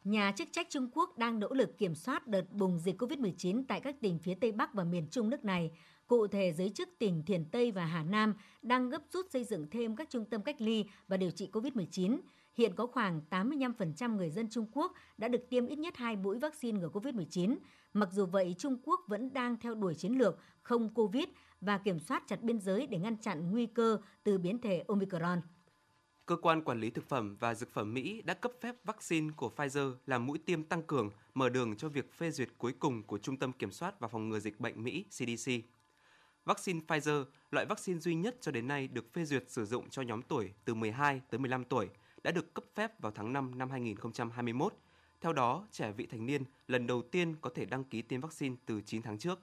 Nhà 0.04 0.32
chức 0.32 0.48
trách 0.52 0.68
Trung 0.70 0.90
Quốc 0.94 1.18
đang 1.18 1.40
nỗ 1.40 1.48
lực 1.54 1.78
kiểm 1.78 1.96
soát 1.96 2.28
đợt 2.28 2.52
bùng 2.52 2.80
dịch 2.80 3.02
COVID-19 3.02 3.64
tại 3.68 3.82
các 3.82 3.96
tỉnh 4.02 4.20
phía 4.20 4.36
Tây 4.36 4.52
Bắc 4.52 4.74
và 4.74 4.84
miền 4.84 5.08
Trung 5.12 5.30
nước 5.30 5.46
này. 5.46 5.72
Cụ 6.08 6.28
thể, 6.28 6.54
giới 6.54 6.70
chức 6.70 6.90
tỉnh 7.00 7.24
Thiền 7.26 7.46
Tây 7.46 7.72
và 7.72 7.86
Hà 7.86 8.04
Nam 8.04 8.36
đang 8.62 8.90
gấp 8.90 9.02
rút 9.12 9.32
xây 9.32 9.44
dựng 9.44 9.68
thêm 9.72 9.96
các 9.96 10.10
trung 10.10 10.26
tâm 10.26 10.42
cách 10.42 10.62
ly 10.62 10.86
và 11.08 11.18
điều 11.18 11.32
trị 11.32 11.50
COVID-19. 11.52 12.20
Hiện 12.54 12.76
có 12.76 12.88
khoảng 12.88 13.22
85% 13.30 14.16
người 14.16 14.30
dân 14.30 14.50
Trung 14.50 14.66
Quốc 14.72 14.94
đã 15.18 15.28
được 15.28 15.50
tiêm 15.50 15.66
ít 15.66 15.80
nhất 15.80 15.98
2 15.98 16.16
mũi 16.16 16.40
vaccine 16.40 16.80
ngừa 16.80 16.90
COVID-19. 16.90 17.58
Mặc 17.94 18.10
dù 18.12 18.26
vậy, 18.26 18.56
Trung 18.58 18.78
Quốc 18.84 19.00
vẫn 19.08 19.34
đang 19.34 19.58
theo 19.60 19.76
đuổi 19.76 19.96
chiến 19.96 20.12
lược 20.18 20.38
không 20.62 20.94
COVID 20.94 21.26
và 21.62 21.78
kiểm 21.78 22.00
soát 22.00 22.24
chặt 22.28 22.42
biên 22.42 22.60
giới 22.60 22.88
để 22.88 22.98
ngăn 22.98 23.18
chặn 23.18 23.52
nguy 23.52 23.66
cơ 23.66 23.98
từ 24.24 24.38
biến 24.38 24.62
thể 24.62 24.84
Omicron. 24.88 25.42
Cơ 26.26 26.36
quan 26.36 26.64
Quản 26.64 26.80
lý 26.80 26.90
Thực 26.90 27.10
phẩm 27.10 27.36
và 27.40 27.56
Dược 27.56 27.74
phẩm 27.74 27.94
Mỹ 27.94 28.22
đã 28.22 28.34
cấp 28.34 28.52
phép 28.62 28.76
vaccine 28.84 29.30
của 29.38 29.52
Pfizer 29.56 29.96
làm 30.06 30.26
mũi 30.26 30.38
tiêm 30.38 30.64
tăng 30.64 30.84
cường, 30.84 31.10
mở 31.34 31.50
đường 31.50 31.76
cho 31.76 31.90
việc 31.90 32.14
phê 32.14 32.32
duyệt 32.32 32.50
cuối 32.58 32.74
cùng 32.80 33.04
của 33.04 33.18
Trung 33.18 33.38
tâm 33.38 33.52
Kiểm 33.52 33.72
soát 33.72 34.00
và 34.00 34.08
Phòng 34.08 34.30
ngừa 34.30 34.40
Dịch 34.40 34.60
bệnh 34.60 34.84
Mỹ 34.84 35.06
CDC. 35.10 35.52
Vaccine 36.46 36.80
Pfizer, 36.88 37.26
loại 37.52 37.66
vaccine 37.66 38.00
duy 38.00 38.16
nhất 38.16 38.36
cho 38.42 38.52
đến 38.52 38.68
nay 38.68 38.88
được 38.88 39.14
phê 39.14 39.26
duyệt 39.26 39.44
sử 39.48 39.66
dụng 39.66 39.90
cho 39.90 40.02
nhóm 40.02 40.22
tuổi 40.22 40.54
từ 40.66 40.74
12 40.74 41.22
tới 41.30 41.40
15 41.40 41.64
tuổi, 41.64 41.90
đã 42.24 42.32
được 42.32 42.54
cấp 42.54 42.64
phép 42.76 43.02
vào 43.02 43.12
tháng 43.16 43.34
5 43.34 43.58
năm 43.58 43.70
2021. 43.70 44.74
Theo 45.22 45.34
đó, 45.34 45.68
trẻ 45.72 45.92
vị 45.92 46.06
thành 46.06 46.26
niên 46.26 46.44
lần 46.68 46.88
đầu 46.88 47.02
tiên 47.02 47.36
có 47.42 47.50
thể 47.56 47.66
đăng 47.66 47.84
ký 47.84 48.02
tiêm 48.02 48.22
vaccine 48.22 48.56
từ 48.66 48.82
9 48.82 49.02
tháng 49.02 49.18
trước. 49.18 49.40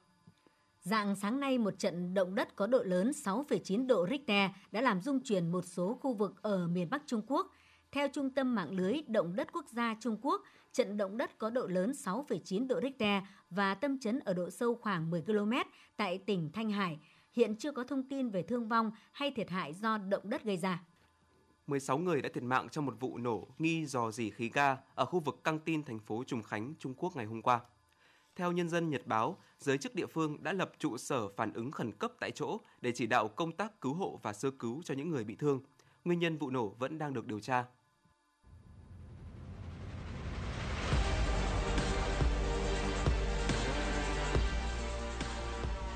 Dạng 0.83 1.17
sáng 1.17 1.41
nay, 1.41 1.59
một 1.59 1.79
trận 1.79 2.15
động 2.15 2.35
đất 2.35 2.57
có 2.57 2.67
độ 2.67 2.83
lớn 2.83 3.11
6,9 3.11 3.87
độ 3.87 4.07
Richter 4.11 4.51
đã 4.73 4.81
làm 4.81 5.01
rung 5.01 5.21
chuyển 5.21 5.53
một 5.53 5.65
số 5.65 5.99
khu 6.01 6.15
vực 6.15 6.43
ở 6.43 6.69
miền 6.69 6.91
Bắc 6.91 7.03
Trung 7.07 7.23
Quốc. 7.27 7.51
Theo 7.93 8.09
Trung 8.09 8.31
tâm 8.31 8.55
Mạng 8.55 8.71
lưới 8.71 8.95
Động 9.07 9.37
đất 9.37 9.53
Quốc 9.53 9.69
gia 9.69 9.97
Trung 10.01 10.17
Quốc, 10.23 10.43
trận 10.73 10.97
động 10.97 11.17
đất 11.17 11.39
có 11.39 11.51
độ 11.51 11.67
lớn 11.67 11.91
6,9 11.91 12.67
độ 12.67 12.81
Richter 12.81 13.23
và 13.51 13.75
tâm 13.75 13.99
chấn 13.99 14.21
ở 14.21 14.35
độ 14.35 14.51
sâu 14.51 14.75
khoảng 14.75 15.11
10 15.11 15.23
km 15.23 15.53
tại 15.97 16.19
tỉnh 16.19 16.51
Thanh 16.53 16.71
Hải. 16.71 16.99
Hiện 17.33 17.57
chưa 17.57 17.73
có 17.73 17.85
thông 17.85 18.09
tin 18.09 18.31
về 18.31 18.43
thương 18.43 18.69
vong 18.69 18.91
hay 19.13 19.31
thiệt 19.31 19.51
hại 19.51 19.75
do 19.75 19.99
động 19.99 20.31
đất 20.31 20.45
gây 20.45 20.57
ra. 20.57 20.83
16 21.71 21.99
người 21.99 22.23
đã 22.23 22.29
thiệt 22.35 22.43
mạng 22.43 22.69
trong 22.69 22.87
một 22.87 22.95
vụ 23.01 23.19
nổ 23.19 23.47
nghi 23.59 23.87
dò 23.87 24.11
dỉ 24.11 24.31
khí 24.31 24.51
ga 24.55 24.77
ở 24.95 25.05
khu 25.05 25.21
vực 25.21 25.45
căng 25.45 25.59
tin 25.59 25.83
thành 25.83 25.99
phố 25.99 26.25
Trùng 26.27 26.43
Khánh, 26.43 26.75
Trung 26.79 26.95
Quốc 26.95 27.17
ngày 27.17 27.27
hôm 27.27 27.43
qua. 27.43 27.61
Theo 28.37 28.53
Nhân 28.53 28.69
dân 28.69 28.91
Nhật 28.91 29.07
Báo, 29.07 29.37
giới 29.59 29.79
chức 29.79 29.95
địa 29.95 30.07
phương 30.07 30.43
đã 30.43 30.53
lập 30.53 30.73
trụ 30.79 30.97
sở 30.97 31.29
phản 31.29 31.53
ứng 31.53 31.71
khẩn 31.71 31.93
cấp 31.93 32.13
tại 32.21 32.31
chỗ 32.31 32.59
để 32.81 32.93
chỉ 32.93 33.07
đạo 33.07 33.29
công 33.29 33.53
tác 33.53 33.81
cứu 33.81 33.95
hộ 33.95 34.21
và 34.23 34.33
sơ 34.33 34.51
cứu 34.51 34.83
cho 34.85 34.95
những 34.95 35.11
người 35.11 35.25
bị 35.25 35.35
thương. 35.35 35.61
Nguyên 36.05 36.19
nhân 36.19 36.37
vụ 36.39 36.51
nổ 36.51 36.69
vẫn 36.69 36.99
đang 36.99 37.13
được 37.13 37.27
điều 37.27 37.41
tra. 37.41 37.65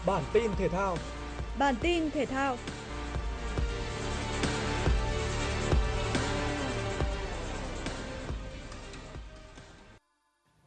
Bản 0.06 0.22
tin 0.32 0.50
thể 0.56 0.68
thao 0.68 0.96
Bản 1.58 1.74
tin 1.82 2.10
thể 2.10 2.26
thao 2.26 2.56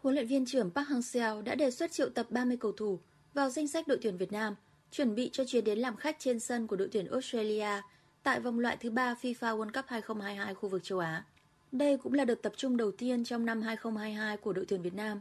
Huấn 0.07 0.15
luyện 0.15 0.27
viên 0.27 0.45
trưởng 0.45 0.71
Park 0.71 0.87
Hang-seo 0.87 1.41
đã 1.41 1.55
đề 1.55 1.71
xuất 1.71 1.91
triệu 1.91 2.09
tập 2.09 2.27
30 2.29 2.57
cầu 2.57 2.71
thủ 2.71 2.99
vào 3.33 3.49
danh 3.49 3.67
sách 3.67 3.87
đội 3.87 3.97
tuyển 4.01 4.17
Việt 4.17 4.31
Nam, 4.31 4.55
chuẩn 4.91 5.15
bị 5.15 5.29
cho 5.33 5.45
chuyến 5.45 5.63
đến 5.63 5.79
làm 5.79 5.95
khách 5.95 6.15
trên 6.19 6.39
sân 6.39 6.67
của 6.67 6.75
đội 6.75 6.89
tuyển 6.91 7.11
Australia 7.11 7.81
tại 8.23 8.39
vòng 8.39 8.59
loại 8.59 8.77
thứ 8.79 8.89
3 8.89 9.15
FIFA 9.21 9.57
World 9.57 9.71
Cup 9.73 9.85
2022 9.87 10.53
khu 10.53 10.69
vực 10.69 10.83
châu 10.83 10.99
Á. 10.99 11.25
Đây 11.71 11.97
cũng 11.97 12.13
là 12.13 12.25
đợt 12.25 12.41
tập 12.41 12.53
trung 12.57 12.77
đầu 12.77 12.91
tiên 12.91 13.23
trong 13.23 13.45
năm 13.45 13.61
2022 13.61 14.37
của 14.37 14.53
đội 14.53 14.65
tuyển 14.65 14.81
Việt 14.81 14.93
Nam. 14.93 15.19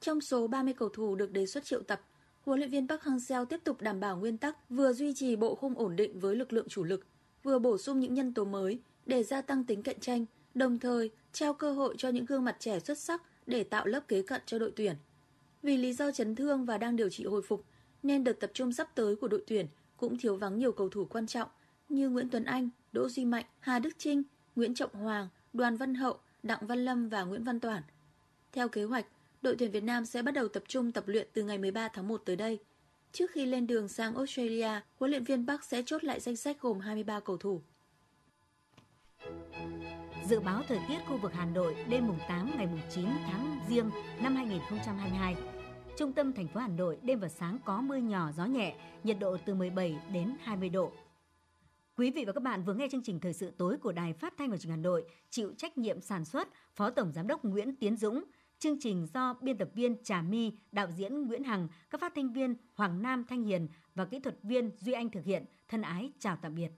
Trong 0.00 0.20
số 0.20 0.46
30 0.46 0.74
cầu 0.74 0.88
thủ 0.88 1.14
được 1.14 1.32
đề 1.32 1.46
xuất 1.46 1.64
triệu 1.64 1.82
tập, 1.82 2.00
huấn 2.46 2.58
luyện 2.58 2.70
viên 2.70 2.88
Park 2.88 3.02
Hang-seo 3.02 3.44
tiếp 3.44 3.60
tục 3.64 3.80
đảm 3.80 4.00
bảo 4.00 4.16
nguyên 4.16 4.38
tắc 4.38 4.70
vừa 4.70 4.92
duy 4.92 5.14
trì 5.14 5.36
bộ 5.36 5.54
khung 5.54 5.74
ổn 5.74 5.96
định 5.96 6.20
với 6.20 6.36
lực 6.36 6.52
lượng 6.52 6.68
chủ 6.68 6.84
lực, 6.84 7.06
vừa 7.42 7.58
bổ 7.58 7.78
sung 7.78 8.00
những 8.00 8.14
nhân 8.14 8.34
tố 8.34 8.44
mới 8.44 8.78
để 9.06 9.22
gia 9.22 9.42
tăng 9.42 9.64
tính 9.64 9.82
cạnh 9.82 10.00
tranh, 10.00 10.26
đồng 10.54 10.78
thời 10.78 11.10
trao 11.32 11.54
cơ 11.54 11.72
hội 11.72 11.94
cho 11.98 12.08
những 12.08 12.24
gương 12.24 12.44
mặt 12.44 12.56
trẻ 12.58 12.80
xuất 12.80 12.98
sắc 12.98 13.22
để 13.48 13.64
tạo 13.64 13.86
lớp 13.86 14.08
kế 14.08 14.22
cận 14.22 14.42
cho 14.46 14.58
đội 14.58 14.72
tuyển. 14.76 14.96
Vì 15.62 15.76
lý 15.76 15.92
do 15.92 16.10
chấn 16.12 16.34
thương 16.34 16.64
và 16.64 16.78
đang 16.78 16.96
điều 16.96 17.10
trị 17.10 17.24
hồi 17.24 17.42
phục, 17.42 17.64
nên 18.02 18.24
đợt 18.24 18.32
tập 18.32 18.50
trung 18.54 18.72
sắp 18.72 18.88
tới 18.94 19.16
của 19.16 19.28
đội 19.28 19.42
tuyển 19.46 19.66
cũng 19.96 20.18
thiếu 20.18 20.36
vắng 20.36 20.58
nhiều 20.58 20.72
cầu 20.72 20.88
thủ 20.88 21.04
quan 21.04 21.26
trọng 21.26 21.48
như 21.88 22.08
Nguyễn 22.08 22.30
Tuấn 22.30 22.44
Anh, 22.44 22.68
Đỗ 22.92 23.08
Duy 23.08 23.24
Mạnh, 23.24 23.44
Hà 23.60 23.78
Đức 23.78 23.90
Trinh, 23.98 24.22
Nguyễn 24.56 24.74
Trọng 24.74 24.94
Hoàng, 24.94 25.28
Đoàn 25.52 25.76
Văn 25.76 25.94
Hậu, 25.94 26.18
Đặng 26.42 26.66
Văn 26.66 26.84
Lâm 26.84 27.08
và 27.08 27.22
Nguyễn 27.22 27.44
Văn 27.44 27.60
Toản. 27.60 27.82
Theo 28.52 28.68
kế 28.68 28.84
hoạch, 28.84 29.06
đội 29.42 29.56
tuyển 29.58 29.70
Việt 29.70 29.82
Nam 29.84 30.06
sẽ 30.06 30.22
bắt 30.22 30.34
đầu 30.34 30.48
tập 30.48 30.62
trung 30.68 30.92
tập 30.92 31.04
luyện 31.06 31.28
từ 31.32 31.42
ngày 31.42 31.58
13 31.58 31.88
tháng 31.88 32.08
1 32.08 32.22
tới 32.24 32.36
đây. 32.36 32.58
Trước 33.12 33.30
khi 33.30 33.46
lên 33.46 33.66
đường 33.66 33.88
sang 33.88 34.14
Australia, 34.14 34.70
huấn 34.98 35.10
luyện 35.10 35.24
viên 35.24 35.46
Park 35.46 35.64
sẽ 35.64 35.82
chốt 35.86 36.04
lại 36.04 36.20
danh 36.20 36.36
sách 36.36 36.60
gồm 36.60 36.80
23 36.80 37.20
cầu 37.20 37.36
thủ. 37.36 37.62
Dự 40.28 40.40
báo 40.40 40.62
thời 40.68 40.80
tiết 40.88 40.98
khu 41.06 41.16
vực 41.16 41.32
Hà 41.32 41.46
Nội 41.46 41.76
đêm 41.88 42.06
mùng 42.06 42.18
8 42.28 42.50
ngày 42.56 42.66
mùng 42.66 42.80
9 42.90 43.04
tháng 43.26 43.60
Giêng 43.68 43.90
năm 44.22 44.36
2022. 44.36 45.36
Trung 45.96 46.12
tâm 46.12 46.32
thành 46.32 46.48
phố 46.48 46.60
Hà 46.60 46.68
Nội 46.68 46.98
đêm 47.02 47.20
và 47.20 47.28
sáng 47.28 47.58
có 47.64 47.80
mưa 47.80 47.96
nhỏ 47.96 48.30
gió 48.36 48.44
nhẹ, 48.44 48.76
nhiệt 49.04 49.16
độ 49.20 49.36
từ 49.46 49.54
17 49.54 49.98
đến 50.12 50.36
20 50.42 50.68
độ. 50.68 50.92
Quý 51.96 52.10
vị 52.10 52.24
và 52.24 52.32
các 52.32 52.42
bạn 52.42 52.64
vừa 52.64 52.74
nghe 52.74 52.88
chương 52.90 53.02
trình 53.02 53.20
thời 53.20 53.32
sự 53.32 53.50
tối 53.50 53.76
của 53.78 53.92
Đài 53.92 54.12
Phát 54.12 54.34
thanh 54.38 54.50
và 54.50 54.56
Truyền 54.56 54.70
hình 54.70 54.78
Hà 54.78 54.82
Nội, 54.82 55.04
chịu 55.30 55.52
trách 55.56 55.78
nhiệm 55.78 56.00
sản 56.00 56.24
xuất 56.24 56.48
Phó 56.74 56.90
Tổng 56.90 57.12
giám 57.12 57.26
đốc 57.26 57.44
Nguyễn 57.44 57.76
Tiến 57.76 57.96
Dũng. 57.96 58.24
Chương 58.58 58.80
trình 58.80 59.06
do 59.14 59.34
biên 59.40 59.58
tập 59.58 59.68
viên 59.74 60.02
Trà 60.02 60.22
My, 60.22 60.52
đạo 60.72 60.88
diễn 60.96 61.26
Nguyễn 61.26 61.44
Hằng, 61.44 61.68
các 61.90 62.00
phát 62.00 62.12
thanh 62.16 62.32
viên 62.32 62.54
Hoàng 62.74 63.02
Nam 63.02 63.24
Thanh 63.28 63.42
Hiền 63.42 63.68
và 63.94 64.04
kỹ 64.04 64.20
thuật 64.20 64.38
viên 64.42 64.70
Duy 64.78 64.92
Anh 64.92 65.10
thực 65.10 65.24
hiện. 65.24 65.44
Thân 65.68 65.82
ái 65.82 66.12
chào 66.18 66.36
tạm 66.42 66.54
biệt. 66.54 66.70